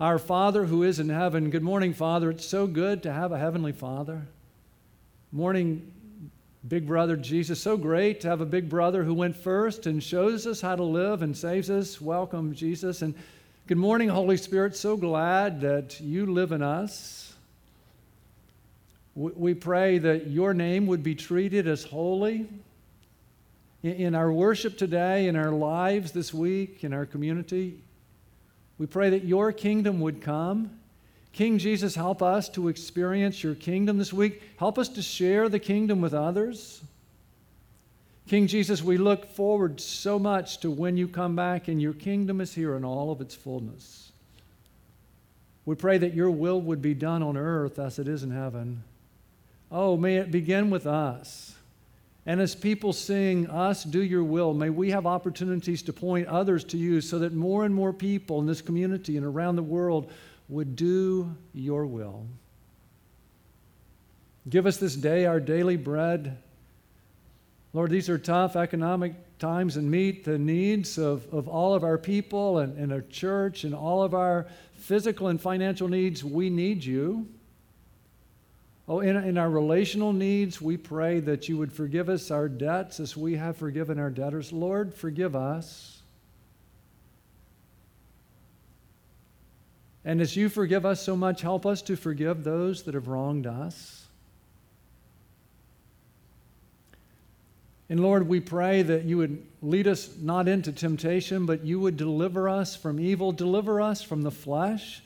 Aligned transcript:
Our 0.00 0.18
Father 0.18 0.64
who 0.64 0.82
is 0.82 0.98
in 0.98 1.10
heaven. 1.10 1.50
Good 1.50 1.62
morning, 1.62 1.92
Father. 1.92 2.30
It's 2.30 2.46
so 2.46 2.66
good 2.66 3.02
to 3.02 3.12
have 3.12 3.32
a 3.32 3.38
heavenly 3.38 3.72
Father. 3.72 4.22
Morning, 5.30 5.92
big 6.66 6.86
brother 6.86 7.18
Jesus. 7.18 7.60
So 7.60 7.76
great 7.76 8.22
to 8.22 8.28
have 8.28 8.40
a 8.40 8.46
big 8.46 8.70
brother 8.70 9.04
who 9.04 9.12
went 9.12 9.36
first 9.36 9.84
and 9.84 10.02
shows 10.02 10.46
us 10.46 10.62
how 10.62 10.74
to 10.74 10.82
live 10.82 11.20
and 11.20 11.36
saves 11.36 11.68
us. 11.68 12.00
Welcome, 12.00 12.54
Jesus. 12.54 13.02
And 13.02 13.14
good 13.66 13.76
morning, 13.76 14.08
Holy 14.08 14.38
Spirit. 14.38 14.74
So 14.74 14.96
glad 14.96 15.60
that 15.60 16.00
you 16.00 16.24
live 16.24 16.52
in 16.52 16.62
us. 16.62 17.34
We 19.14 19.52
pray 19.52 19.98
that 19.98 20.28
your 20.28 20.54
name 20.54 20.86
would 20.86 21.02
be 21.02 21.14
treated 21.14 21.68
as 21.68 21.84
holy 21.84 22.48
in 23.82 24.14
our 24.14 24.32
worship 24.32 24.78
today, 24.78 25.28
in 25.28 25.36
our 25.36 25.50
lives 25.50 26.12
this 26.12 26.32
week, 26.32 26.84
in 26.84 26.94
our 26.94 27.04
community. 27.04 27.82
We 28.80 28.86
pray 28.86 29.10
that 29.10 29.24
your 29.24 29.52
kingdom 29.52 30.00
would 30.00 30.22
come. 30.22 30.70
King 31.34 31.58
Jesus, 31.58 31.94
help 31.94 32.22
us 32.22 32.48
to 32.48 32.68
experience 32.68 33.44
your 33.44 33.54
kingdom 33.54 33.98
this 33.98 34.10
week. 34.10 34.40
Help 34.56 34.78
us 34.78 34.88
to 34.88 35.02
share 35.02 35.50
the 35.50 35.58
kingdom 35.58 36.00
with 36.00 36.14
others. 36.14 36.80
King 38.26 38.46
Jesus, 38.46 38.82
we 38.82 38.96
look 38.96 39.26
forward 39.26 39.82
so 39.82 40.18
much 40.18 40.60
to 40.60 40.70
when 40.70 40.96
you 40.96 41.08
come 41.08 41.36
back 41.36 41.68
and 41.68 41.82
your 41.82 41.92
kingdom 41.92 42.40
is 42.40 42.54
here 42.54 42.74
in 42.74 42.82
all 42.82 43.12
of 43.12 43.20
its 43.20 43.34
fullness. 43.34 44.12
We 45.66 45.74
pray 45.74 45.98
that 45.98 46.14
your 46.14 46.30
will 46.30 46.62
would 46.62 46.80
be 46.80 46.94
done 46.94 47.22
on 47.22 47.36
earth 47.36 47.78
as 47.78 47.98
it 47.98 48.08
is 48.08 48.22
in 48.22 48.30
heaven. 48.30 48.82
Oh, 49.70 49.98
may 49.98 50.16
it 50.16 50.30
begin 50.30 50.70
with 50.70 50.86
us. 50.86 51.54
And 52.26 52.40
as 52.40 52.54
people 52.54 52.92
sing, 52.92 53.48
Us, 53.48 53.82
do 53.82 54.02
your 54.02 54.24
will, 54.24 54.52
may 54.52 54.70
we 54.70 54.90
have 54.90 55.06
opportunities 55.06 55.82
to 55.82 55.92
point 55.92 56.28
others 56.28 56.64
to 56.64 56.76
you 56.76 57.00
so 57.00 57.18
that 57.20 57.32
more 57.32 57.64
and 57.64 57.74
more 57.74 57.92
people 57.92 58.40
in 58.40 58.46
this 58.46 58.60
community 58.60 59.16
and 59.16 59.24
around 59.24 59.56
the 59.56 59.62
world 59.62 60.10
would 60.48 60.76
do 60.76 61.34
your 61.54 61.86
will. 61.86 62.26
Give 64.48 64.66
us 64.66 64.76
this 64.76 64.96
day 64.96 65.26
our 65.26 65.40
daily 65.40 65.76
bread. 65.76 66.38
Lord, 67.72 67.90
these 67.90 68.08
are 68.08 68.18
tough 68.18 68.56
economic 68.56 69.14
times 69.38 69.76
and 69.76 69.90
meet 69.90 70.24
the 70.24 70.38
needs 70.38 70.98
of, 70.98 71.26
of 71.32 71.48
all 71.48 71.74
of 71.74 71.84
our 71.84 71.98
people 71.98 72.58
and, 72.58 72.76
and 72.76 72.92
our 72.92 73.02
church 73.02 73.64
and 73.64 73.74
all 73.74 74.02
of 74.02 74.12
our 74.12 74.46
physical 74.74 75.28
and 75.28 75.40
financial 75.40 75.88
needs. 75.88 76.24
We 76.24 76.50
need 76.50 76.84
you. 76.84 77.28
Oh, 78.90 78.98
in, 78.98 79.16
in 79.16 79.38
our 79.38 79.48
relational 79.48 80.12
needs, 80.12 80.60
we 80.60 80.76
pray 80.76 81.20
that 81.20 81.48
you 81.48 81.56
would 81.58 81.72
forgive 81.72 82.08
us 82.08 82.32
our 82.32 82.48
debts 82.48 82.98
as 82.98 83.16
we 83.16 83.36
have 83.36 83.56
forgiven 83.56 84.00
our 84.00 84.10
debtors. 84.10 84.52
Lord, 84.52 84.92
forgive 84.92 85.36
us. 85.36 86.02
And 90.04 90.20
as 90.20 90.34
you 90.34 90.48
forgive 90.48 90.84
us 90.84 91.00
so 91.00 91.14
much, 91.14 91.40
help 91.40 91.66
us 91.66 91.82
to 91.82 91.94
forgive 91.94 92.42
those 92.42 92.82
that 92.82 92.94
have 92.94 93.06
wronged 93.06 93.46
us. 93.46 94.06
And 97.88 98.00
Lord, 98.00 98.26
we 98.26 98.40
pray 98.40 98.82
that 98.82 99.04
you 99.04 99.18
would 99.18 99.46
lead 99.62 99.86
us 99.86 100.16
not 100.20 100.48
into 100.48 100.72
temptation, 100.72 101.46
but 101.46 101.64
you 101.64 101.78
would 101.78 101.96
deliver 101.96 102.48
us 102.48 102.74
from 102.74 102.98
evil, 102.98 103.30
deliver 103.30 103.80
us 103.80 104.02
from 104.02 104.22
the 104.22 104.32
flesh 104.32 105.00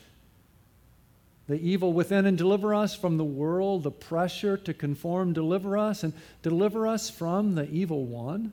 the 1.47 1.61
evil 1.61 1.93
within 1.93 2.27
and 2.27 2.39
deliver 2.39 2.75
us 2.75 2.95
from 2.95 3.17
the 3.17 3.25
world, 3.25 3.83
the 3.83 3.91
pressure 3.91 4.57
to 4.57 4.73
conform, 4.73 5.33
deliver 5.33 5.77
us 5.77 6.03
and 6.03 6.13
deliver 6.43 6.87
us 6.87 7.11
from 7.11 7.55
the 7.55 7.69
evil 7.71 8.07
one. 8.07 8.53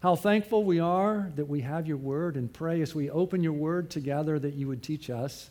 How 0.00 0.16
thankful 0.16 0.64
we 0.64 0.80
are 0.80 1.32
that 1.36 1.48
we 1.48 1.62
have 1.62 1.86
your 1.86 1.96
word 1.96 2.36
and 2.36 2.52
pray 2.52 2.82
as 2.82 2.94
we 2.94 3.08
open 3.08 3.42
your 3.42 3.54
word 3.54 3.88
together 3.88 4.38
that 4.38 4.52
you 4.52 4.68
would 4.68 4.82
teach 4.82 5.08
us. 5.08 5.48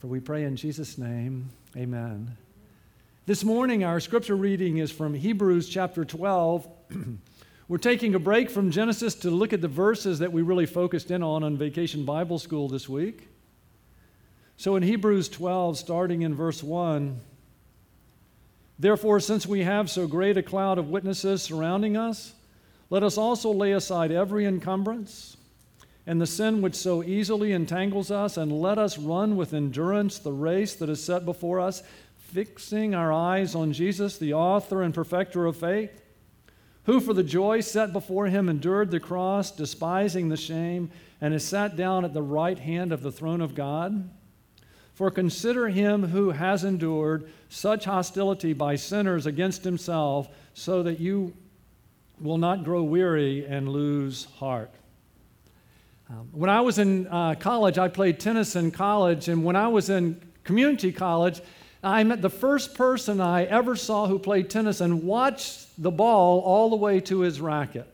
For 0.00 0.08
we 0.08 0.20
pray 0.20 0.44
in 0.44 0.56
Jesus' 0.56 0.98
name, 0.98 1.48
amen. 1.74 2.36
This 3.24 3.44
morning, 3.44 3.84
our 3.84 4.00
scripture 4.00 4.36
reading 4.36 4.76
is 4.76 4.90
from 4.90 5.14
Hebrews 5.14 5.70
chapter 5.70 6.04
12. 6.04 6.68
We're 7.68 7.78
taking 7.78 8.14
a 8.14 8.18
break 8.18 8.50
from 8.50 8.70
Genesis 8.70 9.14
to 9.16 9.30
look 9.30 9.54
at 9.54 9.62
the 9.62 9.68
verses 9.68 10.18
that 10.18 10.32
we 10.32 10.42
really 10.42 10.66
focused 10.66 11.10
in 11.10 11.22
on 11.22 11.42
on 11.42 11.56
Vacation 11.56 12.04
Bible 12.04 12.38
School 12.38 12.68
this 12.68 12.88
week. 12.88 13.28
So 14.58 14.74
in 14.74 14.82
Hebrews 14.82 15.28
12, 15.28 15.78
starting 15.78 16.22
in 16.22 16.34
verse 16.34 16.64
1, 16.64 17.20
therefore, 18.76 19.20
since 19.20 19.46
we 19.46 19.62
have 19.62 19.88
so 19.88 20.08
great 20.08 20.36
a 20.36 20.42
cloud 20.42 20.78
of 20.78 20.90
witnesses 20.90 21.42
surrounding 21.42 21.96
us, 21.96 22.34
let 22.90 23.04
us 23.04 23.16
also 23.16 23.52
lay 23.52 23.70
aside 23.70 24.10
every 24.10 24.46
encumbrance 24.46 25.36
and 26.08 26.20
the 26.20 26.26
sin 26.26 26.60
which 26.60 26.74
so 26.74 27.04
easily 27.04 27.52
entangles 27.52 28.10
us, 28.10 28.36
and 28.36 28.50
let 28.50 28.78
us 28.78 28.98
run 28.98 29.36
with 29.36 29.54
endurance 29.54 30.18
the 30.18 30.32
race 30.32 30.74
that 30.74 30.88
is 30.88 31.04
set 31.04 31.24
before 31.24 31.60
us, 31.60 31.84
fixing 32.16 32.96
our 32.96 33.12
eyes 33.12 33.54
on 33.54 33.72
Jesus, 33.72 34.18
the 34.18 34.32
author 34.32 34.82
and 34.82 34.92
perfecter 34.92 35.46
of 35.46 35.56
faith, 35.56 36.02
who 36.84 36.98
for 36.98 37.12
the 37.12 37.22
joy 37.22 37.60
set 37.60 37.92
before 37.92 38.26
him 38.26 38.48
endured 38.48 38.90
the 38.90 38.98
cross, 38.98 39.52
despising 39.52 40.30
the 40.30 40.36
shame, 40.36 40.90
and 41.20 41.32
is 41.32 41.44
sat 41.44 41.76
down 41.76 42.04
at 42.04 42.14
the 42.14 42.22
right 42.22 42.58
hand 42.58 42.90
of 42.90 43.02
the 43.02 43.12
throne 43.12 43.42
of 43.42 43.54
God. 43.54 44.10
For 44.98 45.12
consider 45.12 45.68
him 45.68 46.08
who 46.08 46.30
has 46.30 46.64
endured 46.64 47.30
such 47.48 47.84
hostility 47.84 48.52
by 48.52 48.74
sinners 48.74 49.26
against 49.26 49.62
himself, 49.62 50.28
so 50.54 50.82
that 50.82 50.98
you 50.98 51.34
will 52.20 52.36
not 52.36 52.64
grow 52.64 52.82
weary 52.82 53.46
and 53.46 53.68
lose 53.68 54.24
heart. 54.40 54.72
Um, 56.10 56.30
when 56.32 56.50
I 56.50 56.62
was 56.62 56.80
in 56.80 57.06
uh, 57.06 57.36
college, 57.36 57.78
I 57.78 57.86
played 57.86 58.18
tennis 58.18 58.56
in 58.56 58.72
college, 58.72 59.28
and 59.28 59.44
when 59.44 59.54
I 59.54 59.68
was 59.68 59.88
in 59.88 60.20
community 60.42 60.90
college, 60.90 61.42
I 61.80 62.02
met 62.02 62.20
the 62.20 62.28
first 62.28 62.74
person 62.74 63.20
I 63.20 63.44
ever 63.44 63.76
saw 63.76 64.08
who 64.08 64.18
played 64.18 64.50
tennis 64.50 64.80
and 64.80 65.04
watched 65.04 65.80
the 65.80 65.92
ball 65.92 66.40
all 66.40 66.70
the 66.70 66.76
way 66.76 66.98
to 67.02 67.20
his 67.20 67.40
racket. 67.40 67.86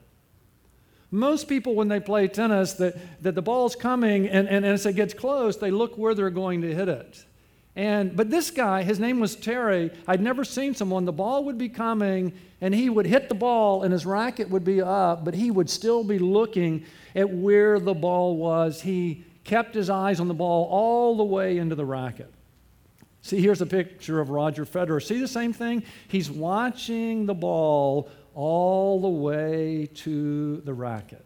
Most 1.15 1.47
people, 1.47 1.77
when 1.77 1.87
they 1.87 2.01
play 2.01 2.27
tennis, 2.27 2.73
that, 2.75 2.97
that 3.23 3.37
the 3.37 3.43
ball's 3.43 3.77
coming, 3.77 4.29
and, 4.29 4.49
and, 4.49 4.67
as 4.67 4.85
it 4.85 4.97
gets 4.97 5.15
close, 5.15 5.57
they 5.57 5.71
look 5.71 5.97
where 5.97 6.13
they're 6.13 6.29
going 6.29 6.63
to 6.63 6.75
hit 6.75 6.89
it. 6.89 7.25
And, 7.77 8.17
but 8.17 8.31
this 8.31 8.51
guy, 8.51 8.83
his 8.83 8.99
name 8.99 9.21
was 9.21 9.37
Terry. 9.37 9.93
I'd 10.09 10.21
never 10.21 10.43
seen 10.43 10.75
someone. 10.75 11.05
The 11.05 11.13
ball 11.13 11.45
would 11.45 11.57
be 11.57 11.69
coming, 11.69 12.33
and 12.61 12.75
he 12.75 12.91
would 12.91 13.07
hit 13.07 13.29
the 13.29 13.37
ball, 13.37 13.85
and 13.85 13.93
his 13.93 14.05
racket 14.05 14.51
would 14.51 14.65
be 14.65 14.83
up, 14.83 15.25
but 15.25 15.35
he 15.35 15.53
would 15.53 15.71
still 15.71 16.03
be 16.03 16.19
looking 16.19 16.85
at 17.15 17.31
where 17.31 17.79
the 17.79 17.95
ball 17.95 18.37
was. 18.37 18.81
He 18.81 19.25
kept 19.45 19.73
his 19.73 19.91
eyes 19.91 20.19
on 20.19 20.27
the 20.27 20.35
ball 20.35 20.67
all 20.69 21.17
the 21.17 21.23
way 21.23 21.59
into 21.59 21.77
the 21.77 21.85
racket. 21.85 22.33
See, 23.23 23.41
here's 23.41 23.61
a 23.61 23.67
picture 23.67 24.19
of 24.19 24.31
Roger 24.31 24.65
Federer. 24.65 25.01
See 25.01 25.21
the 25.21 25.29
same 25.29 25.53
thing? 25.53 25.85
He's 26.09 26.29
watching 26.29 27.27
the 27.27 27.35
ball 27.35 28.11
all 28.35 29.01
the 29.01 29.09
way 29.09 29.89
to 29.95 30.59
the 30.63 30.75
racket. 30.75 31.25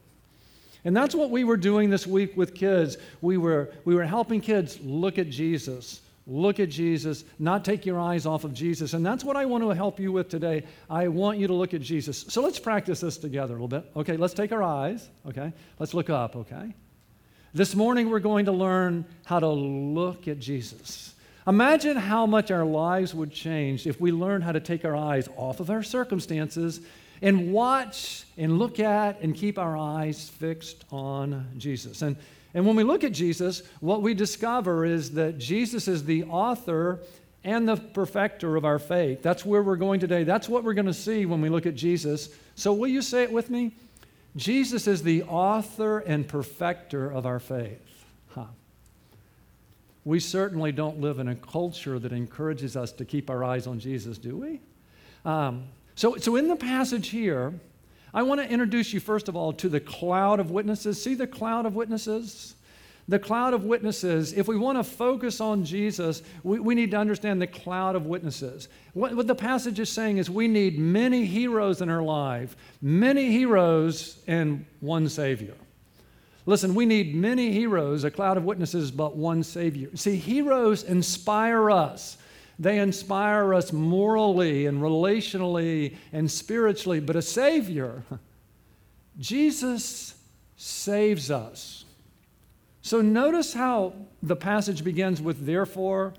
And 0.85 0.97
that's 0.97 1.15
what 1.15 1.31
we 1.31 1.45
were 1.45 1.57
doing 1.57 1.91
this 1.91 2.07
week 2.07 2.37
with 2.37 2.55
kids. 2.55 2.97
We 3.21 3.37
were, 3.37 3.73
we 3.85 3.95
were 3.95 4.05
helping 4.05 4.41
kids 4.41 4.79
look 4.81 5.19
at 5.19 5.29
Jesus, 5.29 6.01
look 6.27 6.61
at 6.61 6.69
Jesus, 6.69 7.25
not 7.39 7.65
take 7.65 7.85
your 7.85 7.99
eyes 7.99 8.27
off 8.27 8.45
of 8.45 8.55
Jesus. 8.55 8.95
And 8.95 9.05
that's 9.05 9.25
what 9.25 9.37
I 9.37 9.45
want 9.45 9.65
to 9.65 9.71
help 9.71 9.99
you 9.99 10.13
with 10.13 10.29
today. 10.29 10.65
I 10.89 11.09
want 11.09 11.39
you 11.39 11.47
to 11.47 11.55
look 11.55 11.75
at 11.75 11.81
Jesus. 11.81 12.25
So 12.29 12.43
let's 12.43 12.59
practice 12.59 13.01
this 13.01 13.19
together 13.19 13.55
a 13.55 13.61
little 13.61 13.69
bit. 13.69 13.91
Okay, 13.97 14.17
let's 14.17 14.35
take 14.35 14.53
our 14.53 14.63
eyes. 14.63 15.09
Okay, 15.27 15.53
let's 15.79 15.95
look 15.95 16.11
up. 16.11 16.37
Okay. 16.37 16.75
This 17.55 17.75
morning 17.75 18.11
we're 18.11 18.21
going 18.21 18.45
to 18.45 18.53
learn 18.53 19.05
how 19.25 19.41
to 19.41 19.49
look 19.49 20.29
at 20.29 20.39
Jesus. 20.39 21.15
Imagine 21.49 21.97
how 21.97 22.27
much 22.27 22.51
our 22.51 22.67
lives 22.67 23.15
would 23.15 23.33
change 23.33 23.87
if 23.87 23.99
we 23.99 24.13
learned 24.13 24.45
how 24.45 24.53
to 24.53 24.61
take 24.61 24.85
our 24.85 24.95
eyes 24.95 25.31
off 25.35 25.61
of 25.61 25.71
our 25.71 25.83
circumstances 25.83 26.83
and 27.23 27.51
watch 27.51 28.25
and 28.37 28.59
look 28.59 28.79
at 28.79 29.23
and 29.23 29.35
keep 29.35 29.59
our 29.59 29.75
eyes 29.75 30.29
fixed 30.29 30.85
on 30.93 31.47
Jesus. 31.57 32.03
And, 32.03 32.17
and 32.53 32.67
when 32.67 32.77
we 32.77 32.83
look 32.85 33.03
at 33.03 33.13
Jesus, 33.13 33.63
what 33.81 34.03
we 34.03 34.12
discover 34.12 34.85
is 34.85 35.12
that 35.12 35.39
Jesus 35.39 35.89
is 35.89 36.05
the 36.05 36.25
author 36.25 37.00
and 37.45 37.67
the 37.67 37.77
perfecter 37.77 38.55
of 38.56 38.67
our 38.67 38.79
faith. 38.79 39.23
That's 39.23 39.47
where 39.47 39.62
we're 39.62 39.77
going 39.77 40.01
today. 40.01 40.25
That's 40.25 40.51
what 40.51 40.65
we're 40.65 40.75
going 40.75 40.85
to 40.85 40.93
see 40.93 41.25
when 41.25 41.41
we 41.41 41.49
look 41.49 41.65
at 41.65 41.75
Jesus. 41.75 42.29
So, 42.56 42.75
will 42.75 42.89
you 42.89 43.01
say 43.01 43.23
it 43.23 43.33
with 43.33 43.49
me? 43.49 43.75
Jesus 44.37 44.87
is 44.87 45.03
the 45.03 45.23
author 45.23 46.01
and 46.01 46.29
perfecter 46.29 47.11
of 47.11 47.25
our 47.25 47.39
faith. 47.39 47.88
We 50.08 50.20
certainly 50.20 50.72
don't 50.72 51.02
live 51.02 51.19
in 51.19 51.28
a 51.28 51.34
culture 51.34 51.99
that 51.99 52.12
encourages 52.12 52.78
us 52.78 52.93
to 52.93 53.05
keep 53.05 53.28
our 53.28 53.44
eyes 53.44 53.66
on 53.66 53.78
Jesus, 53.78 54.16
do 54.16 54.38
we? 54.38 54.58
Um, 55.26 55.64
so, 55.96 56.16
so, 56.16 56.37
in 56.37 56.49
the 56.49 56.56
passage 56.56 57.10
here, 57.10 57.52
I 58.14 58.22
want 58.22 58.40
to 58.40 58.49
introduce 58.49 58.94
you, 58.94 59.00
first 59.00 59.28
of 59.28 59.37
all, 59.37 59.52
to 59.52 59.69
the 59.69 59.81
cloud 59.81 60.40
of 60.40 60.50
witnesses. 60.50 61.02
See 61.02 61.14
the 61.14 61.26
cloud 61.26 61.66
of 61.66 61.75
witnesses? 61.75 62.55
The 63.08 63.19
cloud 63.19 63.52
of 63.52 63.64
witnesses, 63.64 64.32
if 64.32 64.49
we 64.49 64.56
want 64.56 64.78
to 64.78 64.84
focus 64.84 65.43
on 65.43 65.62
Jesus, 65.62 66.22
we, 66.43 66.58
we 66.58 66.75
need 66.75 66.90
to 66.93 66.96
understand 66.96 67.43
the 67.43 67.46
cloud 67.46 67.94
of 67.94 68.06
witnesses. 68.06 68.70
What, 68.94 69.14
what 69.14 69.26
the 69.26 69.34
passage 69.34 69.78
is 69.78 69.93
saying 69.93 70.16
is 70.16 70.31
we 70.31 70.49
need 70.49 70.78
many 70.78 71.26
heroes 71.26 71.82
in 71.82 71.90
our 71.90 72.02
life, 72.02 72.56
many 72.81 73.31
heroes 73.31 74.22
and 74.26 74.64
one 74.81 75.06
Savior. 75.10 75.55
Listen, 76.49 76.75
we 76.75 76.87
need 76.87 77.15
many 77.15 77.53
heroes, 77.53 78.05
a 78.05 78.11
cloud 78.11 78.39
of 78.39 78.45
witnesses, 78.45 78.91
but 78.91 79.15
one 79.15 79.43
Savior. 79.43 79.91
See, 79.95 80.17
heroes 80.17 80.83
inspire 80.83 81.71
us. 81.71 82.17
They 82.59 82.79
inspire 82.79 83.53
us 83.53 83.71
morally 83.71 84.65
and 84.65 84.81
relationally 84.81 85.97
and 86.11 86.31
spiritually, 86.31 87.00
but 87.00 87.17
a 87.17 87.21
Savior, 87.21 88.03
Jesus 89.19 90.15
saves 90.56 91.31
us. 91.31 91.85
So 92.81 93.03
notice 93.03 93.53
how 93.53 93.93
the 94.23 94.35
passage 94.35 94.83
begins 94.83 95.21
with 95.21 95.44
therefore, 95.44 96.15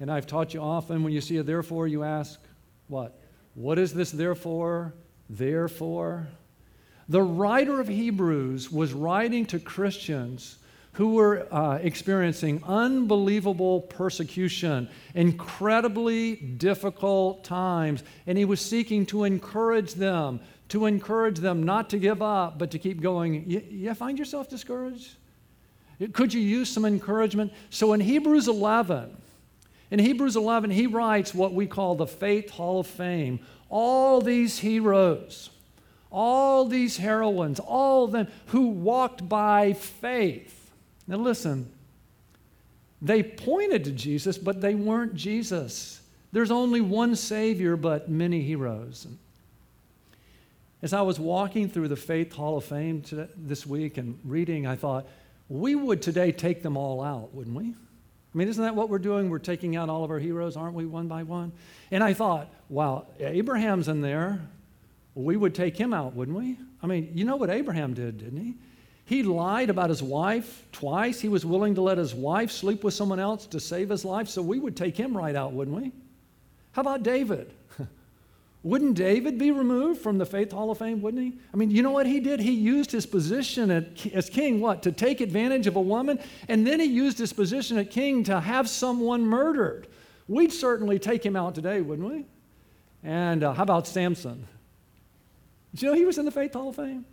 and 0.00 0.10
I've 0.10 0.26
taught 0.26 0.54
you 0.54 0.62
often 0.62 1.04
when 1.04 1.12
you 1.12 1.20
see 1.20 1.36
a 1.36 1.42
therefore, 1.42 1.86
you 1.86 2.02
ask, 2.02 2.40
what? 2.88 3.20
What 3.52 3.78
is 3.78 3.92
this 3.92 4.10
therefore? 4.10 4.94
Therefore. 5.28 6.28
The 7.10 7.20
writer 7.20 7.80
of 7.80 7.88
Hebrews 7.88 8.70
was 8.70 8.92
writing 8.92 9.44
to 9.46 9.58
Christians 9.58 10.58
who 10.92 11.14
were 11.14 11.52
uh, 11.52 11.80
experiencing 11.82 12.62
unbelievable 12.64 13.80
persecution, 13.80 14.88
incredibly 15.16 16.36
difficult 16.36 17.42
times, 17.42 18.04
and 18.28 18.38
he 18.38 18.44
was 18.44 18.60
seeking 18.60 19.06
to 19.06 19.24
encourage 19.24 19.94
them, 19.94 20.38
to 20.68 20.86
encourage 20.86 21.38
them 21.38 21.64
not 21.64 21.90
to 21.90 21.98
give 21.98 22.22
up, 22.22 22.60
but 22.60 22.70
to 22.70 22.78
keep 22.78 23.00
going. 23.00 23.42
You, 23.50 23.60
you 23.68 23.94
find 23.94 24.16
yourself 24.16 24.48
discouraged? 24.48 25.16
Could 26.12 26.32
you 26.32 26.40
use 26.40 26.70
some 26.70 26.84
encouragement? 26.84 27.52
So 27.70 27.92
in 27.92 27.98
Hebrews 27.98 28.46
11, 28.46 29.16
in 29.90 29.98
Hebrews 29.98 30.36
11, 30.36 30.70
he 30.70 30.86
writes 30.86 31.34
what 31.34 31.54
we 31.54 31.66
call 31.66 31.96
the 31.96 32.06
Faith 32.06 32.50
Hall 32.50 32.78
of 32.78 32.86
Fame. 32.86 33.40
All 33.68 34.20
these 34.20 34.60
heroes 34.60 35.50
all 36.10 36.64
these 36.64 36.96
heroines, 36.96 37.60
all 37.60 38.04
of 38.04 38.12
them 38.12 38.28
who 38.46 38.68
walked 38.68 39.28
by 39.28 39.72
faith. 39.72 40.70
Now, 41.06 41.16
listen, 41.16 41.70
they 43.00 43.22
pointed 43.22 43.84
to 43.84 43.92
Jesus, 43.92 44.36
but 44.36 44.60
they 44.60 44.74
weren't 44.74 45.14
Jesus. 45.14 46.00
There's 46.32 46.50
only 46.50 46.80
one 46.80 47.16
Savior, 47.16 47.76
but 47.76 48.10
many 48.10 48.42
heroes. 48.42 49.06
As 50.82 50.92
I 50.92 51.02
was 51.02 51.18
walking 51.18 51.68
through 51.68 51.88
the 51.88 51.96
Faith 51.96 52.32
Hall 52.32 52.56
of 52.56 52.64
Fame 52.64 53.02
today, 53.02 53.28
this 53.36 53.66
week 53.66 53.98
and 53.98 54.18
reading, 54.24 54.66
I 54.66 54.76
thought, 54.76 55.06
we 55.48 55.74
would 55.74 56.00
today 56.00 56.32
take 56.32 56.62
them 56.62 56.76
all 56.76 57.02
out, 57.02 57.34
wouldn't 57.34 57.56
we? 57.56 57.64
I 57.64 58.38
mean, 58.38 58.48
isn't 58.48 58.62
that 58.62 58.76
what 58.76 58.88
we're 58.88 58.98
doing? 58.98 59.28
We're 59.28 59.40
taking 59.40 59.74
out 59.74 59.88
all 59.88 60.04
of 60.04 60.10
our 60.10 60.18
heroes, 60.20 60.56
aren't 60.56 60.74
we, 60.74 60.86
one 60.86 61.08
by 61.08 61.24
one? 61.24 61.52
And 61.90 62.04
I 62.04 62.14
thought, 62.14 62.48
wow, 62.68 63.06
Abraham's 63.18 63.88
in 63.88 64.00
there 64.00 64.40
we 65.20 65.36
would 65.36 65.54
take 65.54 65.76
him 65.76 65.92
out, 65.92 66.14
wouldn't 66.14 66.36
we? 66.36 66.56
I 66.82 66.86
mean, 66.86 67.10
you 67.14 67.24
know 67.24 67.36
what 67.36 67.50
Abraham 67.50 67.94
did, 67.94 68.18
didn't 68.18 68.40
he? 68.42 68.54
He 69.04 69.24
lied 69.24 69.70
about 69.70 69.90
his 69.90 70.02
wife 70.02 70.64
twice. 70.70 71.20
He 71.20 71.28
was 71.28 71.44
willing 71.44 71.74
to 71.74 71.82
let 71.82 71.98
his 71.98 72.14
wife 72.14 72.52
sleep 72.52 72.84
with 72.84 72.94
someone 72.94 73.18
else 73.18 73.44
to 73.48 73.58
save 73.58 73.88
his 73.88 74.04
life, 74.04 74.28
so 74.28 74.40
we 74.40 74.60
would 74.60 74.76
take 74.76 74.96
him 74.96 75.16
right 75.16 75.34
out, 75.34 75.52
wouldn't 75.52 75.76
we? 75.76 75.90
How 76.72 76.82
about 76.82 77.02
David? 77.02 77.52
wouldn't 78.62 78.94
David 78.94 79.36
be 79.36 79.50
removed 79.50 80.00
from 80.00 80.18
the 80.18 80.26
Faith 80.26 80.52
Hall 80.52 80.70
of 80.70 80.78
Fame, 80.78 81.02
wouldn't 81.02 81.22
he? 81.22 81.38
I 81.52 81.56
mean, 81.56 81.72
you 81.72 81.82
know 81.82 81.90
what 81.90 82.06
he 82.06 82.20
did? 82.20 82.38
He 82.38 82.52
used 82.52 82.92
his 82.92 83.04
position 83.04 83.72
as 84.14 84.30
king, 84.30 84.60
what? 84.60 84.82
To 84.84 84.92
take 84.92 85.20
advantage 85.20 85.66
of 85.66 85.74
a 85.74 85.80
woman, 85.80 86.20
and 86.46 86.64
then 86.64 86.78
he 86.78 86.86
used 86.86 87.18
his 87.18 87.32
position 87.32 87.78
as 87.78 87.88
king 87.88 88.22
to 88.24 88.38
have 88.38 88.68
someone 88.68 89.26
murdered. 89.26 89.88
We'd 90.28 90.52
certainly 90.52 91.00
take 91.00 91.26
him 91.26 91.34
out 91.34 91.56
today, 91.56 91.80
wouldn't 91.80 92.08
we? 92.08 92.26
And 93.02 93.42
uh, 93.42 93.54
how 93.54 93.64
about 93.64 93.88
Samson? 93.88 94.46
Did 95.72 95.82
you 95.82 95.88
know 95.88 95.94
he 95.94 96.04
was 96.04 96.18
in 96.18 96.24
the 96.24 96.30
Faith 96.30 96.54
Hall 96.54 96.70
of 96.70 96.76
Fame? 96.76 97.04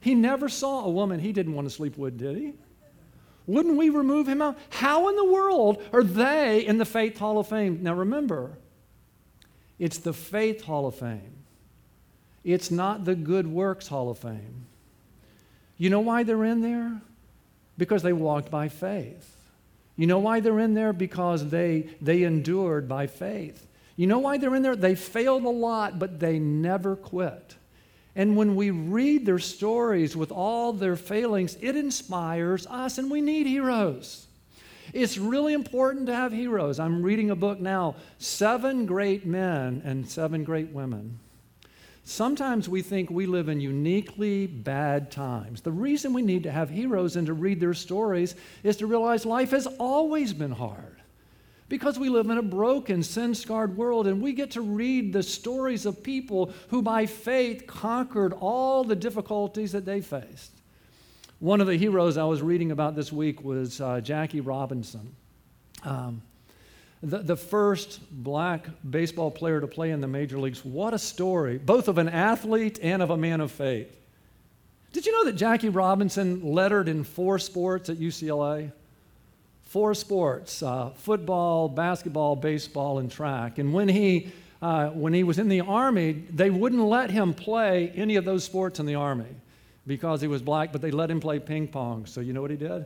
He 0.00 0.14
never 0.14 0.48
saw 0.48 0.84
a 0.84 0.90
woman 0.90 1.20
he 1.20 1.32
didn't 1.32 1.54
want 1.54 1.68
to 1.68 1.74
sleep 1.74 1.96
with, 1.96 2.18
did 2.18 2.36
he? 2.36 2.54
Wouldn't 3.46 3.76
we 3.76 3.88
remove 3.88 4.28
him 4.28 4.40
out? 4.40 4.58
How 4.70 5.08
in 5.08 5.16
the 5.16 5.24
world 5.24 5.82
are 5.92 6.02
they 6.02 6.64
in 6.64 6.78
the 6.78 6.84
Faith 6.84 7.18
Hall 7.18 7.38
of 7.38 7.48
Fame? 7.48 7.82
Now 7.82 7.94
remember, 7.94 8.52
it's 9.78 9.98
the 9.98 10.12
Faith 10.12 10.62
Hall 10.62 10.86
of 10.86 10.94
Fame. 10.94 11.44
It's 12.44 12.70
not 12.70 13.04
the 13.04 13.14
Good 13.14 13.46
Works 13.46 13.88
Hall 13.88 14.10
of 14.10 14.18
Fame. 14.18 14.66
You 15.76 15.90
know 15.90 16.00
why 16.00 16.22
they're 16.22 16.44
in 16.44 16.60
there? 16.60 17.00
Because 17.78 18.02
they 18.02 18.12
walked 18.12 18.50
by 18.50 18.68
faith. 18.68 19.36
You 19.96 20.06
know 20.06 20.18
why 20.18 20.40
they're 20.40 20.58
in 20.58 20.74
there? 20.74 20.92
Because 20.92 21.48
they, 21.48 21.88
they 22.00 22.22
endured 22.22 22.88
by 22.88 23.06
faith. 23.06 23.66
You 23.96 24.06
know 24.06 24.18
why 24.18 24.38
they're 24.38 24.54
in 24.54 24.62
there? 24.62 24.76
They 24.76 24.94
failed 24.94 25.44
a 25.44 25.50
lot, 25.50 25.98
but 25.98 26.20
they 26.20 26.38
never 26.38 26.96
quit. 26.96 27.56
And 28.14 28.36
when 28.36 28.54
we 28.54 28.70
read 28.70 29.24
their 29.24 29.38
stories 29.38 30.16
with 30.16 30.30
all 30.30 30.72
their 30.72 30.96
failings, 30.96 31.56
it 31.60 31.76
inspires 31.76 32.66
us, 32.66 32.98
and 32.98 33.10
we 33.10 33.20
need 33.20 33.46
heroes. 33.46 34.26
It's 34.92 35.16
really 35.16 35.54
important 35.54 36.06
to 36.06 36.14
have 36.14 36.32
heroes. 36.32 36.78
I'm 36.78 37.02
reading 37.02 37.30
a 37.30 37.36
book 37.36 37.60
now 37.60 37.96
Seven 38.18 38.84
Great 38.84 39.24
Men 39.24 39.80
and 39.84 40.08
Seven 40.08 40.44
Great 40.44 40.68
Women. 40.68 41.18
Sometimes 42.04 42.68
we 42.68 42.82
think 42.82 43.10
we 43.10 43.26
live 43.26 43.48
in 43.48 43.60
uniquely 43.60 44.46
bad 44.46 45.10
times. 45.10 45.60
The 45.60 45.70
reason 45.70 46.12
we 46.12 46.20
need 46.20 46.42
to 46.42 46.50
have 46.50 46.68
heroes 46.68 47.16
and 47.16 47.26
to 47.28 47.32
read 47.32 47.60
their 47.60 47.74
stories 47.74 48.34
is 48.64 48.76
to 48.78 48.86
realize 48.86 49.24
life 49.24 49.52
has 49.52 49.66
always 49.78 50.32
been 50.32 50.50
hard 50.50 51.01
because 51.72 51.98
we 51.98 52.10
live 52.10 52.28
in 52.28 52.36
a 52.36 52.42
broken, 52.42 53.02
sin 53.02 53.34
scarred 53.34 53.78
world, 53.78 54.06
and 54.06 54.20
we 54.20 54.34
get 54.34 54.50
to 54.50 54.60
read 54.60 55.10
the 55.10 55.22
stories 55.22 55.86
of 55.86 56.02
people 56.02 56.52
who, 56.68 56.82
by 56.82 57.06
faith, 57.06 57.66
conquered 57.66 58.34
all 58.34 58.84
the 58.84 58.94
difficulties 58.94 59.72
that 59.72 59.86
they 59.86 60.02
faced. 60.02 60.52
One 61.38 61.62
of 61.62 61.66
the 61.66 61.78
heroes 61.78 62.18
I 62.18 62.24
was 62.24 62.42
reading 62.42 62.72
about 62.72 62.94
this 62.94 63.10
week 63.10 63.42
was 63.42 63.80
uh, 63.80 64.02
Jackie 64.02 64.42
Robinson. 64.42 65.16
Um, 65.82 66.20
the, 67.02 67.20
the 67.20 67.36
first 67.36 68.00
black 68.10 68.66
baseball 68.90 69.30
player 69.30 69.58
to 69.58 69.66
play 69.66 69.92
in 69.92 70.02
the 70.02 70.06
major 70.06 70.38
leagues. 70.38 70.62
What 70.62 70.92
a 70.92 70.98
story, 70.98 71.56
both 71.56 71.88
of 71.88 71.96
an 71.96 72.10
athlete 72.10 72.80
and 72.82 73.00
of 73.00 73.08
a 73.08 73.16
man 73.16 73.40
of 73.40 73.50
faith. 73.50 73.98
Did 74.92 75.06
you 75.06 75.12
know 75.12 75.24
that 75.24 75.36
Jackie 75.36 75.70
Robinson 75.70 76.52
lettered 76.52 76.86
in 76.86 77.02
four 77.02 77.38
sports 77.38 77.88
at 77.88 77.96
UCLA? 77.96 78.72
Four 79.72 79.94
sports 79.94 80.62
uh, 80.62 80.90
football, 80.96 81.66
basketball, 81.66 82.36
baseball, 82.36 82.98
and 82.98 83.10
track. 83.10 83.56
And 83.58 83.72
when 83.72 83.88
he, 83.88 84.30
uh, 84.60 84.90
when 84.90 85.14
he 85.14 85.24
was 85.24 85.38
in 85.38 85.48
the 85.48 85.62
Army, 85.62 86.12
they 86.12 86.50
wouldn't 86.50 86.82
let 86.82 87.10
him 87.10 87.32
play 87.32 87.90
any 87.96 88.16
of 88.16 88.26
those 88.26 88.44
sports 88.44 88.80
in 88.80 88.84
the 88.84 88.96
Army 88.96 89.34
because 89.86 90.20
he 90.20 90.28
was 90.28 90.42
black, 90.42 90.72
but 90.72 90.82
they 90.82 90.90
let 90.90 91.10
him 91.10 91.20
play 91.20 91.38
ping 91.38 91.68
pong. 91.68 92.04
So 92.04 92.20
you 92.20 92.34
know 92.34 92.42
what 92.42 92.50
he 92.50 92.58
did? 92.58 92.84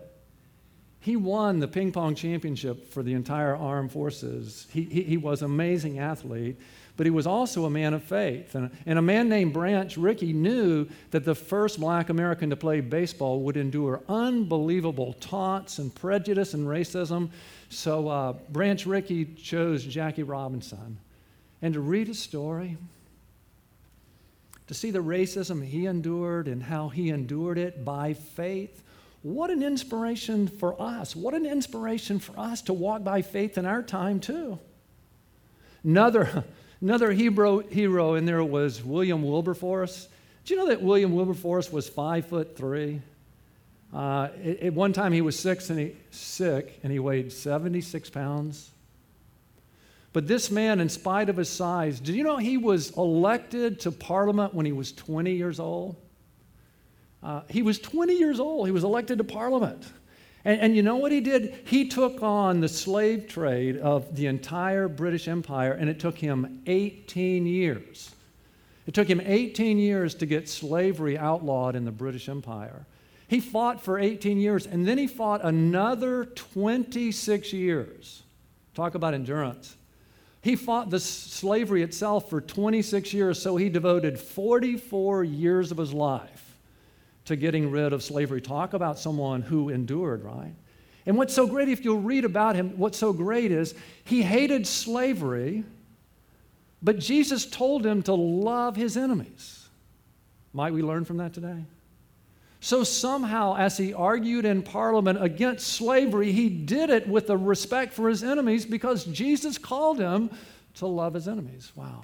He 1.01 1.17
won 1.17 1.59
the 1.59 1.67
ping 1.67 1.91
pong 1.91 2.15
championship 2.15 2.93
for 2.93 3.03
the 3.03 3.15
entire 3.15 3.57
armed 3.57 3.91
forces. 3.91 4.69
He, 4.71 4.85
he, 4.85 5.03
he 5.03 5.17
was 5.17 5.43
an 5.43 5.47
amazing 5.47 5.99
athlete 5.99 6.57
but 6.97 7.07
he 7.07 7.11
was 7.11 7.27
also 7.27 7.65
a 7.65 7.71
man 7.71 7.95
of 7.95 8.03
faith. 8.03 8.55
And, 8.55 8.71
and 8.87 8.99
a 8.99 9.03
man 9.03 9.29
named 9.29 9.53
Branch 9.53 9.97
Rickey 9.97 10.33
knew 10.33 10.89
that 11.11 11.25
the 11.25 11.35
first 11.35 11.79
black 11.79 12.09
American 12.09 12.51
to 12.51 12.57
play 12.57 12.81
baseball 12.81 13.41
would 13.43 13.57
endure 13.57 14.03
unbelievable 14.09 15.13
taunts 15.15 15.79
and 15.79 15.95
prejudice 15.95 16.55
and 16.55 16.67
racism. 16.67 17.31
So 17.69 18.09
uh, 18.09 18.33
Branch 18.51 18.85
Rickey 18.87 19.27
chose 19.27 19.85
Jackie 19.85 20.23
Robinson. 20.23 20.99
And 21.61 21.75
to 21.75 21.81
read 21.81 22.07
his 22.07 22.19
story, 22.19 22.77
to 24.67 24.75
see 24.75 24.91
the 24.91 25.03
racism 25.03 25.65
he 25.65 25.87
endured 25.87 26.49
and 26.49 26.63
how 26.63 26.89
he 26.89 27.11
endured 27.11 27.59
it 27.59 27.85
by 27.85 28.15
faith, 28.15 28.83
what 29.23 29.51
an 29.51 29.63
inspiration 29.63 30.49
for 30.49 30.81
us. 30.81 31.17
What 31.17 31.35
an 31.35 31.47
inspiration 31.47 32.19
for 32.19 32.39
us 32.39 32.63
to 32.63 32.73
walk 32.73 33.05
by 33.05 33.23
faith 33.23 33.59
in 33.59 33.67
our 33.67 33.83
time, 33.83 34.21
too. 34.21 34.59
Another, 35.83 36.45
Another 36.87 37.11
Hebrew 37.11 37.67
hero 37.67 38.15
in 38.15 38.27
there 38.27 38.45
was 38.45 38.85
William 38.85 39.25
Wilberforce. 39.25 40.07
Do 40.45 40.55
you 40.55 40.61
know 40.61 40.69
that 40.69 40.81
William 40.81 41.17
Wilberforce 41.17 41.73
was 41.73 41.89
five 41.89 42.27
foot 42.27 42.57
three? 42.57 43.03
Uh, 43.93 44.29
at, 44.63 44.73
one 44.73 44.93
time 44.93 45.13
he 45.13 45.21
was 45.21 45.37
six 45.37 45.69
and 45.69 45.81
he, 45.81 45.97
sick 46.13 46.79
and 46.85 46.93
he 46.93 47.01
weighed 47.01 47.33
76 47.33 48.09
pounds. 48.11 48.71
But 50.13 50.29
this 50.29 50.49
man, 50.49 50.79
in 50.79 50.89
spite 50.89 51.29
of 51.29 51.37
his 51.37 51.49
size, 51.49 51.99
did 51.99 52.15
you 52.15 52.23
know 52.23 52.37
he 52.37 52.57
was 52.57 52.97
elected 52.97 53.81
to 53.81 53.91
Parliament 53.91 54.55
when 54.55 54.65
he 54.65 54.71
was 54.71 54.93
20 54.93 55.33
years 55.33 55.59
old? 55.59 55.97
Uh, 57.21 57.41
he 57.49 57.63
was 57.63 57.81
20 57.81 58.15
years 58.15 58.39
old. 58.39 58.69
He 58.69 58.73
was 58.73 58.85
elected 58.85 59.19
to 59.19 59.25
Parliament. 59.25 59.85
And, 60.47 60.61
and, 60.61 60.77
you 60.77 60.83
know 60.85 60.95
what 60.95 61.11
he 61.11 61.21
did? 61.21 61.59
He 61.65 61.89
took 61.89 62.23
on 62.23 62.61
the 62.61 62.69
slave 62.69 63.27
trade 63.27 63.79
of 63.79 64.15
the 64.15 64.27
entire 64.27 64.87
British 64.87 65.27
Empire, 65.27 65.73
and 65.73 65.91
it 65.91 65.99
took 65.99 66.17
him 66.17 66.63
18 66.69 67.47
years. 67.47 68.15
It 68.87 68.95
took 68.95 69.09
him 69.09 69.21
18 69.21 69.77
years 69.77 70.15
to 70.15 70.25
get 70.25 70.49
slavery 70.49 71.19
outlawed 71.19 71.75
in 71.75 71.85
the 71.85 71.91
British 71.91 72.29
Empire. 72.29 72.87
He 73.27 73.41
fought 73.41 73.83
for 73.83 73.99
18 73.99 74.39
years, 74.39 74.69
and 74.69 74.87
then 74.87 74.99
he 74.99 75.09
fought 75.09 75.45
another 75.45 76.27
26 76.27 77.53
years. 77.53 78.23
Talk 78.77 78.95
about 78.95 79.15
endurance. 79.15 79.75
He 80.43 80.55
fought 80.55 80.91
the 80.91 81.01
slavery 81.01 81.83
itself 81.83 82.31
for 82.31 82.41
26 82.41 83.13
years, 83.13 83.43
so 83.43 83.57
he 83.57 83.69
devoted 83.69 84.17
44 84.17 85.25
years 85.25 85.73
of 85.73 85.79
his 85.79 85.93
life 85.93 86.36
to 87.27 87.37
getting 87.37 87.71
rid 87.71 87.93
of 87.93 88.03
slavery. 88.03 88.41
Talk 88.41 88.73
about 88.73 88.99
someone 88.99 89.43
who 89.43 89.69
endured, 89.69 90.25
right? 90.25 90.55
And 91.05 91.17
what's 91.17 91.35
so 91.35 91.47
great, 91.47 91.69
if 91.69 91.85
you'll 91.85 92.01
read 92.01 92.25
about 92.25 92.57
him, 92.57 92.79
what's 92.79 92.99
so 92.99 93.13
great 93.13 93.53
is 93.53 93.75
he 94.05 94.23
hated 94.23 94.67
slavery, 94.67 95.65
but 96.83 96.99
Jesus 96.99 97.47
told 97.47 97.87
him 97.87 98.03
to 98.05 98.15
love 98.15 98.75
his 98.75 98.97
enemies. 98.97 99.69
Might 100.53 100.73
we 100.73 100.83
learn 100.83 101.05
from 101.05 101.19
that 101.19 101.33
today? 101.33 101.65
So 102.61 102.83
somehow, 102.83 103.57
as 103.57 103.77
he 103.77 103.95
argued 103.95 104.45
in 104.45 104.63
Parliament 104.63 105.23
against 105.23 105.69
slavery, 105.69 106.33
he 106.33 106.49
did 106.49 106.91
it 106.91 107.07
with 107.07 107.31
a 107.31 107.37
respect 107.37 107.93
for 107.93 108.09
his 108.09 108.25
enemies 108.25 108.67
because 108.67 109.05
Jesus 109.05 109.59
called 109.59 110.01
him 110.01 110.31
to 110.75 110.87
love 110.87 111.15
his 111.15 111.29
enemies. 111.29 111.71
Wow. 111.77 112.03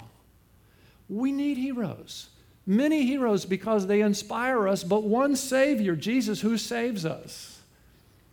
We 1.09 1.33
need 1.33 1.57
heroes. 1.57 2.29
Many 2.67 3.05
heroes 3.05 3.45
because 3.45 3.87
they 3.87 4.03
inspire 4.03 4.69
us, 4.69 4.85
but 4.85 5.03
one 5.03 5.35
Savior, 5.35 5.97
Jesus, 5.97 6.41
who 6.41 6.57
saves 6.57 7.05
us. 7.05 7.61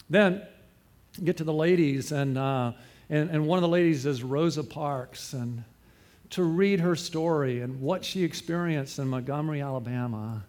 Then 0.09 0.43
get 1.23 1.37
to 1.37 1.43
the 1.43 1.53
ladies, 1.53 2.11
and, 2.11 2.37
uh, 2.37 2.73
and, 3.09 3.29
and 3.31 3.47
one 3.47 3.57
of 3.57 3.61
the 3.61 3.67
ladies 3.67 4.05
is 4.05 4.21
Rosa 4.23 4.63
Parks, 4.63 5.33
and 5.33 5.63
to 6.29 6.43
read 6.43 6.79
her 6.79 6.95
story 6.95 7.61
and 7.61 7.81
what 7.81 8.05
she 8.05 8.23
experienced 8.23 8.99
in 8.99 9.07
Montgomery, 9.07 9.61
Alabama. 9.61 10.43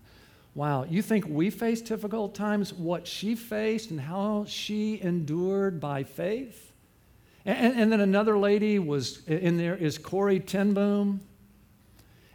Wow, 0.54 0.84
you 0.84 1.00
think 1.00 1.26
we 1.26 1.48
face 1.48 1.80
difficult 1.80 2.34
times? 2.34 2.74
What 2.74 3.06
she 3.06 3.34
faced 3.34 3.90
and 3.90 4.00
how 4.00 4.44
she 4.46 5.00
endured 5.00 5.80
by 5.80 6.02
faith? 6.02 6.72
And, 7.46 7.80
and 7.80 7.92
then 7.92 8.00
another 8.00 8.36
lady 8.36 8.78
was 8.78 9.24
in 9.26 9.56
there 9.56 9.76
is 9.76 9.96
Corrie 9.96 10.40
ten 10.40 10.74
Boom, 10.74 11.22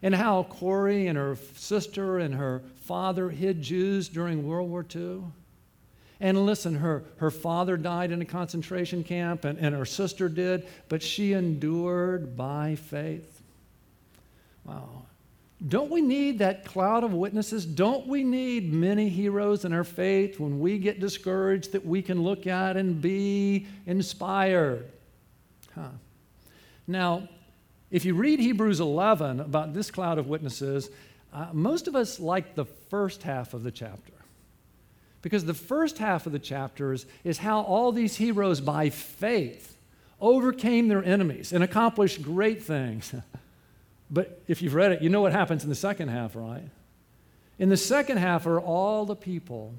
and 0.05 0.13
how 0.13 0.43
Corrie 0.43 1.07
and 1.07 1.17
her 1.17 1.35
sister 1.55 2.19
and 2.19 2.35
her 2.35 2.61
father 2.75 3.31
hid 3.31 3.63
Jews 3.63 4.07
during 4.07 4.47
World 4.47 4.69
War 4.69 4.85
II. 4.95 5.23
And 6.19 6.45
listen, 6.45 6.75
her, 6.75 7.03
her 7.17 7.31
father 7.31 7.75
died 7.75 8.11
in 8.11 8.21
a 8.21 8.25
concentration 8.25 9.03
camp, 9.03 9.45
and, 9.45 9.57
and 9.57 9.73
her 9.73 9.83
sister 9.83 10.29
did, 10.29 10.67
but 10.89 11.01
she 11.01 11.33
endured 11.33 12.37
by 12.37 12.75
faith. 12.75 13.41
Wow. 14.63 15.07
Don't 15.67 15.89
we 15.89 16.01
need 16.01 16.37
that 16.37 16.65
cloud 16.65 17.03
of 17.03 17.11
witnesses? 17.11 17.65
Don't 17.65 18.05
we 18.05 18.23
need 18.23 18.71
many 18.71 19.09
heroes 19.09 19.65
in 19.65 19.73
our 19.73 19.83
faith 19.83 20.39
when 20.39 20.59
we 20.59 20.77
get 20.77 20.99
discouraged 20.99 21.71
that 21.71 21.83
we 21.83 22.03
can 22.03 22.21
look 22.21 22.45
at 22.45 22.77
and 22.77 23.01
be 23.01 23.65
inspired? 23.87 24.85
Huh. 25.73 25.89
Now, 26.85 27.27
if 27.95 28.03
you 28.03 28.13
read 28.13 28.41
Hebrews 28.41 28.81
11 28.81 29.39
about 29.39 29.73
this 29.73 29.89
cloud 29.89 30.17
of 30.17 30.27
witnesses, 30.27 30.89
uh, 31.31 31.47
most 31.53 31.87
of 31.87 31.95
us 31.95 32.19
like 32.19 32.53
the 32.53 32.65
first 32.65 33.23
half 33.23 33.53
of 33.53 33.63
the 33.63 33.71
chapter. 33.71 34.11
Because 35.21 35.45
the 35.45 35.53
first 35.53 35.97
half 35.97 36.25
of 36.25 36.33
the 36.33 36.39
chapters 36.39 37.05
is 37.23 37.37
how 37.37 37.61
all 37.61 37.93
these 37.93 38.17
heroes, 38.17 38.59
by 38.59 38.89
faith, 38.89 39.77
overcame 40.19 40.89
their 40.89 41.05
enemies 41.05 41.53
and 41.53 41.63
accomplished 41.63 42.21
great 42.21 42.61
things. 42.61 43.15
but 44.11 44.41
if 44.49 44.61
you've 44.61 44.75
read 44.75 44.91
it, 44.91 45.01
you 45.01 45.09
know 45.09 45.21
what 45.21 45.31
happens 45.31 45.63
in 45.63 45.69
the 45.69 45.73
second 45.73 46.09
half, 46.09 46.35
right? 46.35 46.67
In 47.59 47.69
the 47.69 47.77
second 47.77 48.17
half 48.17 48.45
are 48.45 48.59
all 48.59 49.05
the 49.05 49.15
people 49.15 49.73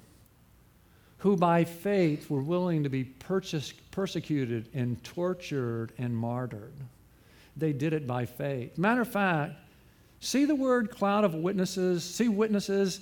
who 1.19 1.37
by 1.37 1.65
faith 1.65 2.31
were 2.31 2.41
willing 2.41 2.85
to 2.85 2.89
be 2.89 3.05
persecuted 3.05 4.71
and 4.73 5.05
tortured 5.05 5.93
and 5.99 6.17
martyred. 6.17 6.73
They 7.57 7.73
did 7.73 7.93
it 7.93 8.07
by 8.07 8.27
faith. 8.27 8.77
Matter 8.79 9.01
of 9.01 9.09
fact, 9.09 9.55
see 10.21 10.45
the 10.45 10.55
word 10.55 10.91
cloud 10.91 11.25
of 11.25 11.35
witnesses, 11.35 12.05
see 12.05 12.29
witnesses 12.29 13.01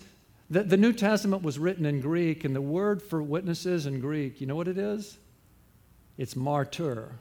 the, 0.50 0.62
the 0.62 0.76
New 0.76 0.92
Testament 0.92 1.42
was 1.42 1.58
written 1.58 1.86
in 1.86 2.00
Greek, 2.00 2.44
and 2.44 2.54
the 2.54 2.60
word 2.60 3.02
for 3.02 3.22
witnesses 3.22 3.86
in 3.86 4.00
Greek, 4.00 4.40
you 4.40 4.46
know 4.46 4.56
what 4.56 4.68
it 4.68 4.78
is? 4.78 5.18
It's 6.18 6.36
martyr. 6.36 7.12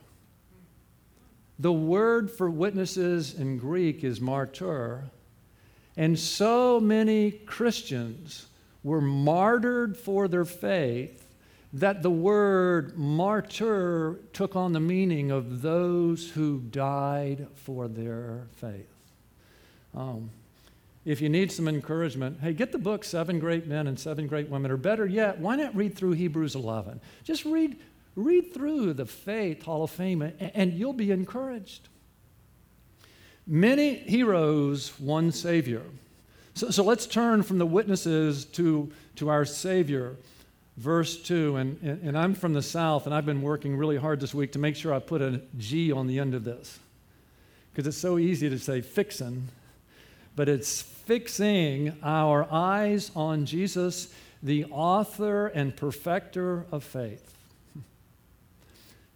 The 1.58 1.72
word 1.72 2.30
for 2.30 2.50
witnesses 2.50 3.34
in 3.34 3.58
Greek 3.58 4.04
is 4.04 4.20
martyr. 4.20 5.04
And 5.96 6.18
so 6.18 6.80
many 6.80 7.30
Christians 7.30 8.46
were 8.82 9.00
martyred 9.00 9.96
for 9.96 10.28
their 10.28 10.44
faith 10.44 11.26
that 11.74 12.02
the 12.04 12.10
word 12.10 12.96
martyr 12.96 14.20
took 14.32 14.54
on 14.54 14.72
the 14.72 14.80
meaning 14.80 15.32
of 15.32 15.60
those 15.60 16.30
who 16.30 16.60
died 16.60 17.48
for 17.56 17.88
their 17.88 18.44
faith. 18.52 18.86
Um, 19.92 20.30
if 21.04 21.20
you 21.20 21.28
need 21.28 21.50
some 21.50 21.66
encouragement, 21.66 22.38
hey, 22.40 22.52
get 22.52 22.70
the 22.70 22.78
book 22.78 23.04
Seven 23.04 23.40
Great 23.40 23.66
Men 23.66 23.88
and 23.88 23.98
Seven 23.98 24.28
Great 24.28 24.48
Women. 24.48 24.70
Or 24.70 24.76
better 24.76 25.04
yet, 25.04 25.40
why 25.40 25.56
not 25.56 25.74
read 25.74 25.96
through 25.96 26.12
Hebrews 26.12 26.54
11? 26.54 27.00
Just 27.24 27.44
read, 27.44 27.76
read 28.14 28.54
through 28.54 28.92
the 28.92 29.04
Faith 29.04 29.64
Hall 29.64 29.82
of 29.82 29.90
Fame 29.90 30.22
and, 30.22 30.52
and 30.54 30.72
you'll 30.74 30.92
be 30.92 31.10
encouraged. 31.10 31.88
Many 33.48 33.96
heroes, 33.96 34.92
one 35.00 35.32
Savior. 35.32 35.82
So, 36.54 36.70
so 36.70 36.84
let's 36.84 37.04
turn 37.04 37.42
from 37.42 37.58
the 37.58 37.66
witnesses 37.66 38.44
to, 38.44 38.92
to 39.16 39.28
our 39.28 39.44
Savior. 39.44 40.14
Verse 40.76 41.16
2, 41.22 41.56
and, 41.56 41.82
and, 41.82 42.18
I'm 42.18 42.34
from 42.34 42.52
the 42.52 42.62
South, 42.62 43.06
and 43.06 43.14
I've 43.14 43.24
been 43.24 43.42
working 43.42 43.76
really 43.76 43.96
hard 43.96 44.18
this 44.18 44.34
week 44.34 44.52
to 44.52 44.58
make 44.58 44.74
sure 44.74 44.92
I 44.92 44.98
put 44.98 45.22
a 45.22 45.40
G 45.56 45.92
on 45.92 46.08
the 46.08 46.18
end 46.18 46.34
of 46.34 46.42
this. 46.42 46.80
Because 47.70 47.86
it's 47.86 47.96
so 47.96 48.18
easy 48.18 48.50
to 48.50 48.58
say 48.58 48.80
fixing, 48.80 49.48
but 50.34 50.48
it's 50.48 50.82
fixing 50.82 51.96
our 52.02 52.50
eyes 52.50 53.12
on 53.14 53.46
Jesus, 53.46 54.12
the 54.42 54.64
author 54.66 55.46
and 55.46 55.76
perfecter 55.76 56.66
of 56.72 56.82
faith. 56.82 57.36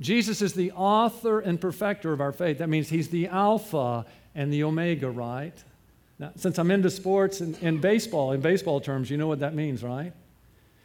Jesus 0.00 0.40
is 0.40 0.52
the 0.52 0.70
author 0.72 1.40
and 1.40 1.60
perfecter 1.60 2.12
of 2.12 2.20
our 2.20 2.32
faith. 2.32 2.58
That 2.58 2.68
means 2.68 2.88
he's 2.88 3.08
the 3.08 3.26
Alpha 3.26 4.06
and 4.32 4.52
the 4.52 4.62
Omega, 4.62 5.10
right? 5.10 5.60
Now, 6.20 6.30
since 6.36 6.56
I'm 6.58 6.70
into 6.70 6.90
sports 6.90 7.40
and, 7.40 7.58
and 7.62 7.80
baseball, 7.80 8.30
in 8.30 8.40
baseball 8.40 8.80
terms, 8.80 9.10
you 9.10 9.16
know 9.16 9.26
what 9.26 9.40
that 9.40 9.54
means, 9.54 9.82
right? 9.82 10.12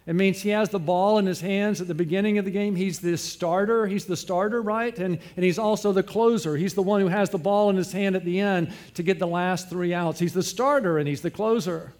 It 0.05 0.15
means 0.15 0.41
he 0.41 0.49
has 0.49 0.69
the 0.69 0.79
ball 0.79 1.17
in 1.17 1.25
his 1.25 1.39
hands 1.39 1.79
at 1.79 1.87
the 1.87 1.95
beginning 1.95 2.37
of 2.37 2.43
the 2.43 2.51
game. 2.51 2.75
He's 2.75 2.99
the 2.99 3.17
starter. 3.17 3.87
He's 3.87 4.05
the 4.05 4.17
starter, 4.17 4.61
right? 4.61 4.97
And, 4.99 5.17
and 5.37 5.45
he's 5.45 5.57
also 5.57 5.93
the 5.93 6.03
closer. 6.03 6.57
He's 6.57 6.73
the 6.73 6.83
one 6.83 6.99
who 6.99 7.07
has 7.07 7.29
the 7.29 7.37
ball 7.37 7.69
in 7.69 7.77
his 7.77 7.91
hand 7.91 8.15
at 8.15 8.25
the 8.25 8.39
end 8.39 8.73
to 8.95 9.03
get 9.03 9.17
the 9.17 9.27
last 9.27 9.69
three 9.69 9.93
outs. 9.93 10.19
He's 10.19 10.33
the 10.33 10.43
starter 10.43 10.97
and 10.97 11.07
he's 11.07 11.21
the 11.21 11.31
closer. 11.31 11.93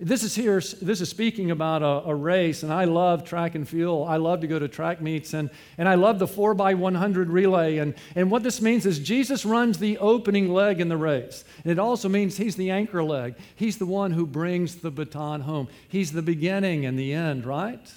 This 0.00 0.24
is 0.24 0.34
here, 0.34 0.60
this 0.82 1.00
is 1.00 1.08
speaking 1.08 1.52
about 1.52 1.82
a, 1.82 2.08
a, 2.08 2.14
race, 2.14 2.64
and 2.64 2.72
I 2.72 2.84
love 2.84 3.24
track 3.24 3.54
and 3.54 3.68
field. 3.68 4.08
I 4.08 4.16
love 4.16 4.40
to 4.40 4.48
go 4.48 4.58
to 4.58 4.66
track 4.66 5.00
meets, 5.00 5.34
and, 5.34 5.50
and 5.78 5.88
I 5.88 5.94
love 5.94 6.18
the 6.18 6.26
4 6.26 6.52
by 6.54 6.74
100 6.74 7.30
relay. 7.30 7.78
And, 7.78 7.94
and 8.16 8.28
what 8.28 8.42
this 8.42 8.60
means 8.60 8.86
is 8.86 8.98
Jesus 8.98 9.44
runs 9.44 9.78
the 9.78 9.98
opening 9.98 10.52
leg 10.52 10.80
in 10.80 10.88
the 10.88 10.96
race. 10.96 11.44
And 11.62 11.70
it 11.70 11.78
also 11.78 12.08
means 12.08 12.36
he's 12.36 12.56
the 12.56 12.72
anchor 12.72 13.04
leg. 13.04 13.36
He's 13.54 13.78
the 13.78 13.86
one 13.86 14.10
who 14.10 14.26
brings 14.26 14.76
the 14.76 14.90
baton 14.90 15.42
home. 15.42 15.68
He's 15.88 16.10
the 16.10 16.22
beginning 16.22 16.86
and 16.86 16.98
the 16.98 17.12
end, 17.12 17.46
right? 17.46 17.92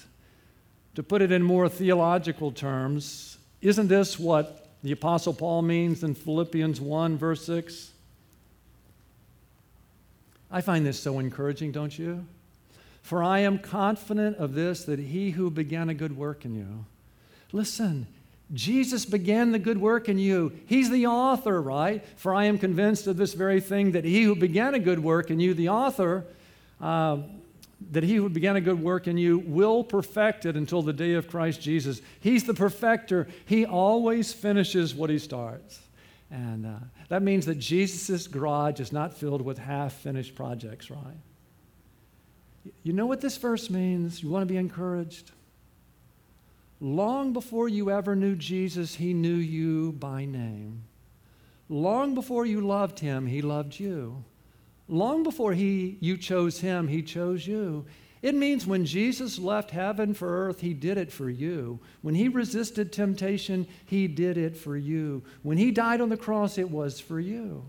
To 0.94 1.02
put 1.02 1.20
it 1.20 1.32
in 1.32 1.42
more 1.42 1.68
theological 1.68 2.52
terms, 2.52 3.38
isn't 3.60 3.88
this 3.88 4.20
what 4.20 4.68
the 4.84 4.92
Apostle 4.92 5.34
Paul 5.34 5.62
means 5.62 6.04
in 6.04 6.14
Philippians 6.14 6.80
1, 6.80 7.18
verse 7.18 7.44
6? 7.44 7.90
I 10.50 10.60
find 10.60 10.84
this 10.84 10.98
so 10.98 11.18
encouraging, 11.18 11.72
don't 11.72 11.98
you? 11.98 12.26
For 13.02 13.22
I 13.22 13.40
am 13.40 13.58
confident 13.58 14.36
of 14.38 14.54
this 14.54 14.84
that 14.84 14.98
he 14.98 15.30
who 15.30 15.50
began 15.50 15.88
a 15.88 15.94
good 15.94 16.16
work 16.16 16.44
in 16.44 16.54
you. 16.54 16.84
Listen, 17.52 18.06
Jesus 18.52 19.04
began 19.04 19.52
the 19.52 19.58
good 19.58 19.78
work 19.78 20.08
in 20.08 20.18
you. 20.18 20.52
He's 20.66 20.90
the 20.90 21.06
author, 21.06 21.60
right? 21.60 22.04
For 22.16 22.34
I 22.34 22.44
am 22.44 22.58
convinced 22.58 23.06
of 23.06 23.16
this 23.16 23.34
very 23.34 23.60
thing 23.60 23.92
that 23.92 24.04
he 24.04 24.22
who 24.22 24.34
began 24.34 24.74
a 24.74 24.78
good 24.78 25.00
work 25.00 25.30
in 25.30 25.38
you, 25.38 25.54
the 25.54 25.68
author, 25.68 26.24
uh, 26.80 27.18
that 27.90 28.02
he 28.02 28.16
who 28.16 28.28
began 28.28 28.56
a 28.56 28.60
good 28.60 28.82
work 28.82 29.06
in 29.06 29.16
you 29.16 29.38
will 29.38 29.84
perfect 29.84 30.46
it 30.46 30.56
until 30.56 30.82
the 30.82 30.92
day 30.92 31.14
of 31.14 31.28
Christ 31.28 31.60
Jesus. 31.60 32.00
He's 32.20 32.44
the 32.44 32.54
perfecter. 32.54 33.28
He 33.46 33.64
always 33.64 34.32
finishes 34.32 34.94
what 34.94 35.10
he 35.10 35.18
starts. 35.18 35.80
And 36.30 36.66
uh, 36.66 36.78
that 37.08 37.22
means 37.22 37.46
that 37.46 37.58
Jesus' 37.58 38.26
garage 38.26 38.80
is 38.80 38.92
not 38.92 39.14
filled 39.14 39.42
with 39.42 39.58
half 39.58 39.94
finished 39.94 40.34
projects, 40.34 40.90
right? 40.90 41.16
You 42.82 42.92
know 42.92 43.06
what 43.06 43.20
this 43.20 43.36
verse 43.36 43.70
means? 43.70 44.22
You 44.22 44.28
want 44.28 44.42
to 44.42 44.52
be 44.52 44.58
encouraged? 44.58 45.32
Long 46.80 47.32
before 47.32 47.68
you 47.68 47.90
ever 47.90 48.14
knew 48.14 48.36
Jesus, 48.36 48.94
he 48.94 49.14
knew 49.14 49.34
you 49.34 49.92
by 49.92 50.26
name. 50.26 50.84
Long 51.68 52.14
before 52.14 52.46
you 52.46 52.60
loved 52.60 53.00
him, 53.00 53.26
he 53.26 53.42
loved 53.42 53.78
you. 53.78 54.24
Long 54.86 55.22
before 55.22 55.52
he, 55.52 55.98
you 56.00 56.16
chose 56.16 56.60
him, 56.60 56.88
he 56.88 57.02
chose 57.02 57.46
you. 57.46 57.84
It 58.20 58.34
means 58.34 58.66
when 58.66 58.84
Jesus 58.84 59.38
left 59.38 59.70
heaven 59.70 60.12
for 60.14 60.46
earth, 60.46 60.60
he 60.60 60.74
did 60.74 60.98
it 60.98 61.12
for 61.12 61.30
you. 61.30 61.78
When 62.02 62.14
he 62.14 62.28
resisted 62.28 62.92
temptation, 62.92 63.66
he 63.86 64.08
did 64.08 64.36
it 64.36 64.56
for 64.56 64.76
you. 64.76 65.22
When 65.42 65.58
he 65.58 65.70
died 65.70 66.00
on 66.00 66.08
the 66.08 66.16
cross, 66.16 66.58
it 66.58 66.70
was 66.70 66.98
for 66.98 67.20
you. 67.20 67.64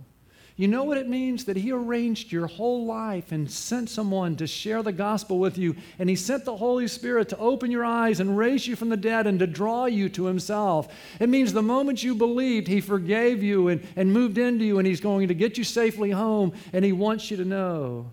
You 0.60 0.68
know 0.68 0.84
what 0.84 0.98
it 0.98 1.08
means? 1.08 1.46
That 1.46 1.56
He 1.56 1.72
arranged 1.72 2.34
your 2.34 2.46
whole 2.46 2.86
life 2.86 3.32
and 3.32 3.50
sent 3.50 3.90
someone 3.90 4.36
to 4.36 4.46
share 4.46 4.84
the 4.84 4.92
gospel 4.92 5.40
with 5.40 5.58
you. 5.58 5.74
And 5.98 6.10
He 6.10 6.18
sent 6.18 6.44
the 6.44 6.58
Holy 6.58 6.90
Spirit 6.90 7.30
to 7.30 7.38
open 7.38 7.72
your 7.72 7.86
eyes 7.86 8.20
and 8.20 8.38
raise 8.38 8.68
you 8.68 8.76
from 8.76 8.90
the 8.90 8.98
dead 8.98 9.26
and 9.26 9.40
to 9.40 9.48
draw 9.48 9.86
you 9.86 10.10
to 10.10 10.26
Himself. 10.26 10.94
It 11.22 11.30
means 11.30 11.54
the 11.54 11.62
moment 11.62 12.04
you 12.04 12.14
believed, 12.14 12.68
He 12.68 12.82
forgave 12.82 13.42
you 13.42 13.70
and, 13.70 13.88
and 13.96 14.12
moved 14.12 14.38
into 14.38 14.66
you, 14.66 14.80
and 14.80 14.86
He's 14.86 15.00
going 15.00 15.30
to 15.30 15.34
get 15.34 15.58
you 15.58 15.64
safely 15.64 16.12
home. 16.12 16.52
And 16.74 16.84
He 16.84 16.92
wants 16.92 17.32
you 17.32 17.38
to 17.38 17.46
know 17.46 18.12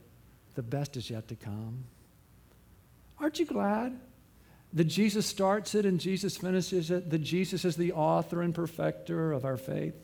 the 0.54 0.62
best 0.62 0.96
is 0.96 1.10
yet 1.10 1.26
to 1.26 1.34
come. 1.34 1.82
Aren't 3.18 3.38
you 3.38 3.46
glad? 3.46 3.98
that 4.76 4.84
Jesus 4.84 5.26
starts 5.26 5.74
it 5.74 5.86
and 5.86 5.98
Jesus 5.98 6.36
finishes 6.36 6.90
it, 6.90 7.08
that 7.10 7.18
Jesus 7.18 7.64
is 7.64 7.76
the 7.76 7.92
author 7.92 8.42
and 8.42 8.54
perfecter 8.54 9.32
of 9.32 9.46
our 9.46 9.56
faith. 9.56 9.94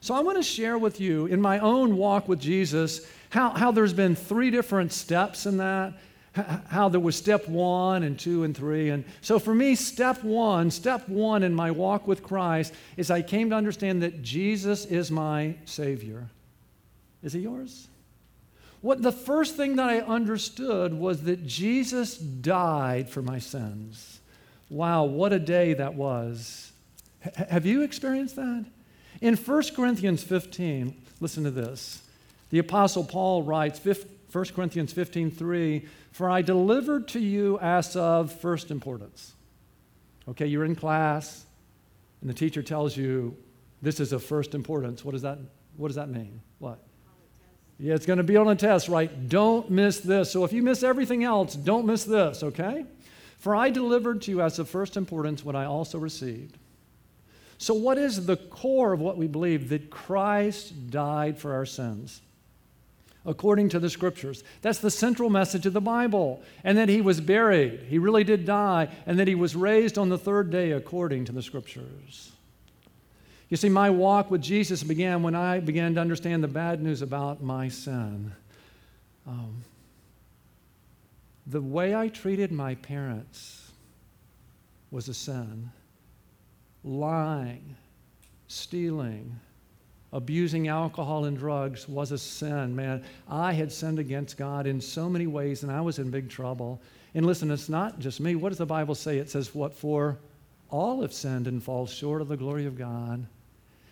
So 0.00 0.14
I 0.14 0.20
want 0.20 0.36
to 0.36 0.42
share 0.42 0.76
with 0.76 1.00
you 1.00 1.26
in 1.26 1.40
my 1.40 1.58
own 1.58 1.96
walk 1.96 2.28
with 2.28 2.40
Jesus 2.40 3.10
how, 3.30 3.50
how 3.50 3.72
there's 3.72 3.94
been 3.94 4.14
three 4.14 4.50
different 4.50 4.92
steps 4.92 5.46
in 5.46 5.56
that, 5.56 5.94
how 6.68 6.90
there 6.90 7.00
was 7.00 7.16
step 7.16 7.48
one 7.48 8.02
and 8.02 8.18
two 8.18 8.44
and 8.44 8.54
three. 8.54 8.90
And 8.90 9.04
so 9.22 9.38
for 9.38 9.54
me, 9.54 9.74
step 9.74 10.22
one, 10.22 10.70
step 10.70 11.08
one 11.08 11.42
in 11.42 11.54
my 11.54 11.70
walk 11.70 12.06
with 12.06 12.22
Christ 12.22 12.74
is 12.98 13.10
I 13.10 13.22
came 13.22 13.48
to 13.48 13.56
understand 13.56 14.02
that 14.02 14.22
Jesus 14.22 14.84
is 14.84 15.10
my 15.10 15.56
Savior. 15.64 16.28
Is 17.22 17.32
he 17.32 17.40
yours? 17.40 17.88
What 18.80 19.02
the 19.02 19.12
first 19.12 19.56
thing 19.56 19.76
that 19.76 19.88
I 19.88 20.00
understood 20.00 20.94
was 20.94 21.22
that 21.22 21.46
Jesus 21.46 22.16
died 22.16 23.08
for 23.10 23.22
my 23.22 23.38
sins. 23.38 24.20
Wow, 24.70 25.04
what 25.04 25.32
a 25.32 25.38
day 25.38 25.74
that 25.74 25.94
was. 25.94 26.72
H- 27.24 27.34
have 27.48 27.66
you 27.66 27.82
experienced 27.82 28.36
that? 28.36 28.66
In 29.20 29.36
1 29.36 29.62
Corinthians 29.74 30.22
15, 30.22 30.94
listen 31.20 31.44
to 31.44 31.50
this. 31.50 32.02
The 32.50 32.60
Apostle 32.60 33.04
Paul 33.04 33.42
writes, 33.42 33.80
1 33.84 34.44
Corinthians 34.54 34.92
15, 34.92 35.30
3, 35.32 35.88
For 36.12 36.30
I 36.30 36.42
delivered 36.42 37.08
to 37.08 37.20
you 37.20 37.58
as 37.58 37.96
of 37.96 38.32
first 38.32 38.70
importance. 38.70 39.34
Okay, 40.28 40.46
you're 40.46 40.64
in 40.64 40.76
class, 40.76 41.46
and 42.20 42.30
the 42.30 42.34
teacher 42.34 42.62
tells 42.62 42.96
you 42.96 43.36
this 43.82 43.98
is 43.98 44.12
of 44.12 44.22
first 44.22 44.54
importance. 44.54 45.04
What 45.04 45.12
does 45.12 45.22
that, 45.22 45.38
what 45.76 45.88
does 45.88 45.96
that 45.96 46.10
mean? 46.10 46.40
What? 46.58 46.78
Yeah, 47.78 47.94
it's 47.94 48.06
going 48.06 48.16
to 48.16 48.24
be 48.24 48.36
on 48.36 48.48
a 48.48 48.56
test, 48.56 48.88
right? 48.88 49.28
Don't 49.28 49.70
miss 49.70 50.00
this. 50.00 50.32
So 50.32 50.44
if 50.44 50.52
you 50.52 50.62
miss 50.62 50.82
everything 50.82 51.22
else, 51.22 51.54
don't 51.54 51.86
miss 51.86 52.04
this, 52.04 52.42
okay? 52.42 52.84
For 53.38 53.54
I 53.54 53.70
delivered 53.70 54.22
to 54.22 54.30
you 54.32 54.42
as 54.42 54.58
of 54.58 54.68
first 54.68 54.96
importance 54.96 55.44
what 55.44 55.54
I 55.54 55.64
also 55.64 55.98
received 55.98 56.58
so, 57.60 57.74
what 57.74 57.98
is 57.98 58.24
the 58.24 58.36
core 58.36 58.92
of 58.92 59.00
what 59.00 59.18
we 59.18 59.26
believe? 59.26 59.68
That 59.68 59.90
Christ 59.90 60.90
died 60.90 61.38
for 61.38 61.54
our 61.54 61.66
sins, 61.66 62.20
according 63.26 63.70
to 63.70 63.80
the 63.80 63.90
scriptures. 63.90 64.44
That's 64.62 64.78
the 64.78 64.92
central 64.92 65.28
message 65.28 65.66
of 65.66 65.72
the 65.72 65.80
Bible. 65.80 66.40
And 66.62 66.78
that 66.78 66.88
he 66.88 67.00
was 67.00 67.20
buried, 67.20 67.80
he 67.88 67.98
really 67.98 68.22
did 68.22 68.46
die, 68.46 68.88
and 69.06 69.18
that 69.18 69.26
he 69.26 69.34
was 69.34 69.56
raised 69.56 69.98
on 69.98 70.08
the 70.08 70.18
third 70.18 70.50
day, 70.50 70.70
according 70.70 71.24
to 71.26 71.32
the 71.32 71.42
scriptures. 71.42 72.30
You 73.48 73.56
see, 73.56 73.68
my 73.68 73.88
walk 73.88 74.30
with 74.30 74.42
Jesus 74.42 74.82
began 74.82 75.22
when 75.22 75.34
I 75.34 75.60
began 75.60 75.94
to 75.94 76.00
understand 76.00 76.44
the 76.44 76.48
bad 76.48 76.82
news 76.82 77.00
about 77.00 77.42
my 77.42 77.68
sin. 77.68 78.32
Um, 79.26 79.64
the 81.46 81.62
way 81.62 81.94
I 81.94 82.08
treated 82.08 82.52
my 82.52 82.74
parents 82.74 83.70
was 84.90 85.08
a 85.08 85.14
sin 85.14 85.70
lying, 86.84 87.76
stealing, 88.46 89.38
abusing 90.12 90.68
alcohol 90.68 91.26
and 91.26 91.36
drugs 91.36 91.88
was 91.88 92.12
a 92.12 92.18
sin, 92.18 92.74
man. 92.74 93.02
I 93.28 93.52
had 93.52 93.72
sinned 93.72 93.98
against 93.98 94.36
God 94.36 94.66
in 94.66 94.80
so 94.80 95.08
many 95.08 95.26
ways, 95.26 95.62
and 95.62 95.72
I 95.72 95.80
was 95.80 95.98
in 95.98 96.10
big 96.10 96.30
trouble. 96.30 96.80
And 97.14 97.26
listen, 97.26 97.50
it's 97.50 97.68
not 97.68 97.98
just 97.98 98.20
me. 98.20 98.34
What 98.34 98.50
does 98.50 98.58
the 98.58 98.66
Bible 98.66 98.94
say? 98.94 99.18
It 99.18 99.30
says, 99.30 99.54
What 99.54 99.74
for? 99.74 100.18
All 100.70 101.02
have 101.02 101.12
sinned 101.12 101.46
and 101.46 101.62
fall 101.62 101.86
short 101.86 102.20
of 102.20 102.28
the 102.28 102.36
glory 102.36 102.66
of 102.66 102.76
God. 102.76 103.26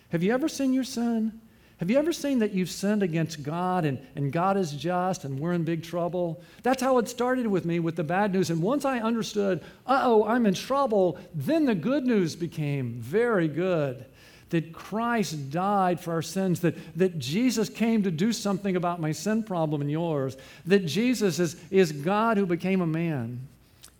Have 0.09 0.23
you 0.23 0.33
ever 0.33 0.47
seen 0.47 0.73
your 0.73 0.83
sin? 0.83 1.41
Have 1.77 1.91
you 1.91 1.97
ever 1.97 2.11
seen 2.11 2.39
that 2.39 2.53
you've 2.53 2.71
sinned 2.71 3.03
against 3.03 3.43
God 3.43 3.85
and, 3.85 3.99
and 4.15 4.31
God 4.31 4.57
is 4.57 4.71
just 4.71 5.25
and 5.25 5.39
we're 5.39 5.53
in 5.53 5.63
big 5.63 5.83
trouble? 5.83 6.41
That's 6.63 6.81
how 6.81 6.97
it 6.97 7.07
started 7.07 7.45
with 7.45 7.65
me 7.65 7.79
with 7.79 7.95
the 7.95 8.03
bad 8.03 8.33
news. 8.33 8.49
And 8.49 8.63
once 8.63 8.83
I 8.83 8.99
understood, 8.99 9.63
uh 9.85 10.01
oh, 10.03 10.25
I'm 10.25 10.47
in 10.47 10.55
trouble, 10.55 11.19
then 11.35 11.65
the 11.65 11.75
good 11.75 12.05
news 12.05 12.35
became 12.35 12.93
very 12.93 13.47
good. 13.47 14.05
That 14.49 14.73
Christ 14.73 15.51
died 15.51 15.99
for 15.99 16.13
our 16.13 16.21
sins, 16.21 16.61
that, 16.61 16.75
that 16.97 17.19
Jesus 17.19 17.69
came 17.69 18.01
to 18.03 18.11
do 18.11 18.33
something 18.33 18.75
about 18.75 18.99
my 18.99 19.11
sin 19.11 19.43
problem 19.43 19.81
and 19.81 19.91
yours, 19.91 20.35
that 20.65 20.85
Jesus 20.85 21.37
is, 21.37 21.57
is 21.69 21.91
God 21.91 22.37
who 22.37 22.45
became 22.47 22.81
a 22.81 22.87
man. 22.87 23.47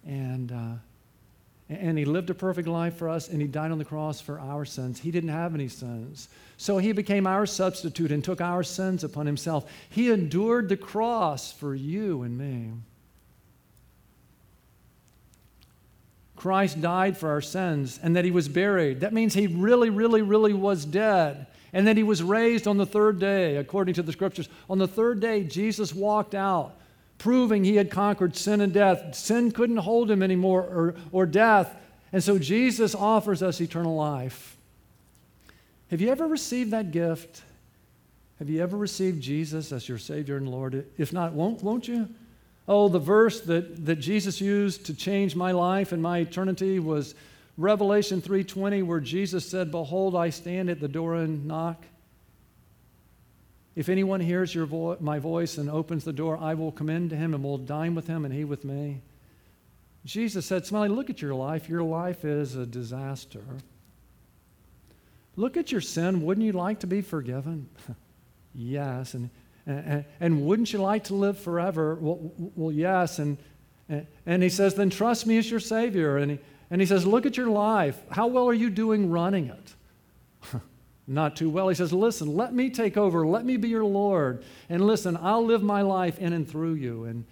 And, 0.05 0.51
uh, 0.51 0.86
and 1.69 1.97
he 1.97 2.05
lived 2.05 2.29
a 2.29 2.33
perfect 2.33 2.67
life 2.67 2.95
for 2.95 3.09
us, 3.09 3.27
and 3.27 3.41
he 3.41 3.47
died 3.47 3.71
on 3.71 3.77
the 3.77 3.85
cross 3.85 4.21
for 4.21 4.39
our 4.39 4.63
sins. 4.63 4.99
He 4.99 5.11
didn't 5.11 5.29
have 5.29 5.53
any 5.53 5.67
sins. 5.67 6.29
So 6.55 6.77
he 6.77 6.93
became 6.93 7.27
our 7.27 7.45
substitute 7.45 8.11
and 8.11 8.23
took 8.23 8.39
our 8.39 8.63
sins 8.63 9.03
upon 9.03 9.25
himself. 9.25 9.69
He 9.89 10.09
endured 10.09 10.69
the 10.69 10.77
cross 10.77 11.51
for 11.51 11.75
you 11.75 12.23
and 12.23 12.37
me. 12.37 12.71
Christ 16.37 16.79
died 16.79 17.17
for 17.17 17.31
our 17.31 17.41
sins 17.41 17.99
and 18.01 18.15
that 18.15 18.23
he 18.23 18.31
was 18.31 18.47
buried. 18.47 19.01
That 19.01 19.11
means 19.11 19.33
he 19.33 19.47
really, 19.47 19.89
really, 19.89 20.21
really 20.21 20.53
was 20.53 20.85
dead. 20.85 21.47
And 21.73 21.85
that 21.87 21.97
he 21.97 22.03
was 22.03 22.23
raised 22.23 22.67
on 22.67 22.77
the 22.77 22.85
third 22.85 23.19
day, 23.19 23.57
according 23.57 23.95
to 23.95 24.03
the 24.03 24.13
scriptures. 24.13 24.47
On 24.69 24.77
the 24.77 24.87
third 24.87 25.19
day, 25.19 25.43
Jesus 25.43 25.93
walked 25.93 26.33
out 26.33 26.75
proving 27.17 27.63
he 27.63 27.75
had 27.75 27.89
conquered 27.89 28.35
sin 28.35 28.61
and 28.61 28.73
death. 28.73 29.15
Sin 29.15 29.51
couldn't 29.51 29.77
hold 29.77 30.09
him 30.09 30.21
anymore, 30.21 30.61
or, 30.61 30.95
or 31.11 31.25
death. 31.25 31.75
And 32.13 32.23
so 32.23 32.37
Jesus 32.37 32.95
offers 32.95 33.43
us 33.43 33.59
eternal 33.59 33.95
life. 33.95 34.55
Have 35.89 36.01
you 36.01 36.09
ever 36.09 36.27
received 36.27 36.71
that 36.71 36.91
gift? 36.91 37.41
Have 38.39 38.49
you 38.49 38.61
ever 38.61 38.77
received 38.77 39.21
Jesus 39.21 39.71
as 39.71 39.89
your 39.89 39.97
Savior 39.97 40.37
and 40.37 40.49
Lord? 40.49 40.85
If 40.97 41.11
not, 41.11 41.33
won't, 41.33 41.63
won't 41.63 41.87
you? 41.87 42.07
Oh, 42.67 42.89
the 42.89 42.99
verse 42.99 43.41
that, 43.41 43.85
that 43.85 43.95
Jesus 43.95 44.41
used 44.41 44.85
to 44.87 44.93
change 44.93 45.35
my 45.35 45.51
life 45.53 45.91
and 45.91 46.01
my 46.01 46.19
eternity 46.19 46.79
was 46.79 47.15
Revelation 47.57 48.21
3:20 48.21 48.83
where 48.83 48.99
Jesus 48.99 49.45
said, 49.45 49.71
"Behold, 49.71 50.15
I 50.15 50.29
stand 50.29 50.69
at 50.69 50.79
the 50.79 50.87
door 50.87 51.15
and 51.15 51.47
knock." 51.47 51.83
If 53.77 53.89
anyone 53.89 54.21
hears 54.21 54.55
your 54.55 54.65
vo- 54.65 54.97
my 54.99 55.19
voice 55.19 55.59
and 55.59 55.69
opens 55.69 56.03
the 56.03 56.11
door, 56.11 56.35
I 56.35 56.55
will 56.55 56.71
come 56.71 56.89
in 56.89 57.09
to 57.09 57.15
him 57.15 57.35
and 57.35 57.43
will 57.43 57.59
dine 57.59 57.93
with 57.93 58.07
him 58.07 58.25
and 58.25 58.33
he 58.33 58.43
with 58.43 58.65
me. 58.65 59.03
Jesus 60.03 60.47
said, 60.47 60.65
Smiley, 60.65 60.89
look 60.89 61.11
at 61.11 61.21
your 61.21 61.35
life. 61.35 61.69
Your 61.69 61.83
life 61.83 62.25
is 62.25 62.55
a 62.55 62.65
disaster. 62.65 63.43
Look 65.35 65.57
at 65.57 65.71
your 65.71 65.81
sin. 65.81 66.23
Wouldn't 66.23 66.43
you 66.43 66.53
like 66.53 66.79
to 66.79 66.87
be 66.87 67.01
forgiven? 67.01 67.69
yes. 68.55 69.13
And, 69.13 69.29
and, 69.67 70.05
and, 70.19 70.41
wouldn't 70.47 70.73
you 70.73 70.81
like 70.81 71.03
to 71.05 71.13
live 71.13 71.37
forever? 71.37 71.99
Well, 72.01 72.33
well 72.55 72.71
yes. 72.71 73.19
And, 73.19 73.37
and 74.25 74.41
he 74.41 74.49
says, 74.49 74.73
then 74.73 74.89
trust 74.89 75.27
me 75.27 75.37
as 75.37 75.51
your 75.51 75.59
Savior. 75.59 76.17
And 76.17 76.31
he, 76.31 76.39
and 76.71 76.81
he 76.81 76.87
says, 76.87 77.05
look 77.05 77.27
at 77.27 77.37
your 77.37 77.49
life. 77.49 77.99
How 78.09 78.25
well 78.25 78.49
are 78.49 78.55
you 78.55 78.71
doing 78.71 79.11
running 79.11 79.49
it? 79.49 79.75
Not 81.07 81.37
too 81.37 81.49
well. 81.49 81.69
He 81.69 81.75
says, 81.75 81.93
Listen, 81.93 82.35
let 82.35 82.53
me 82.53 82.69
take 82.69 82.97
over. 82.97 83.25
Let 83.25 83.45
me 83.45 83.55
be 83.57 83.69
your 83.69 83.85
Lord. 83.85 84.43
And 84.69 84.85
listen, 84.85 85.17
I'll 85.19 85.45
live 85.45 85.63
my 85.63 85.81
life 85.81 86.19
in 86.19 86.33
and 86.33 86.47
through 86.47 86.73
you. 86.73 87.05
And, 87.05 87.25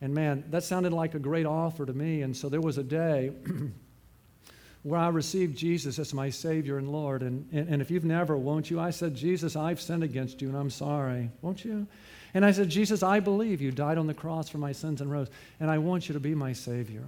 and 0.00 0.12
man, 0.12 0.44
that 0.50 0.64
sounded 0.64 0.92
like 0.92 1.14
a 1.14 1.20
great 1.20 1.46
offer 1.46 1.86
to 1.86 1.92
me. 1.92 2.22
And 2.22 2.36
so 2.36 2.48
there 2.48 2.60
was 2.60 2.76
a 2.76 2.82
day 2.82 3.32
where 4.82 4.98
I 4.98 5.08
received 5.08 5.56
Jesus 5.56 5.98
as 6.00 6.12
my 6.12 6.30
Savior 6.30 6.78
and 6.78 6.90
Lord. 6.90 7.22
And, 7.22 7.48
and, 7.52 7.68
and 7.68 7.82
if 7.82 7.90
you've 7.90 8.04
never, 8.04 8.36
won't 8.36 8.68
you? 8.68 8.80
I 8.80 8.90
said, 8.90 9.14
Jesus, 9.14 9.54
I've 9.54 9.80
sinned 9.80 10.02
against 10.02 10.42
you 10.42 10.48
and 10.48 10.56
I'm 10.56 10.70
sorry. 10.70 11.30
Won't 11.40 11.64
you? 11.64 11.86
And 12.34 12.44
I 12.44 12.50
said, 12.50 12.68
Jesus, 12.68 13.02
I 13.02 13.20
believe 13.20 13.60
you 13.60 13.70
died 13.70 13.98
on 13.98 14.06
the 14.06 14.14
cross 14.14 14.48
for 14.48 14.58
my 14.58 14.72
sins 14.72 15.00
and 15.00 15.10
rose. 15.10 15.28
And 15.60 15.70
I 15.70 15.78
want 15.78 16.08
you 16.08 16.14
to 16.14 16.20
be 16.20 16.34
my 16.34 16.52
Savior 16.52 17.04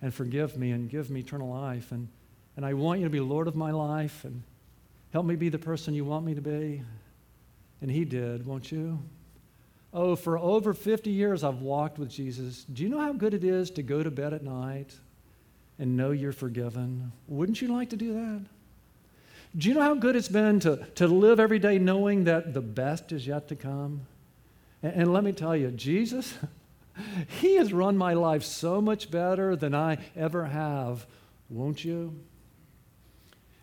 and 0.00 0.12
forgive 0.14 0.56
me 0.56 0.70
and 0.70 0.88
give 0.88 1.10
me 1.10 1.20
eternal 1.20 1.48
life. 1.48 1.92
And, 1.92 2.08
and 2.56 2.64
I 2.64 2.74
want 2.74 3.00
you 3.00 3.06
to 3.06 3.10
be 3.10 3.20
Lord 3.20 3.48
of 3.48 3.56
my 3.56 3.72
life. 3.72 4.24
And 4.24 4.42
Help 5.12 5.26
me 5.26 5.36
be 5.36 5.48
the 5.48 5.58
person 5.58 5.94
you 5.94 6.04
want 6.04 6.24
me 6.24 6.34
to 6.34 6.40
be. 6.40 6.82
And 7.80 7.90
he 7.90 8.04
did, 8.04 8.44
won't 8.44 8.70
you? 8.70 8.98
Oh, 9.92 10.16
for 10.16 10.38
over 10.38 10.74
50 10.74 11.10
years 11.10 11.42
I've 11.42 11.60
walked 11.60 11.98
with 11.98 12.10
Jesus. 12.10 12.64
Do 12.64 12.82
you 12.82 12.88
know 12.88 13.00
how 13.00 13.12
good 13.12 13.34
it 13.34 13.44
is 13.44 13.70
to 13.72 13.82
go 13.82 14.02
to 14.02 14.10
bed 14.10 14.34
at 14.34 14.42
night 14.42 14.94
and 15.78 15.96
know 15.96 16.10
you're 16.10 16.32
forgiven? 16.32 17.12
Wouldn't 17.26 17.62
you 17.62 17.68
like 17.68 17.90
to 17.90 17.96
do 17.96 18.14
that? 18.14 18.44
Do 19.56 19.68
you 19.68 19.74
know 19.74 19.82
how 19.82 19.94
good 19.94 20.14
it's 20.14 20.28
been 20.28 20.60
to, 20.60 20.86
to 20.96 21.06
live 21.06 21.40
every 21.40 21.58
day 21.58 21.78
knowing 21.78 22.24
that 22.24 22.52
the 22.52 22.60
best 22.60 23.12
is 23.12 23.26
yet 23.26 23.48
to 23.48 23.56
come? 23.56 24.02
And, 24.82 24.92
and 24.92 25.12
let 25.12 25.24
me 25.24 25.32
tell 25.32 25.56
you, 25.56 25.70
Jesus, 25.70 26.34
He 27.40 27.56
has 27.56 27.72
run 27.72 27.96
my 27.96 28.14
life 28.14 28.42
so 28.42 28.80
much 28.80 29.10
better 29.10 29.56
than 29.56 29.74
I 29.74 29.98
ever 30.16 30.46
have, 30.46 31.06
won't 31.48 31.84
you? 31.84 32.18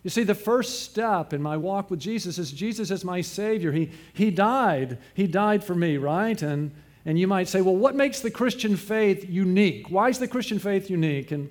You 0.05 0.11
see, 0.11 0.21
the 0.21 0.35
first 0.35 0.83
step 0.83 1.33
in 1.33 1.41
my 1.41 1.57
walk 1.57 1.89
with 1.89 1.99
Jesus 1.99 2.37
is 2.37 2.51
Jesus 2.51 2.91
is 2.91 3.03
my 3.03 3.21
Savior. 3.21 3.71
He, 3.71 3.89
he 4.13 4.29
died. 4.29 4.99
He 5.15 5.25
died 5.25 5.63
for 5.63 5.73
me, 5.73 5.97
right? 5.97 6.39
And, 6.43 6.75
and 7.05 7.17
you 7.17 7.25
might 7.25 7.47
say, 7.47 7.61
well, 7.61 7.75
what 7.75 7.95
makes 7.95 8.19
the 8.19 8.29
Christian 8.29 8.77
faith 8.77 9.27
unique? 9.27 9.89
Why 9.89 10.09
is 10.09 10.19
the 10.19 10.27
Christian 10.27 10.59
faith 10.59 10.91
unique? 10.91 11.31
And 11.31 11.49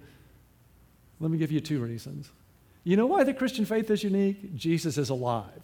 let 1.18 1.32
me 1.32 1.36
give 1.36 1.50
you 1.50 1.58
two 1.58 1.80
reasons. 1.80 2.30
You 2.84 2.96
know 2.96 3.06
why 3.06 3.24
the 3.24 3.34
Christian 3.34 3.64
faith 3.64 3.90
is 3.90 4.04
unique? 4.04 4.54
Jesus 4.54 4.98
is 4.98 5.10
alive. 5.10 5.60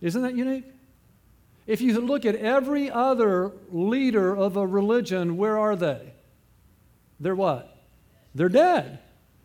Isn't 0.00 0.22
that 0.22 0.34
unique? 0.34 0.64
If 1.66 1.82
you 1.82 2.00
look 2.00 2.24
at 2.24 2.34
every 2.36 2.90
other 2.90 3.52
leader 3.70 4.34
of 4.34 4.56
a 4.56 4.66
religion, 4.66 5.36
where 5.36 5.58
are 5.58 5.76
they? 5.76 6.14
They're 7.20 7.34
what? 7.34 7.76
They're 8.34 8.48
dead. 8.48 9.00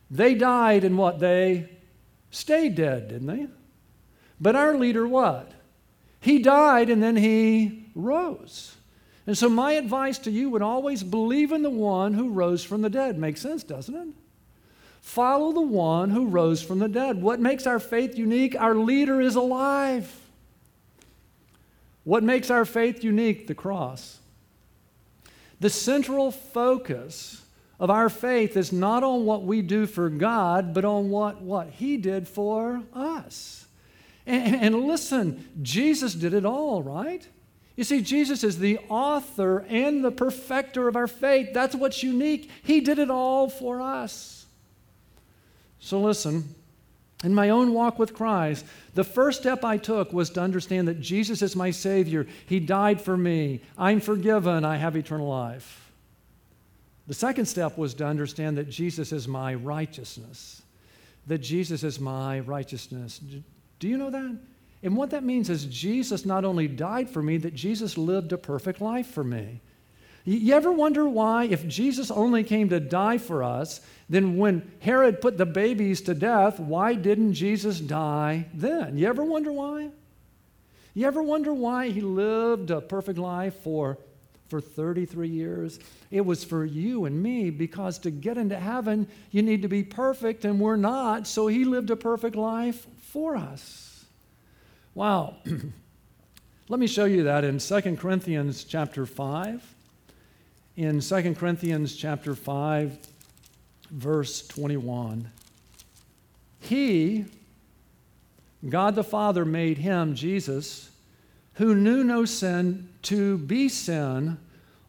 They 0.09 0.36
died 0.36 0.86
in 0.86 0.95
what? 0.95 1.19
They 1.19 1.69
stayed 2.33 2.75
dead, 2.75 3.07
didn't 3.07 3.27
they? 3.27 3.47
But 4.41 4.55
our 4.55 4.75
leader, 4.75 5.07
what? 5.07 5.51
He 6.19 6.39
died 6.39 6.89
and 6.89 7.01
then 7.01 7.15
he 7.15 7.85
rose. 7.95 8.75
And 9.25 9.37
so, 9.37 9.47
my 9.47 9.73
advice 9.73 10.17
to 10.19 10.31
you 10.31 10.49
would 10.49 10.61
always 10.61 11.03
believe 11.03 11.51
in 11.51 11.61
the 11.63 11.69
one 11.69 12.13
who 12.13 12.29
rose 12.29 12.63
from 12.63 12.81
the 12.81 12.89
dead. 12.89 13.17
Makes 13.17 13.41
sense, 13.41 13.63
doesn't 13.63 13.95
it? 13.95 14.07
Follow 14.99 15.51
the 15.51 15.61
one 15.61 16.09
who 16.09 16.27
rose 16.27 16.61
from 16.61 16.79
the 16.79 16.89
dead. 16.89 17.21
What 17.21 17.39
makes 17.39 17.67
our 17.67 17.79
faith 17.79 18.17
unique? 18.17 18.55
Our 18.59 18.75
leader 18.75 19.21
is 19.21 19.35
alive. 19.35 20.13
What 22.03 22.23
makes 22.23 22.49
our 22.49 22.65
faith 22.65 23.03
unique? 23.03 23.47
The 23.47 23.55
cross. 23.55 24.19
The 25.59 25.69
central 25.69 26.31
focus 26.31 27.42
of 27.83 27.89
our 27.89 28.07
faith 28.07 28.55
is 28.55 28.71
not 28.71 29.03
on 29.03 29.25
what 29.25 29.43
we 29.43 29.61
do 29.61 29.85
for 29.85 30.07
God, 30.07 30.73
but 30.73 30.85
on 30.85 31.09
what, 31.09 31.41
what 31.41 31.67
He 31.67 31.97
did 31.97 32.29
for 32.29 32.81
us. 32.93 33.65
And, 34.25 34.55
and 34.55 34.85
listen, 34.85 35.49
Jesus 35.61 36.13
did 36.13 36.33
it 36.33 36.45
all, 36.45 36.81
right? 36.81 37.27
You 37.75 37.83
see, 37.83 38.01
Jesus 38.01 38.41
is 38.41 38.57
the 38.57 38.79
author 38.87 39.65
and 39.67 40.01
the 40.01 40.11
perfecter 40.11 40.87
of 40.87 40.95
our 40.95 41.07
faith. 41.07 41.49
That's 41.53 41.75
what's 41.75 42.01
unique. 42.01 42.49
He 42.63 42.79
did 42.79 42.99
it 42.99 43.11
all 43.11 43.49
for 43.49 43.81
us. 43.81 44.45
So 45.81 45.99
listen, 45.99 46.55
in 47.21 47.35
my 47.35 47.49
own 47.49 47.73
walk 47.73 47.99
with 47.99 48.13
Christ, 48.13 48.63
the 48.93 49.03
first 49.03 49.41
step 49.41 49.65
I 49.65 49.75
took 49.75 50.13
was 50.13 50.29
to 50.29 50.41
understand 50.41 50.87
that 50.87 51.01
Jesus 51.01 51.41
is 51.41 51.53
my 51.53 51.71
Savior. 51.71 52.27
He 52.45 52.61
died 52.61 53.01
for 53.01 53.17
me. 53.17 53.59
I'm 53.77 53.99
forgiven. 53.99 54.63
I 54.63 54.77
have 54.77 54.95
eternal 54.95 55.27
life. 55.27 55.82
The 57.07 57.13
second 57.13 57.45
step 57.45 57.77
was 57.77 57.93
to 57.95 58.05
understand 58.05 58.57
that 58.57 58.69
Jesus 58.69 59.11
is 59.11 59.27
my 59.27 59.53
righteousness. 59.55 60.61
That 61.27 61.39
Jesus 61.39 61.83
is 61.83 61.99
my 61.99 62.39
righteousness. 62.39 63.19
Do 63.79 63.87
you 63.87 63.97
know 63.97 64.09
that? 64.09 64.37
And 64.83 64.97
what 64.97 65.11
that 65.11 65.23
means 65.23 65.49
is 65.49 65.65
Jesus 65.65 66.25
not 66.25 66.43
only 66.45 66.67
died 66.67 67.09
for 67.09 67.21
me, 67.21 67.37
that 67.37 67.53
Jesus 67.53 67.97
lived 67.97 68.33
a 68.33 68.37
perfect 68.37 68.81
life 68.81 69.07
for 69.07 69.23
me. 69.23 69.61
You 70.25 70.53
ever 70.53 70.71
wonder 70.71 71.07
why, 71.07 71.45
if 71.45 71.67
Jesus 71.67 72.09
only 72.09 72.45
came 72.45 72.69
to 72.69 72.79
die 72.79 73.17
for 73.17 73.43
us, 73.43 73.81
then 74.09 74.37
when 74.37 74.71
Herod 74.79 75.19
put 75.19 75.37
the 75.37 75.45
babies 75.45 76.01
to 76.03 76.13
death, 76.13 76.59
why 76.59 76.93
didn't 76.95 77.33
Jesus 77.33 77.81
die 77.81 78.47
then? 78.53 78.97
You 78.97 79.07
ever 79.07 79.23
wonder 79.25 79.51
why? 79.51 79.89
You 80.93 81.07
ever 81.07 81.21
wonder 81.21 81.53
why 81.53 81.89
he 81.89 81.99
lived 81.99 82.71
a 82.71 82.79
perfect 82.79 83.19
life 83.19 83.55
for, 83.63 83.97
for 84.53 84.61
33 84.61 85.29
years? 85.29 85.79
It 86.11 86.21
was 86.21 86.43
for 86.43 86.63
you 86.63 87.05
and 87.05 87.23
me 87.23 87.49
because 87.49 87.97
to 87.97 88.11
get 88.11 88.37
into 88.37 88.55
heaven, 88.55 89.07
you 89.31 89.41
need 89.41 89.63
to 89.63 89.67
be 89.67 89.81
perfect, 89.81 90.45
and 90.45 90.59
we're 90.59 90.75
not, 90.75 91.25
so 91.25 91.47
he 91.47 91.65
lived 91.65 91.89
a 91.89 91.95
perfect 91.95 92.35
life 92.35 92.85
for 92.99 93.35
us. 93.35 94.05
Wow. 94.93 95.37
Let 96.69 96.79
me 96.79 96.85
show 96.85 97.05
you 97.05 97.23
that 97.23 97.43
in 97.43 97.57
2 97.57 97.95
Corinthians 97.95 98.63
chapter 98.63 99.07
5 99.07 99.75
in 100.77 100.99
2 100.99 101.33
Corinthians 101.33 101.95
chapter 101.95 102.35
5 102.35 102.95
verse 103.89 104.47
21. 104.49 105.31
He 106.59 107.25
God 108.69 108.93
the 108.93 109.03
Father 109.03 109.45
made 109.45 109.79
him 109.79 110.13
Jesus 110.13 110.91
who 111.55 111.75
knew 111.75 112.03
no 112.03 112.25
sin 112.25 112.89
to 113.03 113.37
be 113.37 113.69
sin 113.69 114.37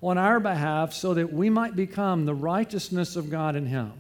on 0.03 0.19
our 0.19 0.41
behalf 0.41 0.93
so 0.93 1.15
that 1.15 1.33
we 1.33 1.49
might 1.51 1.77
become 1.77 2.25
the 2.25 2.35
righteousness 2.35 3.17
of 3.17 3.31
God 3.31 3.57
in 3.57 3.67
him. 3.67 3.93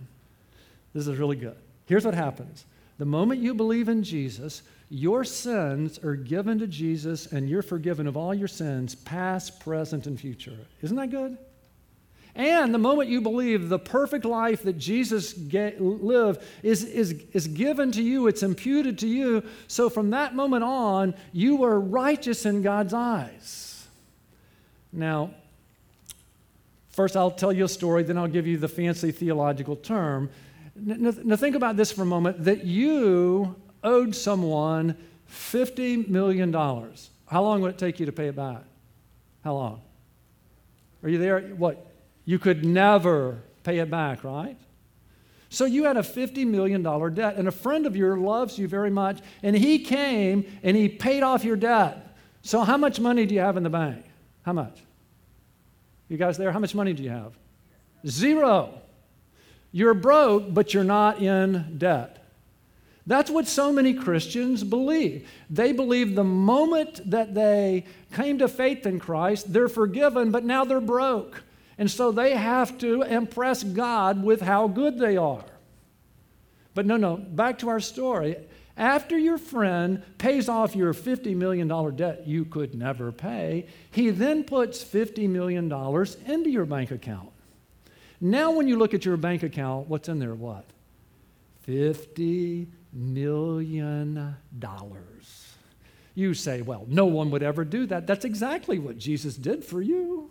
This 0.93 1.07
is 1.07 1.19
really 1.19 1.37
good. 1.37 1.57
Here's 1.87 2.05
what 2.05 2.15
happens. 2.15 2.65
The 2.99 3.05
moment 3.05 3.41
you 3.41 3.55
believe 3.55 3.89
in 3.89 4.03
Jesus, 4.03 4.63
your 4.89 5.25
sins 5.25 5.99
are 6.05 6.15
given 6.15 6.59
to 6.61 6.67
Jesus 6.67 7.33
and 7.33 7.49
you're 7.49 7.63
forgiven 7.63 8.07
of 8.07 8.17
all 8.17 8.33
your 8.33 8.49
sins, 8.49 8.95
past, 8.95 9.61
present, 9.61 10.07
and 10.07 10.19
future. 10.19 10.57
Isn't 10.83 10.97
that 10.97 11.11
good? 11.11 11.37
And 12.37 12.75
the 12.75 12.79
moment 12.79 13.11
you 13.11 13.21
believe 13.21 13.69
the 13.69 13.79
perfect 13.79 14.25
life 14.25 14.65
that 14.65 14.77
Jesus 14.77 15.37
lived 15.39 16.43
is, 16.65 16.83
is, 16.83 17.13
is 17.33 17.47
given 17.47 17.93
to 17.93 18.03
you, 18.03 18.27
it's 18.27 18.43
imputed 18.43 18.99
to 19.01 19.07
you. 19.07 19.45
So 19.69 19.89
from 19.89 20.11
that 20.11 20.35
moment 20.35 20.65
on, 20.65 21.15
you 21.33 21.63
are 21.63 21.79
righteous 21.79 22.45
in 22.45 22.63
God's 22.63 22.93
eyes. 22.93 23.87
Now, 24.93 25.31
first 26.89 27.17
I'll 27.17 27.31
tell 27.31 27.53
you 27.53 27.67
a 27.67 27.69
story, 27.69 28.03
then 28.03 28.19
I'll 28.19 28.27
give 28.27 28.49
you 28.49 28.59
the 28.59 28.69
fancy 28.69 29.13
theological 29.13 29.77
term. 29.77 30.29
Now, 30.75 31.37
think 31.37 31.55
about 31.55 31.77
this 31.77 31.93
for 31.93 32.03
a 32.03 32.07
moment 32.07 32.43
that 32.45 32.65
you 32.65 33.55
owed 33.85 34.17
someone 34.17 34.97
$50 35.31 36.09
million. 36.09 36.53
How 36.53 37.43
long 37.43 37.61
would 37.61 37.71
it 37.71 37.79
take 37.79 38.01
you 38.01 38.07
to 38.07 38.13
pay 38.13 38.27
it 38.27 38.35
back? 38.35 38.63
How 39.45 39.55
long? 39.55 39.83
Are 41.05 41.09
you 41.09 41.19
there? 41.19 41.41
What? 41.41 41.94
You 42.25 42.39
could 42.39 42.65
never 42.65 43.43
pay 43.63 43.79
it 43.79 43.91
back, 43.91 44.25
right? 44.25 44.57
So 45.51 45.65
you 45.65 45.85
had 45.85 45.97
a 45.97 46.03
$50 46.03 46.47
million 46.47 46.83
debt, 46.83 47.37
and 47.37 47.47
a 47.47 47.53
friend 47.53 47.87
of 47.87 47.95
yours 47.95 48.19
loves 48.19 48.59
you 48.59 48.67
very 48.67 48.91
much, 48.91 49.21
and 49.43 49.55
he 49.55 49.79
came 49.79 50.45
and 50.63 50.77
he 50.77 50.89
paid 50.89 51.23
off 51.23 51.45
your 51.45 51.57
debt. 51.57 52.17
So, 52.43 52.63
how 52.63 52.77
much 52.77 53.01
money 53.01 53.25
do 53.25 53.35
you 53.35 53.41
have 53.41 53.57
in 53.57 53.63
the 53.63 53.71
bank? 53.71 54.05
How 54.43 54.53
much? 54.53 54.83
You 56.09 56.19
guys 56.19 56.37
there? 56.37 56.53
How 56.53 56.59
much 56.59 56.75
money 56.75 56.93
do 56.93 57.03
you 57.03 57.11
have? 57.11 57.33
Zero. 58.07 58.81
You're 59.73 59.95
broke, 59.95 60.53
but 60.53 60.75
you're 60.75 60.85
not 60.85 61.23
in 61.23 61.79
debt. 61.79 62.25
That's 63.07 63.31
what 63.31 63.47
so 63.47 63.73
many 63.73 63.95
Christians 63.95 64.65
believe. 64.65 65.29
They 65.51 65.73
believe 65.73 66.15
the 66.15 66.25
moment 66.25 67.11
that 67.11 67.35
they 67.35 67.85
came 68.13 68.39
to 68.39 68.49
faith 68.49 68.87
in 68.87 68.99
Christ, 68.99 69.53
they're 69.53 69.69
forgiven, 69.69 70.31
but 70.31 70.45
now 70.45 70.65
they're 70.65 70.81
broke. 70.81 71.43
And 71.79 71.91
so 71.91 72.13
they 72.13 72.35
have 72.35 72.79
to 72.79 73.03
impress 73.03 73.63
God 73.63 74.23
with 74.23 74.41
how 74.41 74.69
good 74.69 74.99
they 74.99 75.17
are. 75.17 75.45
But 76.75 76.87
no, 76.87 76.97
no, 76.97 77.17
back 77.17 77.59
to 77.61 77.69
our 77.69 77.81
story. 77.81 78.37
After 78.77 79.17
your 79.17 79.39
friend 79.39 80.03
pays 80.19 80.49
off 80.49 80.75
your 80.75 80.93
$50 80.93 81.37
million 81.37 81.69
debt 81.97 82.27
you 82.27 82.45
could 82.45 82.75
never 82.75 83.13
pay, 83.13 83.67
he 83.93 84.11
then 84.11 84.43
puts 84.43 84.83
$50 84.83 85.29
million 85.29 85.73
into 86.27 86.51
your 86.51 86.65
bank 86.65 86.91
account. 86.91 87.31
Now, 88.21 88.53
when 88.53 88.67
you 88.67 88.77
look 88.77 88.95
at 88.95 89.05
your 89.05 89.17
bank 89.17 89.43
account, 89.43 89.89
what's 89.89 90.09
in 90.09 90.19
there? 90.19 90.35
What? 90.35 90.65
$50 91.69 92.67
million. 92.93 94.37
You 96.17 96.35
say, 96.35 96.63
well, 96.63 96.85
no 96.89 97.07
one 97.07 97.31
would 97.31 97.43
ever 97.43 97.65
do 97.65 97.87
that. 97.87 98.07
That's 98.07 98.25
exactly 98.25 98.79
what 98.79 98.99
Jesus 98.99 99.37
did 99.37 99.65
for 99.65 99.81
you. 99.83 100.31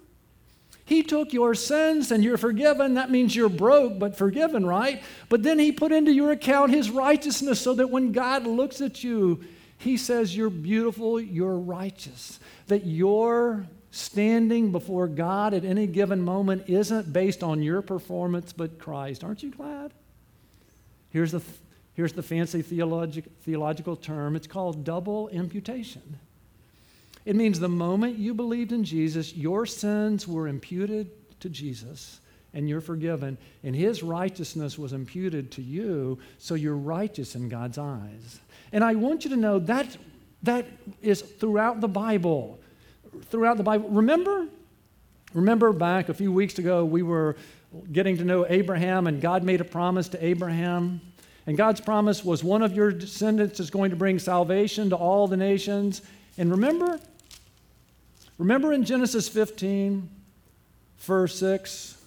He 0.93 1.01
took 1.01 1.33
your 1.33 1.55
sins 1.55 2.11
and 2.11 2.23
you're 2.23 2.37
forgiven. 2.37 2.93
That 2.93 3.09
means 3.09 3.35
you're 3.35 3.49
broke, 3.49 3.97
but 3.97 4.15
forgiven, 4.15 4.63
right? 4.63 5.01
But 5.27 5.41
then 5.41 5.57
He 5.57 5.71
put 5.71 5.91
into 5.91 6.13
your 6.13 6.31
account 6.31 6.69
His 6.69 6.91
righteousness 6.91 7.59
so 7.59 7.73
that 7.73 7.89
when 7.89 8.11
God 8.11 8.45
looks 8.45 8.79
at 8.79 9.03
you, 9.03 9.43
He 9.79 9.97
says, 9.97 10.37
You're 10.37 10.51
beautiful, 10.51 11.19
you're 11.19 11.57
righteous. 11.57 12.39
That 12.67 12.85
your 12.85 13.65
standing 13.89 14.71
before 14.71 15.07
God 15.07 15.55
at 15.55 15.65
any 15.65 15.87
given 15.87 16.21
moment 16.21 16.69
isn't 16.69 17.11
based 17.11 17.41
on 17.41 17.63
your 17.63 17.81
performance, 17.81 18.53
but 18.53 18.77
Christ. 18.77 19.23
Aren't 19.23 19.41
you 19.41 19.49
glad? 19.49 19.93
Here's 21.09 21.31
the, 21.31 21.41
here's 21.95 22.13
the 22.13 22.21
fancy 22.21 22.61
theologic, 22.61 23.25
theological 23.41 23.95
term 23.95 24.35
it's 24.35 24.45
called 24.45 24.83
double 24.83 25.27
imputation. 25.29 26.19
It 27.25 27.35
means 27.35 27.59
the 27.59 27.69
moment 27.69 28.17
you 28.17 28.33
believed 28.33 28.71
in 28.71 28.83
Jesus, 28.83 29.33
your 29.33 29.65
sins 29.65 30.27
were 30.27 30.47
imputed 30.47 31.39
to 31.39 31.49
Jesus 31.49 32.19
and 32.53 32.69
you're 32.69 32.81
forgiven, 32.81 33.37
and 33.63 33.75
his 33.75 34.03
righteousness 34.03 34.77
was 34.77 34.93
imputed 34.93 35.51
to 35.51 35.61
you, 35.61 36.19
so 36.37 36.53
you're 36.53 36.77
righteous 36.77 37.33
in 37.33 37.49
God's 37.49 37.79
eyes. 37.79 38.39
And 38.71 38.83
I 38.83 38.93
want 38.93 39.23
you 39.23 39.31
to 39.31 39.35
know 39.35 39.57
that 39.59 39.97
that 40.43 40.67
is 41.01 41.21
throughout 41.21 41.81
the 41.81 41.87
Bible. 41.87 42.59
Throughout 43.23 43.57
the 43.57 43.63
Bible. 43.63 43.89
Remember? 43.89 44.47
Remember 45.33 45.73
back 45.73 46.09
a 46.09 46.13
few 46.13 46.31
weeks 46.31 46.59
ago, 46.59 46.85
we 46.85 47.01
were 47.01 47.35
getting 47.91 48.17
to 48.17 48.23
know 48.23 48.45
Abraham, 48.47 49.07
and 49.07 49.19
God 49.19 49.43
made 49.43 49.61
a 49.61 49.65
promise 49.65 50.09
to 50.09 50.23
Abraham. 50.23 51.01
And 51.47 51.57
God's 51.57 51.81
promise 51.81 52.23
was 52.23 52.43
one 52.43 52.61
of 52.61 52.73
your 52.73 52.91
descendants 52.91 53.59
is 53.59 53.69
going 53.69 53.89
to 53.89 53.95
bring 53.95 54.19
salvation 54.19 54.91
to 54.91 54.95
all 54.95 55.27
the 55.27 55.37
nations. 55.37 56.01
And 56.37 56.51
remember, 56.51 56.99
remember 58.43 58.73
in 58.73 58.83
Genesis 58.83 59.29
15, 59.29 60.09
verse 60.97 61.39
6, 61.39 61.97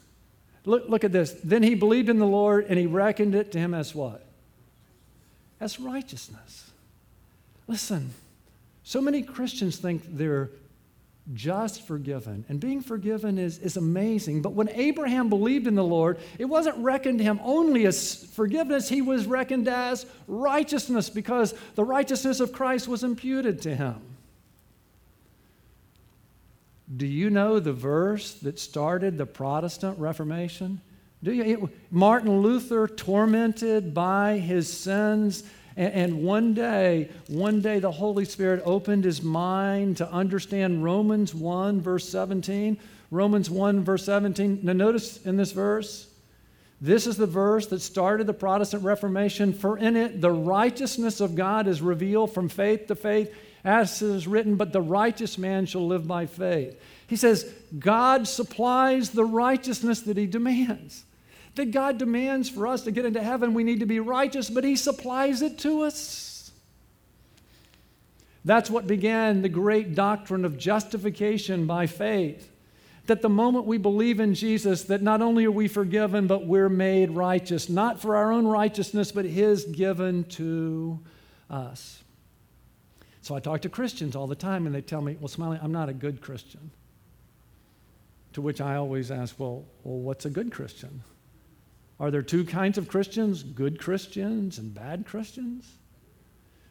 look, 0.66 0.86
look 0.86 1.02
at 1.02 1.10
this. 1.10 1.32
Then 1.42 1.62
he 1.62 1.74
believed 1.74 2.10
in 2.10 2.18
the 2.18 2.26
Lord 2.26 2.66
and 2.68 2.78
he 2.78 2.86
reckoned 2.86 3.34
it 3.34 3.52
to 3.52 3.58
him 3.58 3.72
as 3.72 3.94
what? 3.94 4.22
As 5.60 5.80
righteousness. 5.80 6.70
Listen, 7.66 8.12
so 8.84 9.00
many 9.00 9.22
Christians 9.22 9.78
think 9.78 10.02
they're 10.06 10.50
just 11.32 11.86
forgiven. 11.86 12.44
And 12.50 12.60
being 12.60 12.82
forgiven 12.82 13.38
is, 13.38 13.58
is 13.58 13.78
amazing. 13.78 14.42
But 14.42 14.52
when 14.52 14.68
Abraham 14.68 15.30
believed 15.30 15.66
in 15.66 15.74
the 15.74 15.82
Lord, 15.82 16.18
it 16.38 16.44
wasn't 16.44 16.76
reckoned 16.76 17.18
to 17.18 17.24
him 17.24 17.40
only 17.42 17.86
as 17.86 18.26
forgiveness, 18.26 18.90
he 18.90 19.00
was 19.00 19.26
reckoned 19.26 19.68
as 19.68 20.04
righteousness 20.28 21.08
because 21.08 21.54
the 21.76 21.82
righteousness 21.82 22.40
of 22.40 22.52
Christ 22.52 22.88
was 22.88 23.02
imputed 23.02 23.62
to 23.62 23.74
him. 23.74 24.15
Do 26.94 27.06
you 27.06 27.30
know 27.30 27.58
the 27.58 27.72
verse 27.72 28.34
that 28.34 28.58
started 28.58 29.18
the 29.18 29.26
Protestant 29.26 29.98
Reformation? 29.98 30.80
Do 31.22 31.32
you? 31.32 31.42
It, 31.42 31.70
Martin 31.90 32.42
Luther, 32.42 32.86
tormented 32.86 33.92
by 33.92 34.38
his 34.38 34.72
sins, 34.72 35.42
and, 35.76 35.92
and 35.92 36.22
one 36.22 36.54
day, 36.54 37.10
one 37.28 37.60
day 37.60 37.80
the 37.80 37.90
Holy 37.90 38.24
Spirit 38.24 38.62
opened 38.64 39.04
his 39.04 39.22
mind 39.22 39.96
to 39.96 40.10
understand 40.10 40.84
Romans 40.84 41.34
1, 41.34 41.80
verse 41.80 42.08
17. 42.08 42.78
Romans 43.10 43.50
1, 43.50 43.84
verse 43.84 44.04
17. 44.04 44.60
Now, 44.62 44.72
notice 44.72 45.24
in 45.24 45.36
this 45.36 45.52
verse, 45.52 46.08
this 46.80 47.06
is 47.06 47.16
the 47.16 47.26
verse 47.26 47.66
that 47.68 47.80
started 47.80 48.26
the 48.26 48.34
Protestant 48.34 48.84
Reformation. 48.84 49.52
For 49.52 49.78
in 49.78 49.96
it, 49.96 50.20
the 50.20 50.30
righteousness 50.30 51.20
of 51.20 51.34
God 51.34 51.66
is 51.66 51.80
revealed 51.80 52.34
from 52.34 52.48
faith 52.48 52.86
to 52.88 52.94
faith, 52.94 53.34
as 53.66 54.00
it 54.00 54.06
is 54.06 54.26
written, 54.26 54.56
but 54.56 54.72
the 54.72 54.80
righteous 54.80 55.36
man 55.36 55.66
shall 55.66 55.86
live 55.86 56.06
by 56.08 56.24
faith. 56.24 56.80
He 57.06 57.16
says, 57.16 57.52
God 57.78 58.26
supplies 58.26 59.10
the 59.10 59.24
righteousness 59.24 60.00
that 60.02 60.16
he 60.16 60.26
demands 60.26 61.04
that 61.56 61.70
God 61.70 61.98
demands 61.98 62.48
for 62.48 62.66
us 62.66 62.82
to 62.82 62.90
get 62.90 63.04
into 63.04 63.22
heaven. 63.22 63.54
We 63.54 63.64
need 63.64 63.80
to 63.80 63.86
be 63.86 63.98
righteous, 64.00 64.48
but 64.48 64.64
He 64.64 64.76
supplies 64.76 65.42
it 65.42 65.58
to 65.58 65.82
us. 65.82 66.52
That's 68.44 68.70
what 68.70 68.86
began 68.86 69.42
the 69.42 69.48
great 69.48 69.94
doctrine 69.94 70.44
of 70.44 70.56
justification 70.56 71.66
by 71.66 71.86
faith. 71.86 72.52
That 73.06 73.22
the 73.22 73.28
moment 73.28 73.66
we 73.66 73.78
believe 73.78 74.20
in 74.20 74.34
Jesus, 74.34 74.84
that 74.84 75.02
not 75.02 75.22
only 75.22 75.44
are 75.46 75.50
we 75.50 75.68
forgiven, 75.68 76.26
but 76.26 76.46
we're 76.46 76.68
made 76.68 77.10
righteous, 77.10 77.68
not 77.68 78.00
for 78.00 78.16
our 78.16 78.32
own 78.32 78.46
righteousness, 78.46 79.10
but 79.10 79.24
His 79.24 79.64
given 79.64 80.24
to 80.24 81.00
us. 81.50 82.02
So 83.26 83.34
I 83.34 83.40
talk 83.40 83.62
to 83.62 83.68
Christians 83.68 84.14
all 84.14 84.28
the 84.28 84.36
time, 84.36 84.66
and 84.66 84.74
they 84.74 84.80
tell 84.80 85.00
me, 85.00 85.16
Well, 85.18 85.26
Smiley, 85.26 85.58
I'm 85.60 85.72
not 85.72 85.88
a 85.88 85.92
good 85.92 86.20
Christian. 86.20 86.70
To 88.34 88.40
which 88.40 88.60
I 88.60 88.76
always 88.76 89.10
ask, 89.10 89.34
Well, 89.36 89.64
well 89.82 89.98
what's 89.98 90.26
a 90.26 90.30
good 90.30 90.52
Christian? 90.52 91.02
Are 91.98 92.12
there 92.12 92.22
two 92.22 92.44
kinds 92.44 92.78
of 92.78 92.86
Christians, 92.86 93.42
good 93.42 93.80
Christians 93.80 94.58
and 94.58 94.72
bad 94.72 95.06
Christians? 95.06 95.68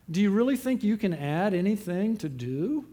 Do 0.09 0.21
you 0.21 0.31
really 0.31 0.55
think 0.55 0.81
you 0.81 0.95
can 0.95 1.13
add 1.13 1.53
anything 1.53 2.15
to 2.19 2.29
do? 2.29 2.85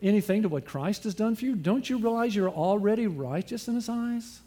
Anything 0.00 0.40
to 0.40 0.48
what 0.48 0.64
Christ 0.64 1.04
has 1.04 1.14
done 1.14 1.36
for 1.36 1.44
you? 1.44 1.56
Don't 1.56 1.90
you 1.90 1.98
realize 1.98 2.34
you're 2.34 2.48
already 2.48 3.06
righteous 3.06 3.68
in 3.68 3.74
His 3.74 3.90
eyes? 3.90 4.40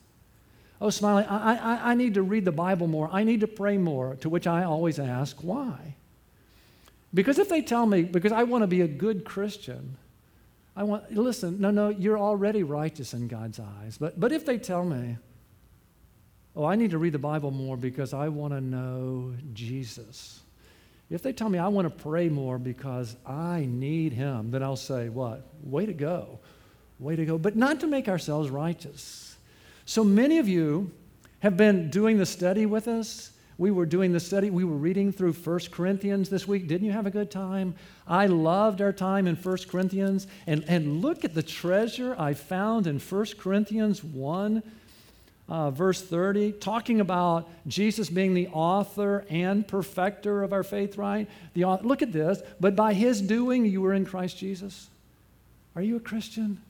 Oh, 0.81 0.89
Smiley, 0.89 1.23
I, 1.25 1.53
I, 1.53 1.91
I 1.91 1.93
need 1.93 2.15
to 2.15 2.23
read 2.23 2.45
the 2.45 2.51
Bible 2.51 2.87
more. 2.87 3.09
I 3.11 3.23
need 3.23 3.41
to 3.41 3.47
pray 3.47 3.77
more. 3.77 4.15
To 4.21 4.29
which 4.29 4.47
I 4.47 4.63
always 4.63 4.97
ask, 4.97 5.37
why? 5.43 5.93
Because 7.13 7.39
if 7.39 7.49
they 7.49 7.61
tell 7.61 7.85
me, 7.85 8.03
because 8.03 8.31
I 8.31 8.43
want 8.43 8.63
to 8.63 8.67
be 8.67 8.81
a 8.81 8.87
good 8.87 9.23
Christian, 9.23 9.97
I 10.75 10.83
want, 10.83 11.11
listen, 11.11 11.59
no, 11.59 11.71
no, 11.71 11.89
you're 11.89 12.19
already 12.19 12.63
righteous 12.63 13.13
in 13.13 13.27
God's 13.27 13.59
eyes. 13.59 13.97
But, 13.97 14.19
but 14.19 14.31
if 14.31 14.45
they 14.45 14.57
tell 14.57 14.85
me, 14.85 15.17
oh, 16.55 16.65
I 16.65 16.75
need 16.75 16.91
to 16.91 16.97
read 16.97 17.13
the 17.13 17.19
Bible 17.19 17.51
more 17.51 17.77
because 17.77 18.13
I 18.13 18.27
want 18.27 18.53
to 18.53 18.61
know 18.61 19.33
Jesus. 19.53 20.41
If 21.09 21.23
they 21.23 21.31
tell 21.31 21.49
me 21.49 21.57
I 21.57 21.69
want 21.69 21.85
to 21.85 22.03
pray 22.03 22.29
more 22.29 22.59
because 22.59 23.15
I 23.25 23.65
need 23.69 24.13
Him, 24.13 24.51
then 24.51 24.61
I'll 24.61 24.75
say, 24.75 25.09
what? 25.09 25.47
Way 25.63 25.85
to 25.85 25.93
go. 25.93 26.39
Way 26.99 27.15
to 27.15 27.25
go. 27.25 27.37
But 27.37 27.55
not 27.55 27.79
to 27.79 27.87
make 27.87 28.07
ourselves 28.07 28.49
righteous. 28.49 29.37
So 29.85 30.03
many 30.03 30.37
of 30.37 30.47
you 30.47 30.91
have 31.39 31.55
been 31.55 31.89
doing 31.89 32.17
the 32.17 32.25
study 32.25 32.65
with 32.65 32.87
us. 32.87 33.31
We 33.57 33.71
were 33.71 33.85
doing 33.85 34.11
the 34.11 34.19
study. 34.19 34.49
We 34.49 34.63
were 34.63 34.75
reading 34.75 35.11
through 35.11 35.33
1 35.33 35.59
Corinthians 35.71 36.29
this 36.29 36.47
week. 36.47 36.67
Didn't 36.67 36.85
you 36.85 36.93
have 36.93 37.07
a 37.07 37.11
good 37.11 37.31
time? 37.31 37.75
I 38.07 38.27
loved 38.27 38.81
our 38.81 38.93
time 38.93 39.25
in 39.25 39.35
1 39.35 39.57
Corinthians. 39.69 40.27
And, 40.45 40.63
and 40.67 41.01
look 41.01 41.25
at 41.25 41.33
the 41.33 41.43
treasure 41.43 42.15
I 42.19 42.33
found 42.33 42.85
in 42.85 42.99
1 42.99 43.25
Corinthians 43.39 44.03
1 44.03 44.61
uh, 45.49 45.71
verse 45.71 46.01
30, 46.01 46.53
talking 46.53 46.99
about 46.99 47.49
Jesus 47.67 48.09
being 48.09 48.33
the 48.33 48.47
author 48.49 49.25
and 49.29 49.67
perfecter 49.67 50.43
of 50.43 50.51
our 50.51 50.63
faith, 50.63 50.97
right? 50.97 51.29
The, 51.53 51.65
look 51.83 52.01
at 52.01 52.11
this. 52.11 52.41
But 52.59 52.75
by 52.75 52.93
his 52.93 53.21
doing, 53.21 53.65
you 53.65 53.81
were 53.81 53.93
in 53.93 54.05
Christ 54.05 54.37
Jesus. 54.37 54.89
Are 55.75 55.81
you 55.81 55.95
a 55.95 56.01
Christian? 56.01 56.61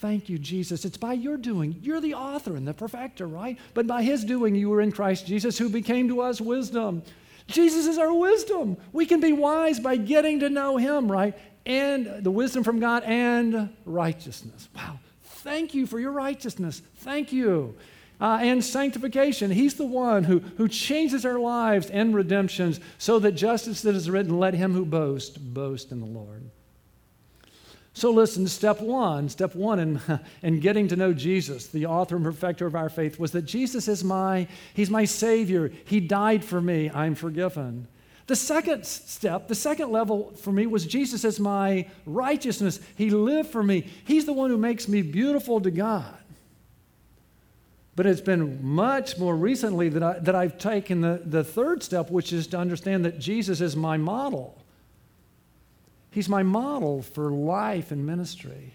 Thank 0.00 0.28
you, 0.28 0.38
Jesus. 0.38 0.84
It's 0.84 0.98
by 0.98 1.14
your 1.14 1.38
doing. 1.38 1.76
You're 1.80 2.02
the 2.02 2.14
author 2.14 2.54
and 2.54 2.68
the 2.68 2.74
perfecter, 2.74 3.26
right? 3.26 3.58
But 3.72 3.86
by 3.86 4.02
his 4.02 4.24
doing, 4.24 4.54
you 4.54 4.68
were 4.68 4.82
in 4.82 4.92
Christ 4.92 5.26
Jesus, 5.26 5.56
who 5.56 5.70
became 5.70 6.08
to 6.08 6.20
us 6.20 6.38
wisdom. 6.38 7.02
Jesus 7.46 7.86
is 7.86 7.96
our 7.96 8.12
wisdom. 8.12 8.76
We 8.92 9.06
can 9.06 9.20
be 9.20 9.32
wise 9.32 9.80
by 9.80 9.96
getting 9.96 10.40
to 10.40 10.50
know 10.50 10.76
him, 10.76 11.10
right? 11.10 11.34
And 11.64 12.22
the 12.22 12.30
wisdom 12.30 12.62
from 12.62 12.78
God 12.78 13.04
and 13.04 13.70
righteousness. 13.86 14.68
Wow. 14.74 14.98
Thank 15.22 15.74
you 15.74 15.86
for 15.86 15.98
your 15.98 16.12
righteousness. 16.12 16.82
Thank 16.96 17.32
you. 17.32 17.74
Uh, 18.20 18.38
and 18.42 18.64
sanctification. 18.64 19.50
He's 19.50 19.74
the 19.74 19.86
one 19.86 20.24
who, 20.24 20.40
who 20.40 20.68
changes 20.68 21.24
our 21.24 21.38
lives 21.38 21.88
and 21.88 22.14
redemptions 22.14 22.80
so 22.98 23.18
that 23.20 23.32
justice 23.32 23.82
that 23.82 23.94
is 23.94 24.10
written, 24.10 24.38
let 24.38 24.54
him 24.54 24.72
who 24.72 24.84
boasts 24.84 25.38
boast 25.38 25.90
in 25.90 26.00
the 26.00 26.06
Lord. 26.06 26.50
So 27.96 28.10
listen, 28.10 28.46
step 28.46 28.82
one, 28.82 29.30
step 29.30 29.54
one 29.54 29.78
in, 29.78 30.00
in 30.42 30.60
getting 30.60 30.86
to 30.88 30.96
know 30.96 31.14
Jesus, 31.14 31.68
the 31.68 31.86
author 31.86 32.16
and 32.16 32.24
perfecter 32.26 32.66
of 32.66 32.74
our 32.74 32.90
faith, 32.90 33.18
was 33.18 33.32
that 33.32 33.46
Jesus 33.46 33.88
is 33.88 34.04
my, 34.04 34.48
he's 34.74 34.90
my 34.90 35.06
Savior. 35.06 35.72
He 35.86 36.00
died 36.00 36.44
for 36.44 36.60
me. 36.60 36.90
I'm 36.90 37.14
forgiven. 37.14 37.88
The 38.26 38.36
second 38.36 38.84
step, 38.84 39.48
the 39.48 39.54
second 39.54 39.92
level 39.92 40.32
for 40.32 40.52
me 40.52 40.66
was 40.66 40.84
Jesus 40.84 41.24
as 41.24 41.40
my 41.40 41.88
righteousness. 42.04 42.80
He 42.96 43.08
lived 43.08 43.48
for 43.48 43.62
me. 43.62 43.90
He's 44.04 44.26
the 44.26 44.34
one 44.34 44.50
who 44.50 44.58
makes 44.58 44.88
me 44.88 45.00
beautiful 45.00 45.58
to 45.62 45.70
God. 45.70 46.18
But 47.94 48.04
it's 48.04 48.20
been 48.20 48.62
much 48.62 49.16
more 49.16 49.34
recently 49.34 49.88
that, 49.88 50.02
I, 50.02 50.18
that 50.18 50.34
I've 50.34 50.58
taken 50.58 51.00
the, 51.00 51.22
the 51.24 51.42
third 51.42 51.82
step, 51.82 52.10
which 52.10 52.34
is 52.34 52.46
to 52.48 52.58
understand 52.58 53.06
that 53.06 53.18
Jesus 53.18 53.62
is 53.62 53.74
my 53.74 53.96
model. 53.96 54.58
He's 56.16 56.30
my 56.30 56.42
model 56.42 57.02
for 57.02 57.30
life 57.30 57.90
and 57.90 58.06
ministry. 58.06 58.72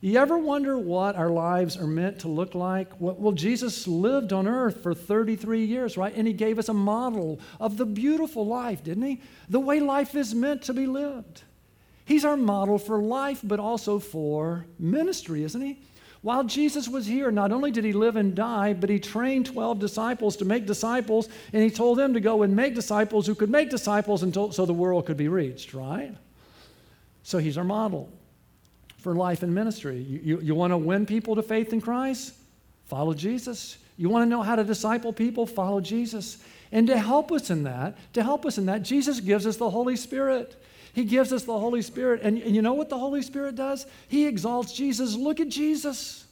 You 0.00 0.18
ever 0.18 0.36
wonder 0.36 0.76
what 0.76 1.14
our 1.14 1.30
lives 1.30 1.76
are 1.76 1.86
meant 1.86 2.18
to 2.22 2.28
look 2.28 2.56
like? 2.56 2.90
Well, 2.98 3.30
Jesus 3.30 3.86
lived 3.86 4.32
on 4.32 4.48
earth 4.48 4.82
for 4.82 4.94
33 4.94 5.64
years, 5.64 5.96
right? 5.96 6.12
And 6.12 6.26
he 6.26 6.32
gave 6.32 6.58
us 6.58 6.68
a 6.68 6.74
model 6.74 7.38
of 7.60 7.76
the 7.76 7.86
beautiful 7.86 8.44
life, 8.44 8.82
didn't 8.82 9.04
he? 9.04 9.20
The 9.48 9.60
way 9.60 9.78
life 9.78 10.16
is 10.16 10.34
meant 10.34 10.62
to 10.62 10.74
be 10.74 10.88
lived. 10.88 11.44
He's 12.04 12.24
our 12.24 12.36
model 12.36 12.78
for 12.78 12.98
life, 12.98 13.38
but 13.44 13.60
also 13.60 14.00
for 14.00 14.66
ministry, 14.76 15.44
isn't 15.44 15.62
he? 15.62 15.78
While 16.24 16.44
Jesus 16.44 16.88
was 16.88 17.04
here, 17.04 17.30
not 17.30 17.52
only 17.52 17.70
did 17.70 17.84
he 17.84 17.92
live 17.92 18.16
and 18.16 18.34
die, 18.34 18.72
but 18.72 18.88
he 18.88 18.98
trained 18.98 19.44
12 19.44 19.78
disciples 19.78 20.36
to 20.36 20.46
make 20.46 20.64
disciples, 20.64 21.28
and 21.52 21.62
he 21.62 21.68
told 21.68 21.98
them 21.98 22.14
to 22.14 22.20
go 22.20 22.42
and 22.42 22.56
make 22.56 22.74
disciples 22.74 23.26
who 23.26 23.34
could 23.34 23.50
make 23.50 23.68
disciples 23.68 24.22
until, 24.22 24.50
so 24.50 24.64
the 24.64 24.72
world 24.72 25.04
could 25.04 25.18
be 25.18 25.28
reached, 25.28 25.74
right? 25.74 26.16
So 27.24 27.36
he's 27.36 27.58
our 27.58 27.64
model 27.64 28.10
for 28.96 29.14
life 29.14 29.42
and 29.42 29.54
ministry. 29.54 29.98
You, 29.98 30.20
you, 30.24 30.40
you 30.40 30.54
want 30.54 30.70
to 30.70 30.78
win 30.78 31.04
people 31.04 31.34
to 31.34 31.42
faith 31.42 31.74
in 31.74 31.82
Christ? 31.82 32.32
Follow 32.86 33.12
Jesus. 33.12 33.76
You 33.98 34.08
want 34.08 34.24
to 34.24 34.30
know 34.30 34.40
how 34.40 34.56
to 34.56 34.64
disciple 34.64 35.12
people? 35.12 35.44
Follow 35.44 35.82
Jesus. 35.82 36.42
And 36.72 36.86
to 36.86 36.96
help 36.96 37.32
us 37.32 37.50
in 37.50 37.64
that, 37.64 37.98
to 38.14 38.22
help 38.22 38.46
us 38.46 38.56
in 38.56 38.64
that, 38.64 38.80
Jesus 38.80 39.20
gives 39.20 39.46
us 39.46 39.58
the 39.58 39.68
Holy 39.68 39.94
Spirit. 39.94 40.58
He 40.94 41.04
gives 41.04 41.32
us 41.32 41.42
the 41.42 41.58
Holy 41.58 41.82
Spirit. 41.82 42.22
And, 42.22 42.38
and 42.38 42.54
you 42.54 42.62
know 42.62 42.72
what 42.72 42.88
the 42.88 42.98
Holy 42.98 43.20
Spirit 43.20 43.56
does? 43.56 43.86
He 44.08 44.26
exalts 44.26 44.72
Jesus. 44.72 45.16
Look 45.16 45.40
at 45.40 45.48
Jesus. 45.48 46.24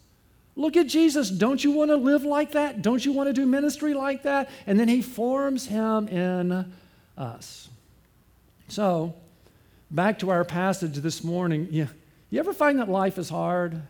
Look 0.54 0.76
at 0.76 0.86
Jesus. 0.86 1.30
Don't 1.30 1.62
you 1.62 1.72
want 1.72 1.90
to 1.90 1.96
live 1.96 2.24
like 2.24 2.52
that? 2.52 2.80
Don't 2.80 3.04
you 3.04 3.12
want 3.12 3.28
to 3.28 3.32
do 3.32 3.44
ministry 3.44 3.92
like 3.92 4.22
that? 4.22 4.50
And 4.66 4.78
then 4.78 4.88
he 4.88 5.02
forms 5.02 5.66
him 5.66 6.06
in 6.08 6.72
us. 7.18 7.68
So, 8.68 9.14
back 9.90 10.20
to 10.20 10.30
our 10.30 10.44
passage 10.44 10.94
this 10.94 11.24
morning. 11.24 11.68
Yeah, 11.70 11.88
you 12.30 12.38
ever 12.38 12.52
find 12.52 12.78
that 12.78 12.88
life 12.88 13.18
is 13.18 13.28
hard? 13.28 13.82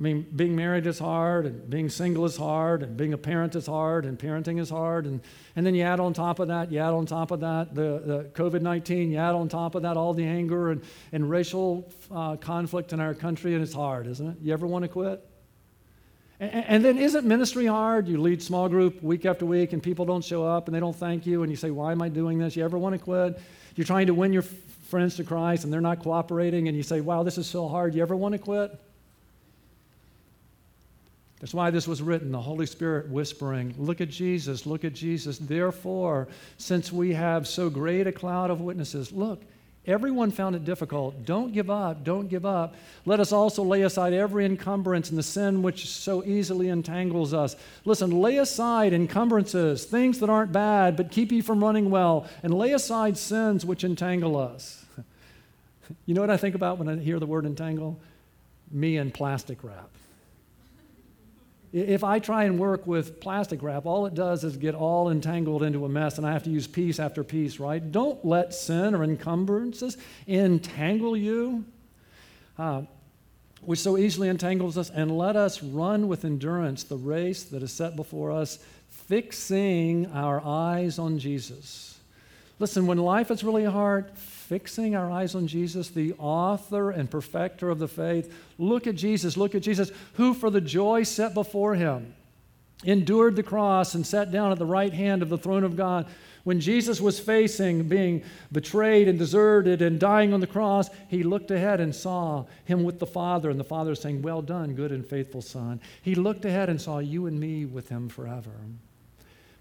I 0.00 0.02
mean, 0.02 0.26
being 0.34 0.56
married 0.56 0.86
is 0.86 0.98
hard, 0.98 1.44
and 1.44 1.68
being 1.68 1.90
single 1.90 2.24
is 2.24 2.34
hard, 2.34 2.82
and 2.82 2.96
being 2.96 3.12
a 3.12 3.18
parent 3.18 3.54
is 3.54 3.66
hard, 3.66 4.06
and 4.06 4.18
parenting 4.18 4.58
is 4.58 4.70
hard. 4.70 5.04
And, 5.04 5.20
and 5.56 5.66
then 5.66 5.74
you 5.74 5.82
add 5.82 6.00
on 6.00 6.14
top 6.14 6.38
of 6.38 6.48
that, 6.48 6.72
you 6.72 6.78
add 6.78 6.94
on 6.94 7.04
top 7.04 7.30
of 7.30 7.40
that 7.40 7.74
the, 7.74 8.02
the 8.02 8.30
COVID 8.32 8.62
19, 8.62 9.10
you 9.10 9.18
add 9.18 9.34
on 9.34 9.50
top 9.50 9.74
of 9.74 9.82
that 9.82 9.98
all 9.98 10.14
the 10.14 10.24
anger 10.24 10.70
and, 10.70 10.82
and 11.12 11.28
racial 11.28 11.92
uh, 12.10 12.36
conflict 12.36 12.94
in 12.94 13.00
our 13.00 13.12
country, 13.12 13.52
and 13.52 13.62
it's 13.62 13.74
hard, 13.74 14.06
isn't 14.06 14.26
it? 14.26 14.36
You 14.40 14.54
ever 14.54 14.66
want 14.66 14.84
to 14.84 14.88
quit? 14.88 15.22
And, 16.40 16.64
and 16.66 16.84
then 16.84 16.96
isn't 16.96 17.26
ministry 17.26 17.66
hard? 17.66 18.08
You 18.08 18.22
lead 18.22 18.42
small 18.42 18.70
group 18.70 19.02
week 19.02 19.26
after 19.26 19.44
week, 19.44 19.74
and 19.74 19.82
people 19.82 20.06
don't 20.06 20.24
show 20.24 20.46
up, 20.46 20.66
and 20.66 20.74
they 20.74 20.80
don't 20.80 20.96
thank 20.96 21.26
you, 21.26 21.42
and 21.42 21.52
you 21.52 21.56
say, 21.56 21.70
Why 21.70 21.92
am 21.92 22.00
I 22.00 22.08
doing 22.08 22.38
this? 22.38 22.56
You 22.56 22.64
ever 22.64 22.78
want 22.78 22.94
to 22.94 22.98
quit? 22.98 23.38
You're 23.76 23.86
trying 23.86 24.06
to 24.06 24.14
win 24.14 24.32
your 24.32 24.44
friends 24.88 25.16
to 25.16 25.24
Christ, 25.24 25.64
and 25.64 25.72
they're 25.72 25.82
not 25.82 26.02
cooperating, 26.02 26.68
and 26.68 26.76
you 26.76 26.82
say, 26.82 27.02
Wow, 27.02 27.22
this 27.22 27.36
is 27.36 27.46
so 27.46 27.68
hard. 27.68 27.94
You 27.94 28.00
ever 28.00 28.16
want 28.16 28.32
to 28.32 28.38
quit? 28.38 28.80
That's 31.40 31.54
why 31.54 31.70
this 31.70 31.88
was 31.88 32.02
written, 32.02 32.32
the 32.32 32.40
Holy 32.40 32.66
Spirit 32.66 33.08
whispering, 33.08 33.74
Look 33.78 34.02
at 34.02 34.10
Jesus, 34.10 34.66
look 34.66 34.84
at 34.84 34.92
Jesus. 34.92 35.38
Therefore, 35.38 36.28
since 36.58 36.92
we 36.92 37.14
have 37.14 37.48
so 37.48 37.70
great 37.70 38.06
a 38.06 38.12
cloud 38.12 38.50
of 38.50 38.60
witnesses, 38.60 39.10
look, 39.10 39.42
everyone 39.86 40.32
found 40.32 40.54
it 40.54 40.66
difficult. 40.66 41.24
Don't 41.24 41.54
give 41.54 41.70
up, 41.70 42.04
don't 42.04 42.28
give 42.28 42.44
up. 42.44 42.74
Let 43.06 43.20
us 43.20 43.32
also 43.32 43.62
lay 43.62 43.82
aside 43.82 44.12
every 44.12 44.44
encumbrance 44.44 45.08
and 45.08 45.18
the 45.18 45.22
sin 45.22 45.62
which 45.62 45.88
so 45.88 46.22
easily 46.24 46.68
entangles 46.68 47.32
us. 47.32 47.56
Listen, 47.86 48.20
lay 48.20 48.36
aside 48.36 48.92
encumbrances, 48.92 49.84
things 49.84 50.18
that 50.20 50.28
aren't 50.28 50.52
bad, 50.52 50.94
but 50.94 51.10
keep 51.10 51.32
you 51.32 51.42
from 51.42 51.64
running 51.64 51.90
well, 51.90 52.28
and 52.42 52.52
lay 52.52 52.72
aside 52.72 53.16
sins 53.16 53.64
which 53.64 53.82
entangle 53.82 54.36
us. 54.36 54.84
you 56.04 56.14
know 56.14 56.20
what 56.20 56.28
I 56.28 56.36
think 56.36 56.54
about 56.54 56.76
when 56.76 56.88
I 56.90 56.96
hear 56.96 57.18
the 57.18 57.24
word 57.24 57.46
entangle? 57.46 57.98
Me 58.70 58.98
and 58.98 59.12
plastic 59.12 59.64
wrap. 59.64 59.88
If 61.72 62.02
I 62.02 62.18
try 62.18 62.44
and 62.44 62.58
work 62.58 62.86
with 62.86 63.20
plastic 63.20 63.62
wrap, 63.62 63.86
all 63.86 64.06
it 64.06 64.14
does 64.14 64.42
is 64.42 64.56
get 64.56 64.74
all 64.74 65.08
entangled 65.08 65.62
into 65.62 65.84
a 65.84 65.88
mess, 65.88 66.18
and 66.18 66.26
I 66.26 66.32
have 66.32 66.42
to 66.44 66.50
use 66.50 66.66
piece 66.66 66.98
after 66.98 67.22
piece, 67.22 67.60
right? 67.60 67.92
Don't 67.92 68.24
let 68.24 68.52
sin 68.52 68.92
or 68.94 69.04
encumbrances 69.04 69.96
entangle 70.26 71.16
you, 71.16 71.64
uh, 72.58 72.82
which 73.60 73.78
so 73.78 73.96
easily 73.96 74.28
entangles 74.28 74.76
us, 74.76 74.90
and 74.90 75.16
let 75.16 75.36
us 75.36 75.62
run 75.62 76.08
with 76.08 76.24
endurance 76.24 76.82
the 76.82 76.96
race 76.96 77.44
that 77.44 77.62
is 77.62 77.72
set 77.72 77.94
before 77.94 78.32
us, 78.32 78.58
fixing 78.88 80.06
our 80.10 80.42
eyes 80.44 80.98
on 80.98 81.20
Jesus. 81.20 81.99
Listen, 82.60 82.86
when 82.86 82.98
life 82.98 83.30
is 83.30 83.42
really 83.42 83.64
hard, 83.64 84.10
fixing 84.16 84.94
our 84.94 85.10
eyes 85.10 85.34
on 85.34 85.46
Jesus, 85.46 85.88
the 85.88 86.12
author 86.18 86.90
and 86.90 87.10
perfecter 87.10 87.70
of 87.70 87.78
the 87.78 87.88
faith. 87.88 88.32
Look 88.58 88.86
at 88.86 88.96
Jesus, 88.96 89.36
look 89.36 89.54
at 89.54 89.62
Jesus, 89.62 89.90
who 90.14 90.34
for 90.34 90.50
the 90.50 90.60
joy 90.60 91.02
set 91.02 91.34
before 91.34 91.74
him 91.74 92.14
endured 92.84 93.36
the 93.36 93.42
cross 93.42 93.94
and 93.94 94.06
sat 94.06 94.30
down 94.30 94.52
at 94.52 94.58
the 94.58 94.66
right 94.66 94.92
hand 94.92 95.22
of 95.22 95.28
the 95.28 95.38
throne 95.38 95.64
of 95.64 95.76
God. 95.76 96.06
When 96.44 96.60
Jesus 96.60 97.00
was 97.00 97.20
facing 97.20 97.88
being 97.88 98.22
betrayed 98.50 99.06
and 99.06 99.18
deserted 99.18 99.82
and 99.82 100.00
dying 100.00 100.32
on 100.32 100.40
the 100.40 100.46
cross, 100.46 100.88
he 101.08 101.22
looked 101.22 101.50
ahead 101.50 101.80
and 101.80 101.94
saw 101.94 102.46
him 102.64 102.82
with 102.82 102.98
the 102.98 103.06
Father, 103.06 103.50
and 103.50 103.60
the 103.60 103.64
Father 103.64 103.94
saying, 103.94 104.22
Well 104.22 104.40
done, 104.40 104.74
good 104.74 104.92
and 104.92 105.06
faithful 105.06 105.42
Son. 105.42 105.80
He 106.02 106.14
looked 106.14 106.44
ahead 106.44 106.70
and 106.70 106.80
saw 106.80 106.98
you 106.98 107.26
and 107.26 107.38
me 107.38 107.66
with 107.66 107.90
him 107.90 108.08
forever 108.08 108.52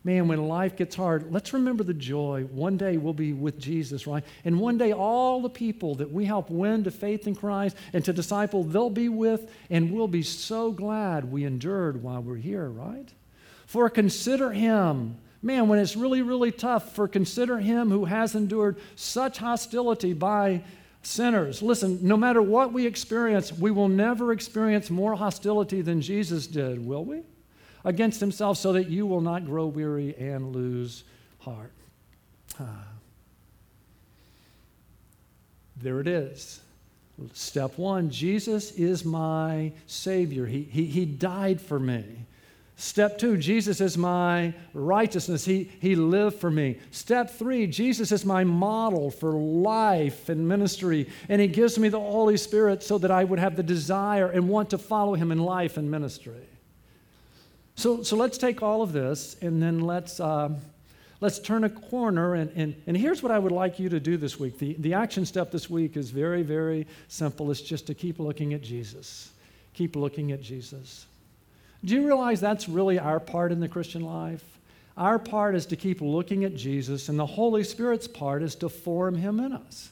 man, 0.03 0.27
when 0.27 0.47
life 0.47 0.75
gets 0.75 0.95
hard, 0.95 1.31
let's 1.31 1.53
remember 1.53 1.83
the 1.83 1.93
joy. 1.93 2.47
One 2.51 2.77
day 2.77 2.97
we'll 2.97 3.13
be 3.13 3.33
with 3.33 3.59
Jesus, 3.59 4.07
right? 4.07 4.23
And 4.45 4.59
one 4.59 4.77
day 4.77 4.93
all 4.93 5.41
the 5.41 5.49
people 5.49 5.95
that 5.95 6.11
we 6.11 6.25
help 6.25 6.49
win 6.49 6.83
to 6.85 6.91
faith 6.91 7.27
in 7.27 7.35
Christ 7.35 7.75
and 7.93 8.03
to 8.05 8.13
disciple, 8.13 8.63
they'll 8.63 8.89
be 8.89 9.09
with, 9.09 9.51
and 9.69 9.91
we'll 9.91 10.07
be 10.07 10.23
so 10.23 10.71
glad 10.71 11.31
we 11.31 11.43
endured 11.43 12.01
while 12.01 12.21
we're 12.21 12.35
here, 12.35 12.69
right? 12.69 13.09
For 13.65 13.89
consider 13.89 14.51
him. 14.51 15.17
Man, 15.41 15.67
when 15.67 15.79
it's 15.79 15.95
really, 15.95 16.21
really 16.21 16.51
tough, 16.51 16.95
for 16.95 17.07
consider 17.07 17.59
him 17.59 17.89
who 17.89 18.05
has 18.05 18.35
endured 18.35 18.77
such 18.95 19.37
hostility 19.37 20.13
by 20.13 20.63
sinners. 21.01 21.61
Listen, 21.61 21.99
no 22.01 22.17
matter 22.17 22.41
what 22.41 22.73
we 22.73 22.85
experience, 22.85 23.53
we 23.53 23.71
will 23.71 23.87
never 23.87 24.33
experience 24.33 24.89
more 24.89 25.15
hostility 25.15 25.81
than 25.81 26.01
Jesus 26.01 26.45
did, 26.47 26.85
will 26.85 27.05
we? 27.05 27.21
Against 27.83 28.19
himself 28.19 28.57
so 28.57 28.73
that 28.73 28.89
you 28.89 29.05
will 29.05 29.21
not 29.21 29.45
grow 29.45 29.65
weary 29.67 30.15
and 30.17 30.55
lose 30.55 31.03
heart. 31.39 31.71
Ah. 32.59 32.85
There 35.77 35.99
it 35.99 36.07
is. 36.07 36.61
Step 37.33 37.77
one 37.77 38.09
Jesus 38.09 38.71
is 38.71 39.03
my 39.03 39.73
Savior. 39.87 40.45
He, 40.45 40.63
he, 40.63 40.85
he 40.85 41.05
died 41.05 41.61
for 41.61 41.79
me. 41.79 42.25
Step 42.79 43.17
two, 43.17 43.35
Jesus 43.35 43.81
is 43.81 43.97
my 43.97 44.53
righteousness. 44.73 45.43
He, 45.43 45.69
he 45.81 45.95
lived 45.95 46.37
for 46.37 46.49
me. 46.49 46.77
Step 46.91 47.29
three, 47.29 47.67
Jesus 47.67 48.13
is 48.13 48.23
my 48.23 48.45
model 48.45 49.11
for 49.11 49.33
life 49.33 50.29
and 50.29 50.47
ministry. 50.47 51.09
And 51.27 51.41
He 51.41 51.47
gives 51.47 51.77
me 51.77 51.89
the 51.89 51.99
Holy 51.99 52.37
Spirit 52.37 52.81
so 52.81 52.97
that 52.99 53.11
I 53.11 53.25
would 53.25 53.37
have 53.37 53.57
the 53.57 53.63
desire 53.63 54.29
and 54.29 54.47
want 54.47 54.69
to 54.69 54.77
follow 54.77 55.15
Him 55.15 55.29
in 55.33 55.39
life 55.39 55.75
and 55.75 55.91
ministry. 55.91 56.47
So, 57.79 58.03
so 58.03 58.17
let's 58.17 58.37
take 58.37 58.61
all 58.61 58.81
of 58.81 58.91
this 58.91 59.37
and 59.41 59.63
then 59.63 59.79
let's, 59.79 60.19
uh, 60.19 60.49
let's 61.21 61.39
turn 61.39 61.63
a 61.63 61.69
corner. 61.69 62.35
And, 62.35 62.51
and, 62.53 62.75
and 62.87 62.97
here's 62.97 63.23
what 63.23 63.31
I 63.31 63.39
would 63.39 63.53
like 63.53 63.79
you 63.79 63.87
to 63.87 64.01
do 64.01 64.17
this 64.17 64.37
week. 64.37 64.59
The, 64.59 64.75
the 64.79 64.95
action 64.95 65.25
step 65.25 65.49
this 65.49 65.69
week 65.69 65.95
is 65.95 66.09
very, 66.09 66.41
very 66.41 66.87
simple. 67.07 67.49
It's 67.51 67.61
just 67.61 67.87
to 67.87 67.93
keep 67.93 68.19
looking 68.19 68.53
at 68.53 68.61
Jesus. 68.61 69.31
Keep 69.75 69.95
looking 69.95 70.33
at 70.33 70.41
Jesus. 70.41 71.05
Do 71.85 71.95
you 71.95 72.05
realize 72.05 72.41
that's 72.41 72.67
really 72.67 72.99
our 72.99 73.17
part 73.17 73.53
in 73.53 73.61
the 73.61 73.69
Christian 73.69 74.01
life? 74.01 74.43
Our 74.97 75.17
part 75.17 75.55
is 75.55 75.65
to 75.67 75.77
keep 75.77 76.01
looking 76.01 76.43
at 76.43 76.55
Jesus, 76.55 77.07
and 77.07 77.17
the 77.17 77.25
Holy 77.25 77.63
Spirit's 77.63 78.09
part 78.09 78.43
is 78.43 78.55
to 78.55 78.67
form 78.67 79.15
him 79.15 79.39
in 79.39 79.53
us. 79.53 79.91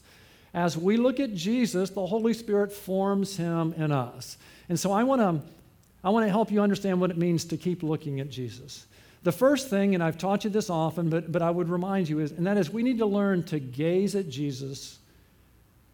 As 0.54 0.78
we 0.78 0.98
look 0.98 1.22
at 1.22 1.34
Jesus, 1.34 1.92
the 1.92 2.06
Holy 2.06 2.34
Spirit 2.34 2.74
forms 2.74 3.38
him 3.38 3.74
in 3.78 3.94
us. 3.94 4.38
And 4.68 4.78
so 4.78 4.92
I 4.92 5.04
want 5.04 5.22
to 5.22 5.57
I 6.04 6.10
want 6.10 6.26
to 6.26 6.30
help 6.30 6.52
you 6.52 6.62
understand 6.62 7.02
what 7.02 7.12
it 7.12 7.18
means 7.18 7.46
to 7.46 7.58
keep 7.58 7.84
looking 7.84 8.20
at 8.20 8.30
Jesus. 8.30 8.86
The 9.24 9.32
first 9.32 9.70
thing, 9.70 9.94
and 9.94 10.04
I've 10.04 10.18
taught 10.18 10.44
you 10.44 10.50
this 10.50 10.70
often, 10.70 11.10
but, 11.10 11.32
but 11.32 11.42
I 11.42 11.50
would 11.50 11.70
remind 11.70 12.08
you, 12.08 12.20
is, 12.20 12.32
and 12.32 12.48
that 12.48 12.58
is 12.58 12.70
we 12.70 12.84
need 12.84 13.00
to 13.00 13.06
learn 13.06 13.44
to 13.44 13.60
gaze 13.60 14.16
at 14.16 14.30
Jesus 14.30 15.00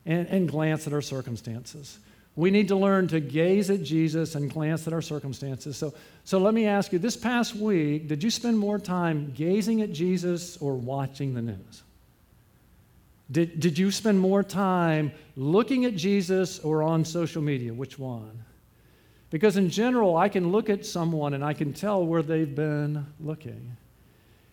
and, 0.06 0.28
and 0.28 0.48
glance 0.48 0.86
at 0.88 0.94
our 0.94 1.02
circumstances. 1.02 1.98
We 2.36 2.50
need 2.52 2.68
to 2.70 2.76
learn 2.76 3.08
to 3.10 3.20
gaze 3.20 3.70
at 3.70 3.84
Jesus 3.84 4.36
and 4.36 4.52
glance 4.52 4.88
at 4.88 4.94
our 4.94 5.02
circumstances. 5.02 5.78
So, 5.78 5.94
so 6.24 6.40
let 6.40 6.54
me 6.54 6.66
ask 6.66 6.92
you 6.92 7.00
this 7.00 7.16
past 7.16 7.56
week, 7.56 8.08
did 8.08 8.24
you 8.24 8.32
spend 8.32 8.58
more 8.58 8.80
time 8.80 9.32
gazing 9.36 9.82
at 9.82 9.94
Jesus 9.94 10.58
or 10.58 10.76
watching 10.76 11.36
the 11.36 11.42
news? 11.42 11.84
Did, 13.32 13.60
did 13.60 13.78
you 13.78 13.92
spend 13.92 14.20
more 14.20 14.44
time 14.44 15.12
looking 15.36 15.86
at 15.86 15.96
Jesus 15.96 16.60
or 16.60 16.84
on 16.84 17.06
social 17.06 17.42
media? 17.42 17.74
Which 17.74 17.98
one? 17.98 18.44
Because 19.34 19.58
in 19.58 19.72
general, 19.72 20.16
I 20.16 20.30
can 20.30 20.52
look 20.52 20.70
at 20.70 20.86
someone 20.86 21.34
and 21.34 21.44
I 21.44 21.54
can 21.54 21.74
tell 21.74 22.06
where 22.06 22.22
they've 22.22 22.54
been 22.54 23.08
looking. 23.20 23.76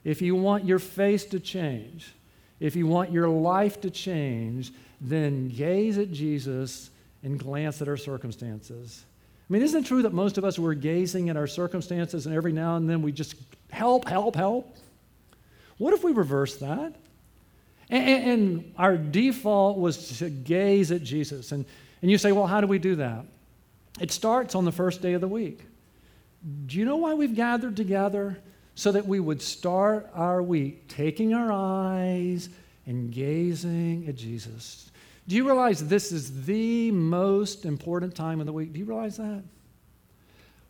If 0.05 0.23
you 0.23 0.35
want 0.35 0.65
your 0.65 0.79
face 0.79 1.27
to 1.27 1.39
change, 1.39 2.15
if 2.61 2.75
you 2.75 2.87
want 2.87 3.13
your 3.13 3.29
life 3.29 3.83
to 3.83 3.91
change, 3.91 4.73
then 4.99 5.51
gaze 5.51 5.99
at 5.99 6.11
Jesus 6.11 6.89
and 7.23 7.39
glance 7.39 7.83
at 7.83 7.89
our 7.89 7.99
circumstances. 7.99 9.05
I 9.51 9.53
mean, 9.53 9.61
isn't 9.61 9.85
it 9.85 9.87
true 9.87 10.01
that 10.01 10.15
most 10.15 10.39
of 10.39 10.47
us 10.47 10.59
were 10.59 10.73
gazing 10.73 11.29
at 11.29 11.37
our 11.37 11.47
circumstances 11.47 12.25
and 12.25 12.35
every 12.35 12.53
now 12.53 12.77
and 12.77 12.89
then 12.89 13.03
we 13.03 13.13
just 13.13 13.35
help, 13.71 14.09
help, 14.09 14.35
help? 14.35 14.75
What 15.77 15.93
if 15.93 16.03
we 16.03 16.13
reverse 16.13 16.57
that? 16.57 16.95
And, 17.91 18.09
and, 18.09 18.75
our 18.79 18.97
default 18.97 19.77
was 19.77 20.21
to 20.21 20.31
gaze 20.31 20.91
at 20.91 21.03
Jesus. 21.03 21.53
And, 21.53 21.67
and 22.01 22.11
you 22.11 22.17
say, 22.17 22.33
well, 22.33 22.47
how 22.47 22.63
do 22.63 22.67
we 22.67 22.79
do 22.79 22.97
that? 22.97 23.27
It 23.99 24.11
starts 24.11 24.55
on 24.55 24.65
the 24.65 24.73
first 24.73 25.03
day 25.03 25.15
of 25.15 25.21
the 25.21 25.29
week. 25.29 25.61
Do 26.67 26.79
you 26.79 26.85
know 26.85 26.97
why 26.97 27.15
we've 27.15 27.35
gathered 27.35 27.77
together? 27.77 28.39
So 28.77 28.93
that 28.93 29.07
we 29.07 29.21
would 29.21 29.43
start 29.43 30.11
our 30.15 30.43
week 30.43 30.89
taking 30.89 31.35
our 31.35 31.53
eyes 31.53 32.49
and 32.87 33.13
gazing 33.13 34.07
at 34.09 34.15
Jesus. 34.15 34.91
Do 35.29 35.37
you 35.37 35.45
realize 35.45 35.87
this 35.87 36.13
is 36.13 36.45
the 36.45 36.91
most 36.91 37.67
important 37.67 38.15
time 38.15 38.41
of 38.41 38.47
the 38.47 38.53
week? 38.53 38.73
Do 38.73 38.79
you 38.79 38.87
realize 38.87 39.19
that? 39.19 39.43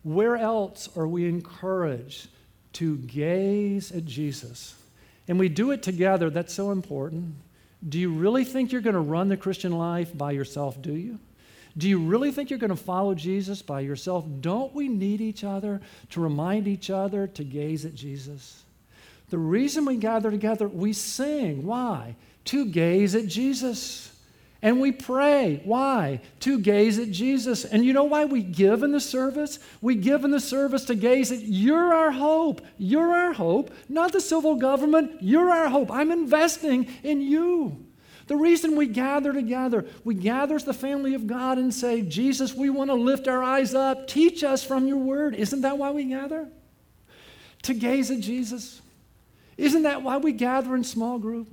Where 0.03 0.35
else 0.35 0.89
are 0.97 1.07
we 1.07 1.27
encouraged 1.27 2.27
to 2.73 2.97
gaze 2.97 3.91
at 3.91 4.05
Jesus? 4.05 4.75
And 5.27 5.39
we 5.39 5.47
do 5.47 5.71
it 5.71 5.81
together. 5.83 6.29
That's 6.29 6.53
so 6.53 6.71
important. 6.71 7.35
Do 7.87 7.97
you 7.97 8.11
really 8.11 8.43
think 8.43 8.71
you're 8.71 8.81
going 8.81 8.95
to 8.95 8.99
run 8.99 9.29
the 9.29 9.37
Christian 9.37 9.71
life 9.71 10.15
by 10.17 10.31
yourself? 10.31 10.81
Do 10.81 10.93
you? 10.93 11.19
Do 11.77 11.87
you 11.87 11.99
really 11.99 12.31
think 12.31 12.49
you're 12.49 12.59
going 12.59 12.69
to 12.69 12.75
follow 12.75 13.15
Jesus 13.15 13.61
by 13.61 13.81
yourself? 13.81 14.25
Don't 14.41 14.73
we 14.73 14.87
need 14.87 15.21
each 15.21 15.43
other 15.43 15.81
to 16.09 16.21
remind 16.21 16.67
each 16.67 16.89
other 16.89 17.27
to 17.27 17.43
gaze 17.43 17.85
at 17.85 17.95
Jesus? 17.95 18.63
The 19.29 19.37
reason 19.37 19.85
we 19.85 19.95
gather 19.95 20.29
together, 20.29 20.67
we 20.67 20.91
sing. 20.91 21.65
Why? 21.65 22.15
To 22.45 22.65
gaze 22.65 23.15
at 23.15 23.27
Jesus. 23.27 24.13
And 24.61 24.79
we 24.79 24.91
pray. 24.91 25.61
Why? 25.63 26.21
To 26.41 26.59
gaze 26.59 26.99
at 26.99 27.09
Jesus. 27.11 27.65
And 27.65 27.83
you 27.83 27.93
know 27.93 28.03
why 28.03 28.25
we 28.25 28.43
give 28.43 28.83
in 28.83 28.91
the 28.91 28.99
service? 28.99 29.57
We 29.81 29.95
give 29.95 30.25
in 30.25 30.31
the 30.31 30.39
service 30.39 30.85
to 30.85 30.95
gaze 30.95 31.31
at 31.31 31.39
you're 31.39 31.93
our 31.93 32.11
hope. 32.11 32.61
You're 32.77 33.13
our 33.13 33.33
hope, 33.33 33.71
not 33.89 34.11
the 34.11 34.21
civil 34.21 34.55
government. 34.55 35.13
You're 35.21 35.49
our 35.49 35.69
hope. 35.69 35.89
I'm 35.89 36.11
investing 36.11 36.87
in 37.03 37.21
you. 37.21 37.85
The 38.31 38.37
reason 38.37 38.77
we 38.77 38.87
gather 38.87 39.33
together, 39.33 39.85
we 40.05 40.15
gather 40.15 40.55
as 40.55 40.63
the 40.63 40.73
family 40.73 41.15
of 41.15 41.27
God 41.27 41.57
and 41.57 41.73
say, 41.73 42.01
Jesus, 42.01 42.53
we 42.53 42.69
want 42.69 42.89
to 42.89 42.93
lift 42.93 43.27
our 43.27 43.43
eyes 43.43 43.75
up. 43.75 44.07
Teach 44.07 44.41
us 44.41 44.63
from 44.63 44.87
your 44.87 44.99
word. 44.99 45.35
Isn't 45.35 45.63
that 45.63 45.77
why 45.77 45.91
we 45.91 46.05
gather? 46.05 46.47
To 47.63 47.73
gaze 47.73 48.09
at 48.09 48.21
Jesus. 48.21 48.81
Isn't 49.57 49.83
that 49.83 50.01
why 50.01 50.15
we 50.15 50.31
gather 50.31 50.73
in 50.77 50.85
small 50.85 51.19
group? 51.19 51.49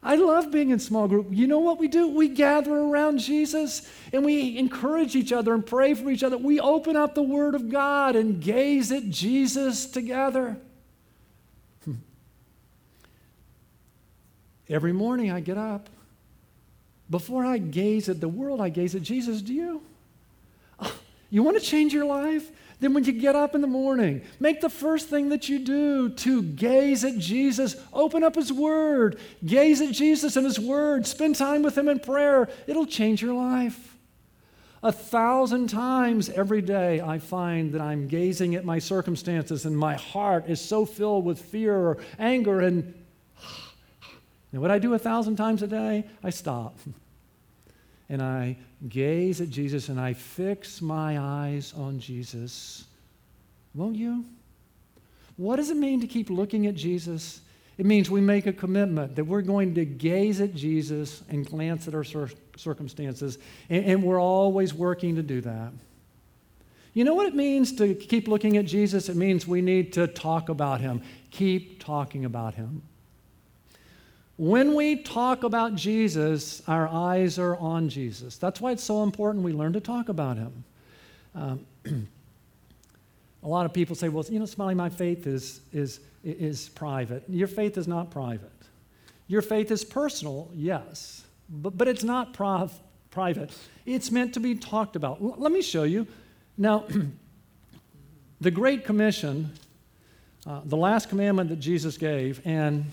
I 0.00 0.14
love 0.14 0.52
being 0.52 0.70
in 0.70 0.78
small 0.78 1.08
group. 1.08 1.26
You 1.32 1.48
know 1.48 1.58
what 1.58 1.80
we 1.80 1.88
do? 1.88 2.06
We 2.06 2.28
gather 2.28 2.72
around 2.72 3.18
Jesus 3.18 3.90
and 4.12 4.24
we 4.24 4.56
encourage 4.56 5.16
each 5.16 5.32
other 5.32 5.54
and 5.54 5.66
pray 5.66 5.94
for 5.94 6.08
each 6.08 6.22
other. 6.22 6.38
We 6.38 6.60
open 6.60 6.94
up 6.94 7.16
the 7.16 7.22
Word 7.24 7.56
of 7.56 7.68
God 7.68 8.14
and 8.14 8.40
gaze 8.40 8.92
at 8.92 9.10
Jesus 9.10 9.86
together. 9.86 10.56
Every 14.68 14.92
morning 14.92 15.30
I 15.30 15.40
get 15.40 15.58
up. 15.58 15.88
Before 17.10 17.44
I 17.44 17.58
gaze 17.58 18.08
at 18.08 18.20
the 18.20 18.28
world, 18.28 18.60
I 18.60 18.70
gaze 18.70 18.94
at 18.94 19.02
Jesus. 19.02 19.42
Do 19.42 19.52
you? 19.52 19.82
Oh, 20.80 20.96
you 21.30 21.42
want 21.42 21.58
to 21.58 21.62
change 21.62 21.92
your 21.92 22.06
life? 22.06 22.50
Then, 22.80 22.92
when 22.92 23.04
you 23.04 23.12
get 23.12 23.36
up 23.36 23.54
in 23.54 23.60
the 23.60 23.66
morning, 23.66 24.22
make 24.40 24.60
the 24.60 24.68
first 24.68 25.08
thing 25.08 25.28
that 25.28 25.48
you 25.48 25.58
do 25.58 26.10
to 26.10 26.42
gaze 26.42 27.04
at 27.04 27.18
Jesus. 27.18 27.76
Open 27.92 28.24
up 28.24 28.34
His 28.34 28.52
Word, 28.52 29.18
gaze 29.44 29.80
at 29.80 29.92
Jesus 29.92 30.36
and 30.36 30.44
His 30.44 30.58
Word, 30.58 31.06
spend 31.06 31.36
time 31.36 31.62
with 31.62 31.78
Him 31.78 31.88
in 31.88 32.00
prayer. 32.00 32.48
It'll 32.66 32.86
change 32.86 33.22
your 33.22 33.34
life. 33.34 33.96
A 34.82 34.92
thousand 34.92 35.68
times 35.68 36.28
every 36.28 36.60
day, 36.60 37.00
I 37.00 37.18
find 37.18 37.72
that 37.72 37.80
I'm 37.80 38.06
gazing 38.06 38.54
at 38.54 38.66
my 38.66 38.78
circumstances 38.78 39.64
and 39.64 39.76
my 39.76 39.94
heart 39.94 40.46
is 40.48 40.60
so 40.60 40.84
filled 40.84 41.24
with 41.24 41.40
fear 41.40 41.74
or 41.74 41.98
anger. 42.18 42.60
And, 42.60 42.92
and 44.54 44.62
what 44.62 44.70
I 44.70 44.78
do 44.78 44.94
a 44.94 44.98
thousand 45.00 45.34
times 45.34 45.64
a 45.64 45.66
day, 45.66 46.04
I 46.22 46.30
stop 46.30 46.78
and 48.08 48.22
I 48.22 48.56
gaze 48.88 49.40
at 49.40 49.50
Jesus 49.50 49.88
and 49.88 50.00
I 50.00 50.12
fix 50.12 50.80
my 50.80 51.18
eyes 51.18 51.74
on 51.76 51.98
Jesus, 51.98 52.84
won't 53.74 53.96
you? 53.96 54.24
What 55.36 55.56
does 55.56 55.70
it 55.70 55.76
mean 55.76 56.00
to 56.02 56.06
keep 56.06 56.30
looking 56.30 56.68
at 56.68 56.76
Jesus? 56.76 57.40
It 57.78 57.84
means 57.84 58.08
we 58.08 58.20
make 58.20 58.46
a 58.46 58.52
commitment 58.52 59.16
that 59.16 59.24
we're 59.24 59.42
going 59.42 59.74
to 59.74 59.84
gaze 59.84 60.40
at 60.40 60.54
Jesus 60.54 61.24
and 61.28 61.44
glance 61.44 61.88
at 61.88 61.94
our 61.96 62.04
cir- 62.04 62.30
circumstances, 62.56 63.38
and, 63.68 63.84
and 63.84 64.02
we're 64.04 64.22
always 64.22 64.72
working 64.72 65.16
to 65.16 65.22
do 65.24 65.40
that. 65.40 65.72
You 66.92 67.02
know 67.02 67.14
what 67.14 67.26
it 67.26 67.34
means 67.34 67.72
to 67.78 67.92
keep 67.92 68.28
looking 68.28 68.56
at 68.56 68.66
Jesus? 68.66 69.08
It 69.08 69.16
means 69.16 69.48
we 69.48 69.62
need 69.62 69.94
to 69.94 70.06
talk 70.06 70.48
about 70.48 70.80
him, 70.80 71.02
keep 71.32 71.82
talking 71.82 72.24
about 72.24 72.54
him. 72.54 72.82
When 74.36 74.74
we 74.74 74.96
talk 74.96 75.44
about 75.44 75.76
Jesus, 75.76 76.60
our 76.66 76.88
eyes 76.88 77.38
are 77.38 77.56
on 77.56 77.88
Jesus. 77.88 78.36
That's 78.36 78.60
why 78.60 78.72
it's 78.72 78.82
so 78.82 79.04
important 79.04 79.44
we 79.44 79.52
learn 79.52 79.72
to 79.74 79.80
talk 79.80 80.08
about 80.08 80.36
him. 80.36 80.64
Um, 81.36 81.66
a 83.44 83.48
lot 83.48 83.64
of 83.64 83.72
people 83.72 83.94
say, 83.94 84.08
well, 84.08 84.24
you 84.28 84.40
know, 84.40 84.46
Smiley, 84.46 84.74
my 84.74 84.88
faith 84.88 85.28
is, 85.28 85.60
is, 85.72 86.00
is 86.24 86.68
private. 86.70 87.22
Your 87.28 87.46
faith 87.46 87.78
is 87.78 87.86
not 87.86 88.10
private. 88.10 88.50
Your 89.28 89.40
faith 89.40 89.70
is 89.70 89.84
personal, 89.84 90.50
yes, 90.52 91.22
but, 91.48 91.78
but 91.78 91.86
it's 91.86 92.04
not 92.04 92.34
prof- 92.34 92.78
private. 93.12 93.56
It's 93.86 94.10
meant 94.10 94.34
to 94.34 94.40
be 94.40 94.56
talked 94.56 94.96
about. 94.96 95.20
L- 95.20 95.36
let 95.38 95.52
me 95.52 95.62
show 95.62 95.84
you. 95.84 96.08
Now, 96.58 96.86
the 98.40 98.50
Great 98.50 98.84
Commission, 98.84 99.52
uh, 100.44 100.60
the 100.64 100.76
last 100.76 101.08
commandment 101.08 101.50
that 101.50 101.60
Jesus 101.60 101.96
gave, 101.96 102.44
and 102.44 102.84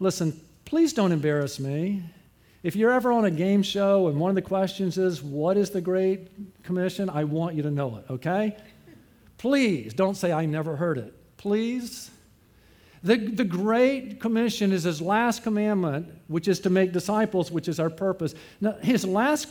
listen, 0.00 0.40
please 0.66 0.92
don't 0.92 1.12
embarrass 1.12 1.58
me. 1.58 2.02
If 2.62 2.76
you're 2.76 2.90
ever 2.90 3.12
on 3.12 3.24
a 3.24 3.30
game 3.30 3.62
show 3.62 4.08
and 4.08 4.20
one 4.20 4.28
of 4.28 4.34
the 4.34 4.42
questions 4.42 4.98
is, 4.98 5.22
What 5.22 5.56
is 5.56 5.70
the 5.70 5.80
Great 5.80 6.62
Commission? 6.62 7.08
I 7.08 7.24
want 7.24 7.54
you 7.54 7.62
to 7.62 7.70
know 7.70 7.96
it, 7.96 8.04
okay? 8.10 8.56
Please 9.38 9.94
don't 9.94 10.16
say, 10.16 10.32
I 10.32 10.44
never 10.44 10.76
heard 10.76 10.98
it. 10.98 11.14
Please. 11.36 12.10
The, 13.02 13.16
the 13.16 13.44
Great 13.44 14.20
Commission 14.20 14.72
is 14.72 14.82
his 14.82 15.00
last 15.00 15.44
commandment, 15.44 16.08
which 16.26 16.48
is 16.48 16.58
to 16.60 16.70
make 16.70 16.92
disciples, 16.92 17.52
which 17.52 17.68
is 17.68 17.78
our 17.78 17.90
purpose. 17.90 18.34
Now, 18.60 18.72
his 18.72 19.04
last 19.04 19.48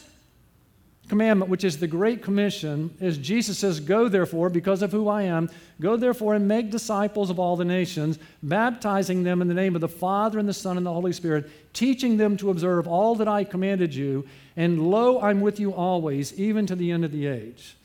commandment, 1.08 1.50
which 1.50 1.64
is 1.64 1.78
the 1.78 1.88
Great 1.88 2.22
Commission, 2.24 2.96
is 3.00 3.18
Jesus 3.18 3.58
says, 3.58 3.80
Go 3.80 4.08
therefore, 4.08 4.50
because 4.50 4.82
of 4.82 4.92
who 4.92 5.08
I 5.08 5.24
am, 5.24 5.50
go 5.80 5.98
therefore 5.98 6.36
and 6.36 6.48
make 6.48 6.72
disciples 6.72 7.30
of 7.30 7.40
all 7.40 7.56
the 7.56 7.66
nations, 7.66 8.20
baptizing 8.44 9.24
them 9.24 9.42
in 9.42 9.48
the 9.48 9.54
name 9.54 9.76
of 9.76 9.82
the 9.82 9.88
Father 9.88 10.40
and 10.40 10.48
the 10.48 10.54
Son 10.54 10.78
and 10.78 10.86
the 10.86 10.94
Holy 10.94 11.14
Spirit, 11.14 11.50
teaching 11.74 12.18
them 12.18 12.38
to 12.38 12.50
observe 12.50 12.88
all 12.88 13.16
that 13.16 13.28
I 13.28 13.44
commanded 13.44 13.94
you, 13.94 14.28
and 14.58 14.90
lo, 14.90 15.22
I'm 15.22 15.42
with 15.42 15.60
you 15.60 15.74
always, 15.74 16.38
even 16.40 16.66
to 16.68 16.76
the 16.76 16.92
end 16.92 17.06
of 17.06 17.12
the 17.12 17.28
age. 17.28 17.76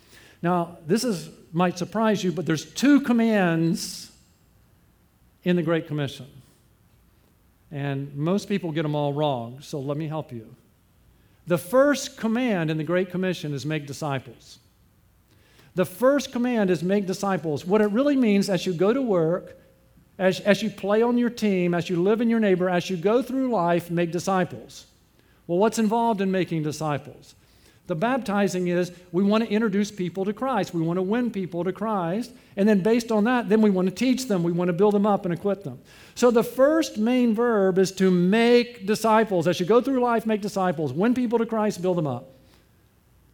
Now, 0.43 0.79
this 0.87 1.05
is, 1.05 1.31
might 1.53 1.79
surprise 1.79 2.25
you, 2.25 2.33
but 2.33 2.47
there's 2.47 2.65
two 2.65 3.01
commands 3.01 4.11
in 5.45 5.57
the 5.57 5.63
Great 5.63 5.87
Commission. 5.87 6.27
And 7.71 8.15
most 8.17 8.49
people 8.49 8.73
get 8.73 8.83
them 8.83 8.95
all 8.95 9.13
wrong, 9.13 9.59
so 9.61 9.79
let 9.79 9.97
me 9.97 10.09
help 10.09 10.33
you. 10.33 10.55
The 11.51 11.59
first 11.59 12.17
command 12.17 12.71
in 12.71 12.77
the 12.79 12.85
Great 12.85 13.11
Commission 13.11 13.53
is 13.55 13.67
make 13.67 13.85
disciples. 13.85 14.61
The 15.75 15.85
first 15.85 16.31
command 16.31 16.71
is 16.71 16.85
make 16.85 17.09
disciples. 17.09 17.67
What 17.67 17.81
it 17.81 17.91
really 17.91 18.15
means 18.15 18.49
as 18.49 18.67
you 18.67 18.73
go 18.73 18.93
to 18.93 19.03
work, 19.03 19.59
as, 20.17 20.39
as 20.39 20.63
you 20.63 20.71
play 20.71 21.03
on 21.03 21.19
your 21.19 21.29
team, 21.29 21.75
as 21.75 21.91
you 21.91 22.01
live 22.01 22.21
in 22.21 22.31
your 22.31 22.39
neighbor, 22.39 22.71
as 22.71 22.89
you 22.89 22.97
go 22.97 23.21
through 23.21 23.51
life, 23.51 23.91
make 23.91 24.13
disciples. 24.13 24.87
Well, 25.49 25.59
what's 25.59 25.81
involved 25.81 26.21
in 26.21 26.31
making 26.31 26.63
disciples? 26.63 27.35
The 27.91 27.97
baptizing 27.97 28.69
is 28.69 28.93
we 29.11 29.25
want 29.25 29.43
to 29.43 29.51
introduce 29.51 29.91
people 29.91 30.25
to 30.25 30.33
Christ. 30.33 30.73
We 30.73 30.81
want 30.81 30.99
to 30.99 31.03
win 31.03 31.33
people 31.33 31.65
to 31.65 31.73
Christ. 31.73 32.31
And 32.57 32.69
then 32.69 32.85
based 32.85 33.11
on 33.11 33.25
that, 33.25 33.49
then 33.49 33.63
we 33.63 33.71
want 33.71 33.89
to 33.89 33.93
teach 33.93 34.29
them. 34.29 34.45
We 34.45 34.53
want 34.53 34.69
to 34.69 34.73
build 34.73 34.95
them 34.95 35.07
up 35.07 35.25
and 35.25 35.35
equip 35.35 35.65
them. 35.65 35.81
So 36.15 36.31
the 36.31 36.45
first 36.45 36.99
main 36.99 37.35
verb 37.35 37.79
is 37.79 37.91
to 37.95 38.09
make 38.09 38.87
disciples. 38.87 39.49
As 39.49 39.59
you 39.59 39.67
go 39.67 39.81
through 39.81 39.99
life, 39.99 40.25
make 40.25 40.41
disciples. 40.41 40.93
Win 40.93 41.15
people 41.15 41.41
to 41.41 41.47
Christ, 41.47 41.83
build 41.83 41.99
them 41.99 42.07
up. 42.07 42.29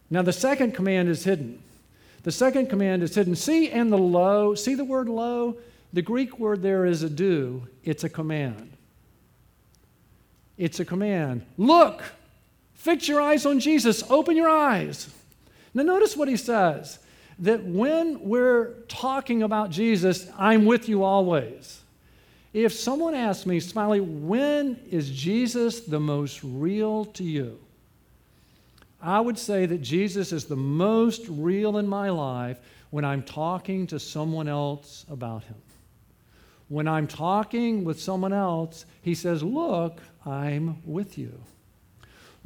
Now 0.09 0.23
the 0.23 0.33
second 0.33 0.71
command 0.73 1.07
is 1.07 1.23
hidden. 1.23 1.61
The 2.23 2.31
second 2.31 2.67
command 2.67 3.03
is 3.03 3.13
hidden. 3.13 3.35
See 3.35 3.69
in 3.69 3.91
the 3.91 3.97
lo, 3.99 4.55
see 4.55 4.73
the 4.73 4.85
word 4.85 5.07
low? 5.07 5.57
The 5.93 6.01
Greek 6.01 6.39
word 6.39 6.63
there 6.63 6.87
is 6.87 7.03
idou. 7.03 7.61
It's 7.83 8.03
a 8.03 8.09
command. 8.09 8.71
It's 10.57 10.79
a 10.79 10.85
command. 10.85 11.45
Look, 11.57 12.01
Fix 12.87 13.09
your 13.09 13.19
eyes 13.19 13.45
on 13.45 13.59
Jesus. 13.59 14.01
Open 14.09 14.37
your 14.37 14.47
eyes. 14.47 15.13
Now, 15.73 15.83
notice 15.83 16.15
what 16.15 16.29
he 16.29 16.37
says 16.37 16.99
that 17.39 17.61
when 17.65 18.21
we're 18.21 18.75
talking 18.87 19.43
about 19.43 19.71
Jesus, 19.71 20.29
I'm 20.37 20.63
with 20.63 20.87
you 20.87 21.03
always. 21.03 21.81
If 22.53 22.71
someone 22.71 23.13
asks 23.13 23.45
me, 23.45 23.59
Smiley, 23.59 23.99
when 23.99 24.79
is 24.89 25.11
Jesus 25.11 25.81
the 25.81 25.99
most 25.99 26.39
real 26.41 27.03
to 27.03 27.25
you? 27.25 27.59
I 29.01 29.19
would 29.19 29.37
say 29.37 29.65
that 29.65 29.81
Jesus 29.81 30.31
is 30.31 30.45
the 30.45 30.55
most 30.55 31.25
real 31.27 31.79
in 31.79 31.87
my 31.89 32.09
life 32.09 32.57
when 32.91 33.03
I'm 33.03 33.21
talking 33.21 33.85
to 33.87 33.99
someone 33.99 34.47
else 34.47 35.05
about 35.11 35.43
him. 35.43 35.61
When 36.69 36.87
I'm 36.87 37.05
talking 37.05 37.83
with 37.83 37.99
someone 37.99 38.31
else, 38.31 38.85
he 39.01 39.13
says, 39.13 39.43
Look, 39.43 39.99
I'm 40.25 40.81
with 40.85 41.17
you. 41.17 41.37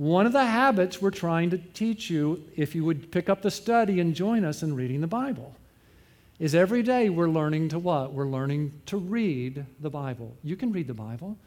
One 0.01 0.25
of 0.25 0.33
the 0.33 0.45
habits 0.45 0.99
we're 0.99 1.11
trying 1.11 1.51
to 1.51 1.59
teach 1.59 2.09
you, 2.09 2.43
if 2.55 2.73
you 2.73 2.83
would 2.85 3.11
pick 3.11 3.29
up 3.29 3.43
the 3.43 3.51
study 3.51 3.99
and 3.99 4.15
join 4.15 4.43
us 4.43 4.63
in 4.63 4.75
reading 4.75 4.99
the 4.99 5.05
Bible, 5.05 5.55
is 6.39 6.55
every 6.55 6.81
day 6.81 7.09
we're 7.09 7.29
learning 7.29 7.69
to 7.69 7.77
what? 7.77 8.11
We're 8.11 8.25
learning 8.25 8.81
to 8.87 8.97
read 8.97 9.63
the 9.79 9.91
Bible. 9.91 10.35
You 10.41 10.55
can 10.55 10.71
read 10.71 10.87
the 10.87 10.95
Bible. 10.95 11.37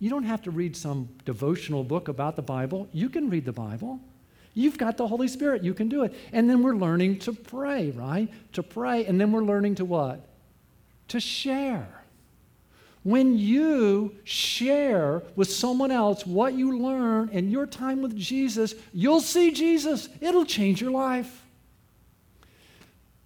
You 0.00 0.10
don't 0.10 0.24
have 0.24 0.42
to 0.42 0.50
read 0.50 0.76
some 0.76 1.08
devotional 1.24 1.82
book 1.82 2.08
about 2.08 2.36
the 2.36 2.42
Bible. 2.42 2.90
You 2.92 3.08
can 3.08 3.30
read 3.30 3.46
the 3.46 3.54
Bible. 3.54 3.98
You've 4.52 4.76
got 4.76 4.98
the 4.98 5.08
Holy 5.08 5.26
Spirit. 5.26 5.62
You 5.62 5.72
can 5.72 5.88
do 5.88 6.04
it. 6.04 6.14
And 6.30 6.50
then 6.50 6.62
we're 6.62 6.76
learning 6.76 7.20
to 7.20 7.32
pray, 7.32 7.90
right? 7.92 8.28
To 8.52 8.62
pray. 8.62 9.06
And 9.06 9.18
then 9.18 9.32
we're 9.32 9.44
learning 9.44 9.76
to 9.76 9.86
what? 9.86 10.28
To 11.08 11.20
share. 11.20 12.03
When 13.04 13.38
you 13.38 14.16
share 14.24 15.22
with 15.36 15.50
someone 15.50 15.90
else 15.90 16.26
what 16.26 16.54
you 16.54 16.78
learn 16.78 17.28
in 17.28 17.50
your 17.50 17.66
time 17.66 18.00
with 18.00 18.16
Jesus, 18.16 18.74
you'll 18.94 19.20
see 19.20 19.52
Jesus. 19.52 20.08
It'll 20.20 20.46
change 20.46 20.80
your 20.80 20.90
life. 20.90 21.42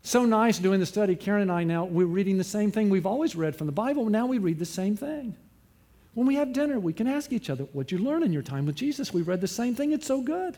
So 0.03 0.25
nice 0.25 0.59
doing 0.59 0.81
the 0.81 0.87
study. 0.87 1.15
Karen 1.15 1.43
and 1.43 1.53
I 1.53 1.63
now, 1.63 1.85
we're 1.85 2.07
reading 2.07 2.39
the 2.39 2.45
same 2.45 2.73
thing 2.73 2.91
we've 2.91 3.07
always 3.07 3.37
read 3.37 3.55
from 3.55 3.67
the 3.67 3.73
Bible. 3.73 4.07
Now 4.07 4.27
we 4.27 4.39
read 4.39 4.59
the 4.59 4.65
same 4.65 4.97
thing. 4.97 5.37
When 6.15 6.27
we 6.27 6.35
have 6.35 6.53
dinner, 6.53 6.81
we 6.81 6.93
can 6.93 7.07
ask 7.07 7.33
each 7.33 7.49
other, 7.49 7.65
What'd 7.65 7.93
you 7.93 7.99
learn 7.99 8.25
in 8.25 8.33
your 8.33 8.43
time 8.43 8.67
with 8.67 8.75
Jesus? 8.75 9.13
We 9.13 9.23
read 9.23 9.41
the 9.41 9.47
same 9.47 9.77
thing. 9.77 9.93
It's 9.93 10.07
so 10.07 10.21
good. 10.21 10.57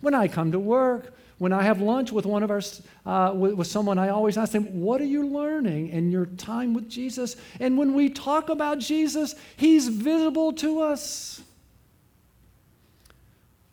When 0.00 0.14
I 0.14 0.26
come 0.26 0.52
to 0.52 0.58
work, 0.58 1.14
when 1.42 1.52
I 1.52 1.64
have 1.64 1.80
lunch 1.80 2.12
with 2.12 2.24
one 2.24 2.44
of 2.44 2.52
our, 2.52 2.62
uh, 3.04 3.34
with, 3.34 3.54
with 3.54 3.66
someone, 3.66 3.98
I 3.98 4.10
always 4.10 4.38
ask 4.38 4.52
them, 4.52 4.80
What 4.80 5.00
are 5.00 5.06
you 5.06 5.26
learning 5.26 5.88
in 5.88 6.12
your 6.12 6.26
time 6.26 6.72
with 6.72 6.88
Jesus? 6.88 7.34
And 7.58 7.76
when 7.76 7.94
we 7.94 8.10
talk 8.10 8.48
about 8.48 8.78
Jesus, 8.78 9.34
He's 9.56 9.88
visible 9.88 10.52
to 10.52 10.82
us. 10.82 11.42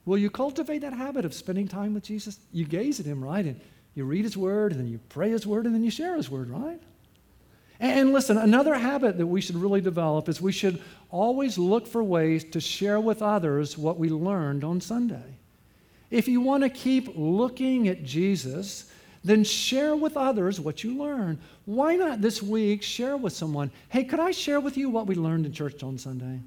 Will 0.03 0.17
you 0.17 0.31
cultivate 0.31 0.79
that 0.79 0.93
habit 0.93 1.25
of 1.25 1.33
spending 1.35 1.67
time 1.67 1.93
with 1.93 2.01
Jesus? 2.01 2.39
You 2.51 2.65
gaze 2.65 2.99
at 2.99 3.05
Him, 3.05 3.23
right? 3.23 3.45
And 3.45 3.61
you 3.93 4.03
read 4.03 4.23
His 4.23 4.35
Word, 4.35 4.71
and 4.71 4.81
then 4.81 4.87
you 4.87 4.99
pray 5.09 5.29
His 5.29 5.45
Word, 5.45 5.67
and 5.67 5.75
then 5.75 5.83
you 5.83 5.91
share 5.91 6.15
His 6.15 6.27
Word, 6.27 6.49
right? 6.49 6.81
And 7.79 8.13
listen, 8.13 8.39
another 8.39 8.73
habit 8.73 9.19
that 9.19 9.27
we 9.27 9.41
should 9.41 9.57
really 9.57 9.81
develop 9.81 10.27
is 10.27 10.41
we 10.41 10.51
should 10.51 10.81
always 11.11 11.59
look 11.59 11.85
for 11.85 12.03
ways 12.03 12.45
to 12.45 12.59
share 12.59 12.99
with 12.99 13.21
others 13.21 13.77
what 13.77 13.99
we 13.99 14.09
learned 14.09 14.63
on 14.63 14.81
Sunday. 14.81 15.38
If 16.09 16.27
you 16.27 16.41
want 16.41 16.63
to 16.63 16.69
keep 16.69 17.11
looking 17.15 17.87
at 17.87 18.03
Jesus, 18.03 18.91
then 19.23 19.43
share 19.43 19.95
with 19.95 20.17
others 20.17 20.59
what 20.59 20.83
you 20.83 20.97
learned. 20.97 21.39
Why 21.65 21.95
not 21.95 22.21
this 22.21 22.41
week 22.41 22.81
share 22.83 23.17
with 23.17 23.33
someone, 23.33 23.71
hey, 23.89 24.03
could 24.03 24.19
I 24.19 24.31
share 24.31 24.59
with 24.59 24.77
you 24.77 24.89
what 24.89 25.07
we 25.07 25.15
learned 25.15 25.45
in 25.45 25.53
church 25.53 25.83
on 25.83 25.97
Sunday? 25.97 26.41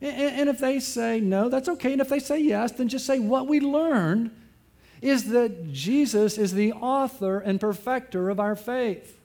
And 0.00 0.48
if 0.48 0.58
they 0.58 0.80
say 0.80 1.20
no, 1.20 1.48
that's 1.48 1.68
okay. 1.68 1.92
And 1.92 2.00
if 2.00 2.08
they 2.08 2.18
say 2.18 2.40
yes, 2.40 2.72
then 2.72 2.88
just 2.88 3.06
say 3.06 3.18
what 3.18 3.46
we 3.46 3.60
learned 3.60 4.30
is 5.00 5.30
that 5.30 5.72
Jesus 5.72 6.38
is 6.38 6.52
the 6.52 6.72
author 6.72 7.38
and 7.38 7.60
perfecter 7.60 8.30
of 8.30 8.40
our 8.40 8.56
faith. 8.56 9.20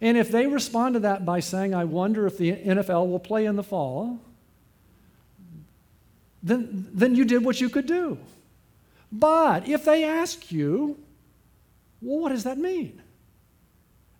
And 0.00 0.16
if 0.16 0.30
they 0.30 0.46
respond 0.46 0.94
to 0.94 1.00
that 1.00 1.26
by 1.26 1.40
saying, 1.40 1.74
I 1.74 1.84
wonder 1.84 2.26
if 2.26 2.38
the 2.38 2.52
NFL 2.52 3.10
will 3.10 3.18
play 3.18 3.46
in 3.46 3.56
the 3.56 3.62
fall, 3.62 4.20
then, 6.42 6.88
then 6.92 7.14
you 7.14 7.24
did 7.24 7.44
what 7.44 7.60
you 7.60 7.68
could 7.68 7.86
do. 7.86 8.18
But 9.10 9.68
if 9.68 9.84
they 9.84 10.04
ask 10.04 10.52
you, 10.52 10.98
well, 12.00 12.20
what 12.20 12.28
does 12.30 12.44
that 12.44 12.58
mean? 12.58 13.02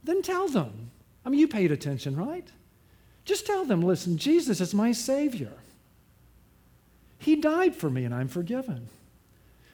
Then 0.03 0.23
tell 0.23 0.49
them. 0.49 0.91
I 1.25 1.29
mean, 1.29 1.41
you 1.41 1.49
paid 1.49 1.71
attention, 1.71 2.17
right? 2.17 2.47
Just 3.25 3.47
tell 3.47 3.65
them, 3.65 3.83
listen, 3.83 4.17
Jesus 4.17 4.61
is 4.61 4.73
my 4.73 4.93
Savior. 4.93 5.53
He 7.19 7.37
died 7.37 7.75
for 7.75 7.91
me 7.91 8.05
and 8.05 8.15
I'm 8.15 8.29
forgiven. 8.29 8.89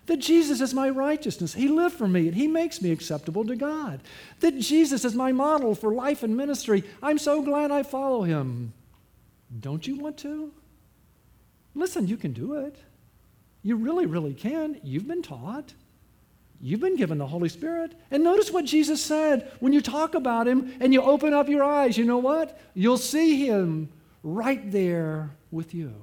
That 0.07 0.19
Jesus 0.19 0.61
is 0.61 0.75
my 0.75 0.91
righteousness. 0.91 1.55
He 1.55 1.69
lived 1.69 1.97
for 1.97 2.09
me 2.09 2.27
and 2.27 2.37
He 2.37 2.47
makes 2.47 2.83
me 2.83 2.91
acceptable 2.91 3.45
to 3.47 3.57
God. 3.57 4.01
That 4.41 4.59
Jesus 4.59 5.05
is 5.05 5.15
my 5.15 5.33
model 5.33 5.75
for 5.75 5.95
life 5.95 6.23
and 6.23 6.37
ministry. 6.37 6.85
I'm 7.03 7.19
so 7.19 7.43
glad 7.43 7.71
I 7.71 7.85
follow 7.85 8.23
Him. 8.23 8.73
Don't 9.61 9.87
you 9.87 9.97
want 9.97 10.19
to? 10.19 10.53
Listen, 11.75 12.07
you 12.07 12.17
can 12.17 12.33
do 12.33 12.55
it. 12.55 12.77
You 13.63 13.77
really, 13.77 14.07
really 14.07 14.35
can. 14.35 14.81
You've 14.83 15.09
been 15.09 15.23
taught. 15.23 15.73
You've 16.61 16.81
been 16.81 16.97
given 16.97 17.19
the 17.19 17.27
Holy 17.27 17.49
Spirit. 17.49 17.95
And 18.11 18.23
notice 18.23 18.51
what 18.51 18.65
Jesus 18.65 19.03
said 19.03 19.51
when 19.61 19.73
you 19.73 19.81
talk 19.81 20.15
about 20.15 20.47
Him 20.47 20.75
and 20.81 20.93
you 20.93 21.03
open 21.03 21.33
up 21.35 21.49
your 21.49 21.65
eyes. 21.65 21.99
You 21.99 22.05
know 22.05 22.19
what? 22.19 22.61
You'll 22.75 22.99
see 22.99 23.45
Him 23.47 23.89
right 24.23 24.71
there 24.71 25.31
with 25.51 25.75
you. 25.75 25.95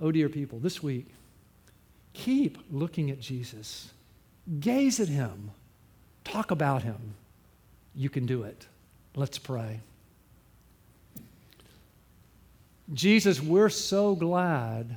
Oh, 0.00 0.10
dear 0.10 0.28
people, 0.28 0.58
this 0.58 0.82
week, 0.82 1.08
keep 2.12 2.58
looking 2.70 3.10
at 3.10 3.20
Jesus. 3.20 3.90
Gaze 4.60 4.98
at 5.00 5.08
Him. 5.08 5.50
Talk 6.24 6.50
about 6.50 6.82
Him. 6.82 7.14
You 7.94 8.08
can 8.10 8.26
do 8.26 8.42
it. 8.42 8.66
Let's 9.14 9.38
pray. 9.38 9.80
Jesus, 12.92 13.40
we're 13.40 13.68
so 13.68 14.14
glad 14.14 14.96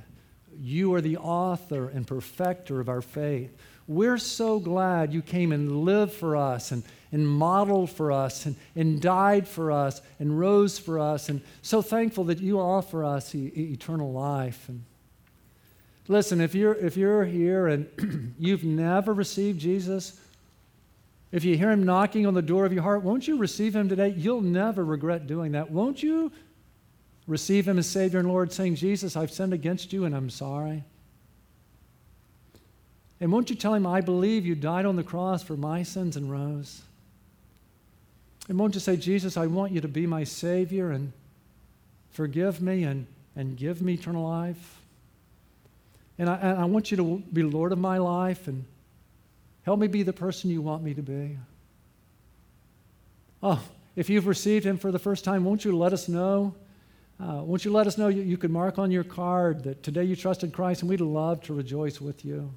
you 0.59 0.93
are 0.93 1.01
the 1.01 1.17
author 1.17 1.89
and 1.89 2.05
perfecter 2.05 2.79
of 2.79 2.89
our 2.89 3.01
faith. 3.01 3.55
We're 3.87 4.17
so 4.17 4.59
glad 4.59 5.13
you 5.13 5.21
came 5.21 5.51
and 5.51 5.83
lived 5.83 6.13
for 6.13 6.35
us 6.35 6.71
and, 6.71 6.83
and 7.11 7.27
modeled 7.27 7.91
for 7.91 8.11
us 8.11 8.45
and, 8.45 8.55
and 8.75 8.99
died 8.99 9.47
for 9.47 9.71
us 9.71 10.01
and 10.19 10.39
rose 10.39 10.79
for 10.79 10.99
us. 10.99 11.29
And 11.29 11.41
so 11.61 11.81
thankful 11.81 12.25
that 12.25 12.39
you 12.39 12.59
offer 12.59 13.03
us 13.03 13.35
e- 13.35 13.51
eternal 13.55 14.11
life. 14.11 14.67
And 14.67 14.83
listen, 16.07 16.41
if 16.41 16.55
you're, 16.55 16.73
if 16.73 16.97
you're 16.97 17.25
here 17.25 17.67
and 17.67 18.33
you've 18.39 18.63
never 18.63 19.13
received 19.13 19.59
Jesus, 19.59 20.19
if 21.31 21.43
you 21.43 21.55
hear 21.57 21.71
him 21.71 21.83
knocking 21.83 22.25
on 22.25 22.33
the 22.33 22.41
door 22.41 22.65
of 22.65 22.73
your 22.73 22.83
heart, 22.83 23.03
won't 23.03 23.27
you 23.27 23.37
receive 23.37 23.75
him 23.75 23.87
today? 23.87 24.09
You'll 24.17 24.41
never 24.41 24.83
regret 24.83 25.27
doing 25.27 25.51
that. 25.51 25.69
Won't 25.69 26.01
you 26.01 26.31
receive 27.27 27.67
him 27.67 27.79
as 27.79 27.87
Savior 27.87 28.19
and 28.19 28.27
Lord, 28.27 28.53
saying, 28.53 28.75
Jesus, 28.75 29.15
I've 29.15 29.31
sinned 29.31 29.53
against 29.53 29.91
you 29.91 30.05
and 30.05 30.15
I'm 30.15 30.29
sorry? 30.29 30.83
And 33.19 33.31
won't 33.31 33.49
you 33.49 33.55
tell 33.55 33.73
him, 33.73 33.87
I 33.87 34.01
believe 34.01 34.45
you 34.45 34.55
died 34.55 34.85
on 34.85 34.95
the 34.95 35.03
cross 35.03 35.41
for 35.41 35.55
my 35.55 35.83
sins 35.83 36.17
and 36.17 36.29
rose? 36.29 36.81
And 38.47 38.59
won't 38.59 38.75
you 38.75 38.79
say, 38.79 38.97
Jesus, 38.97 39.37
I 39.37 39.47
want 39.47 39.71
you 39.71 39.81
to 39.81 39.87
be 39.87 40.05
my 40.05 40.23
Savior 40.23 40.91
and 40.91 41.11
forgive 42.11 42.61
me 42.61 42.83
and, 42.83 43.07
and 43.35 43.57
give 43.57 43.81
me 43.81 43.93
eternal 43.93 44.27
life? 44.27 44.81
And 46.17 46.29
I, 46.29 46.35
and 46.35 46.59
I 46.59 46.65
want 46.65 46.91
you 46.91 46.97
to 46.97 47.23
be 47.33 47.43
Lord 47.43 47.71
of 47.71 47.79
my 47.79 47.97
life 47.97 48.47
and 48.47 48.65
help 49.63 49.79
me 49.79 49.87
be 49.87 50.03
the 50.03 50.13
person 50.13 50.49
you 50.49 50.61
want 50.61 50.83
me 50.83 50.93
to 50.93 51.01
be. 51.01 51.37
Oh, 53.41 53.61
if 53.95 54.09
you've 54.09 54.27
received 54.27 54.65
Him 54.65 54.77
for 54.77 54.91
the 54.91 54.99
first 54.99 55.23
time, 55.23 55.43
won't 55.43 55.65
you 55.65 55.75
let 55.75 55.93
us 55.93 56.07
know? 56.07 56.53
Uh, 57.19 57.41
won't 57.43 57.63
you 57.63 57.71
let 57.71 57.87
us 57.87 57.97
know 57.97 58.09
you, 58.09 58.21
you 58.21 58.37
could 58.37 58.51
mark 58.51 58.77
on 58.77 58.91
your 58.91 59.03
card 59.03 59.63
that 59.63 59.83
today 59.83 60.03
you 60.03 60.15
trusted 60.15 60.51
Christ, 60.51 60.81
and 60.81 60.89
we'd 60.89 61.01
love 61.01 61.41
to 61.43 61.53
rejoice 61.53 62.01
with 62.01 62.25
you. 62.25 62.51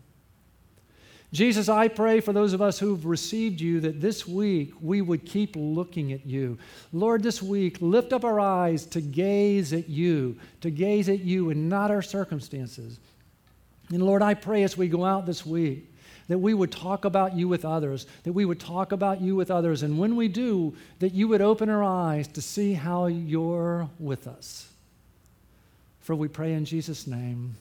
Jesus, 1.30 1.68
I 1.68 1.88
pray 1.88 2.20
for 2.20 2.32
those 2.32 2.54
of 2.54 2.62
us 2.62 2.78
who've 2.78 3.04
received 3.04 3.60
you 3.60 3.80
that 3.80 4.00
this 4.00 4.26
week 4.26 4.72
we 4.80 5.02
would 5.02 5.26
keep 5.26 5.54
looking 5.56 6.12
at 6.12 6.24
you. 6.24 6.58
Lord, 6.92 7.22
this 7.22 7.42
week, 7.42 7.76
lift 7.80 8.14
up 8.14 8.24
our 8.24 8.40
eyes 8.40 8.86
to 8.86 9.02
gaze 9.02 9.74
at 9.74 9.90
you, 9.90 10.38
to 10.62 10.70
gaze 10.70 11.08
at 11.10 11.20
you 11.20 11.50
and 11.50 11.68
not 11.68 11.90
our 11.90 12.00
circumstances. 12.00 12.98
And 13.90 14.02
Lord, 14.02 14.22
I 14.22 14.34
pray 14.34 14.62
as 14.62 14.76
we 14.76 14.88
go 14.88 15.04
out 15.04 15.26
this 15.26 15.44
week 15.44 15.92
that 16.28 16.38
we 16.38 16.54
would 16.54 16.70
talk 16.70 17.04
about 17.04 17.34
you 17.34 17.48
with 17.48 17.64
others, 17.64 18.06
that 18.22 18.32
we 18.32 18.44
would 18.44 18.60
talk 18.60 18.92
about 18.92 19.20
you 19.20 19.34
with 19.34 19.50
others. 19.50 19.82
And 19.82 19.98
when 19.98 20.14
we 20.14 20.28
do, 20.28 20.74
that 21.00 21.14
you 21.14 21.26
would 21.28 21.40
open 21.40 21.68
our 21.68 21.82
eyes 21.82 22.28
to 22.28 22.42
see 22.42 22.74
how 22.74 23.06
you're 23.06 23.88
with 23.98 24.26
us. 24.26 24.70
For 26.00 26.14
we 26.14 26.28
pray 26.28 26.52
in 26.52 26.64
Jesus' 26.64 27.06
name. 27.06 27.56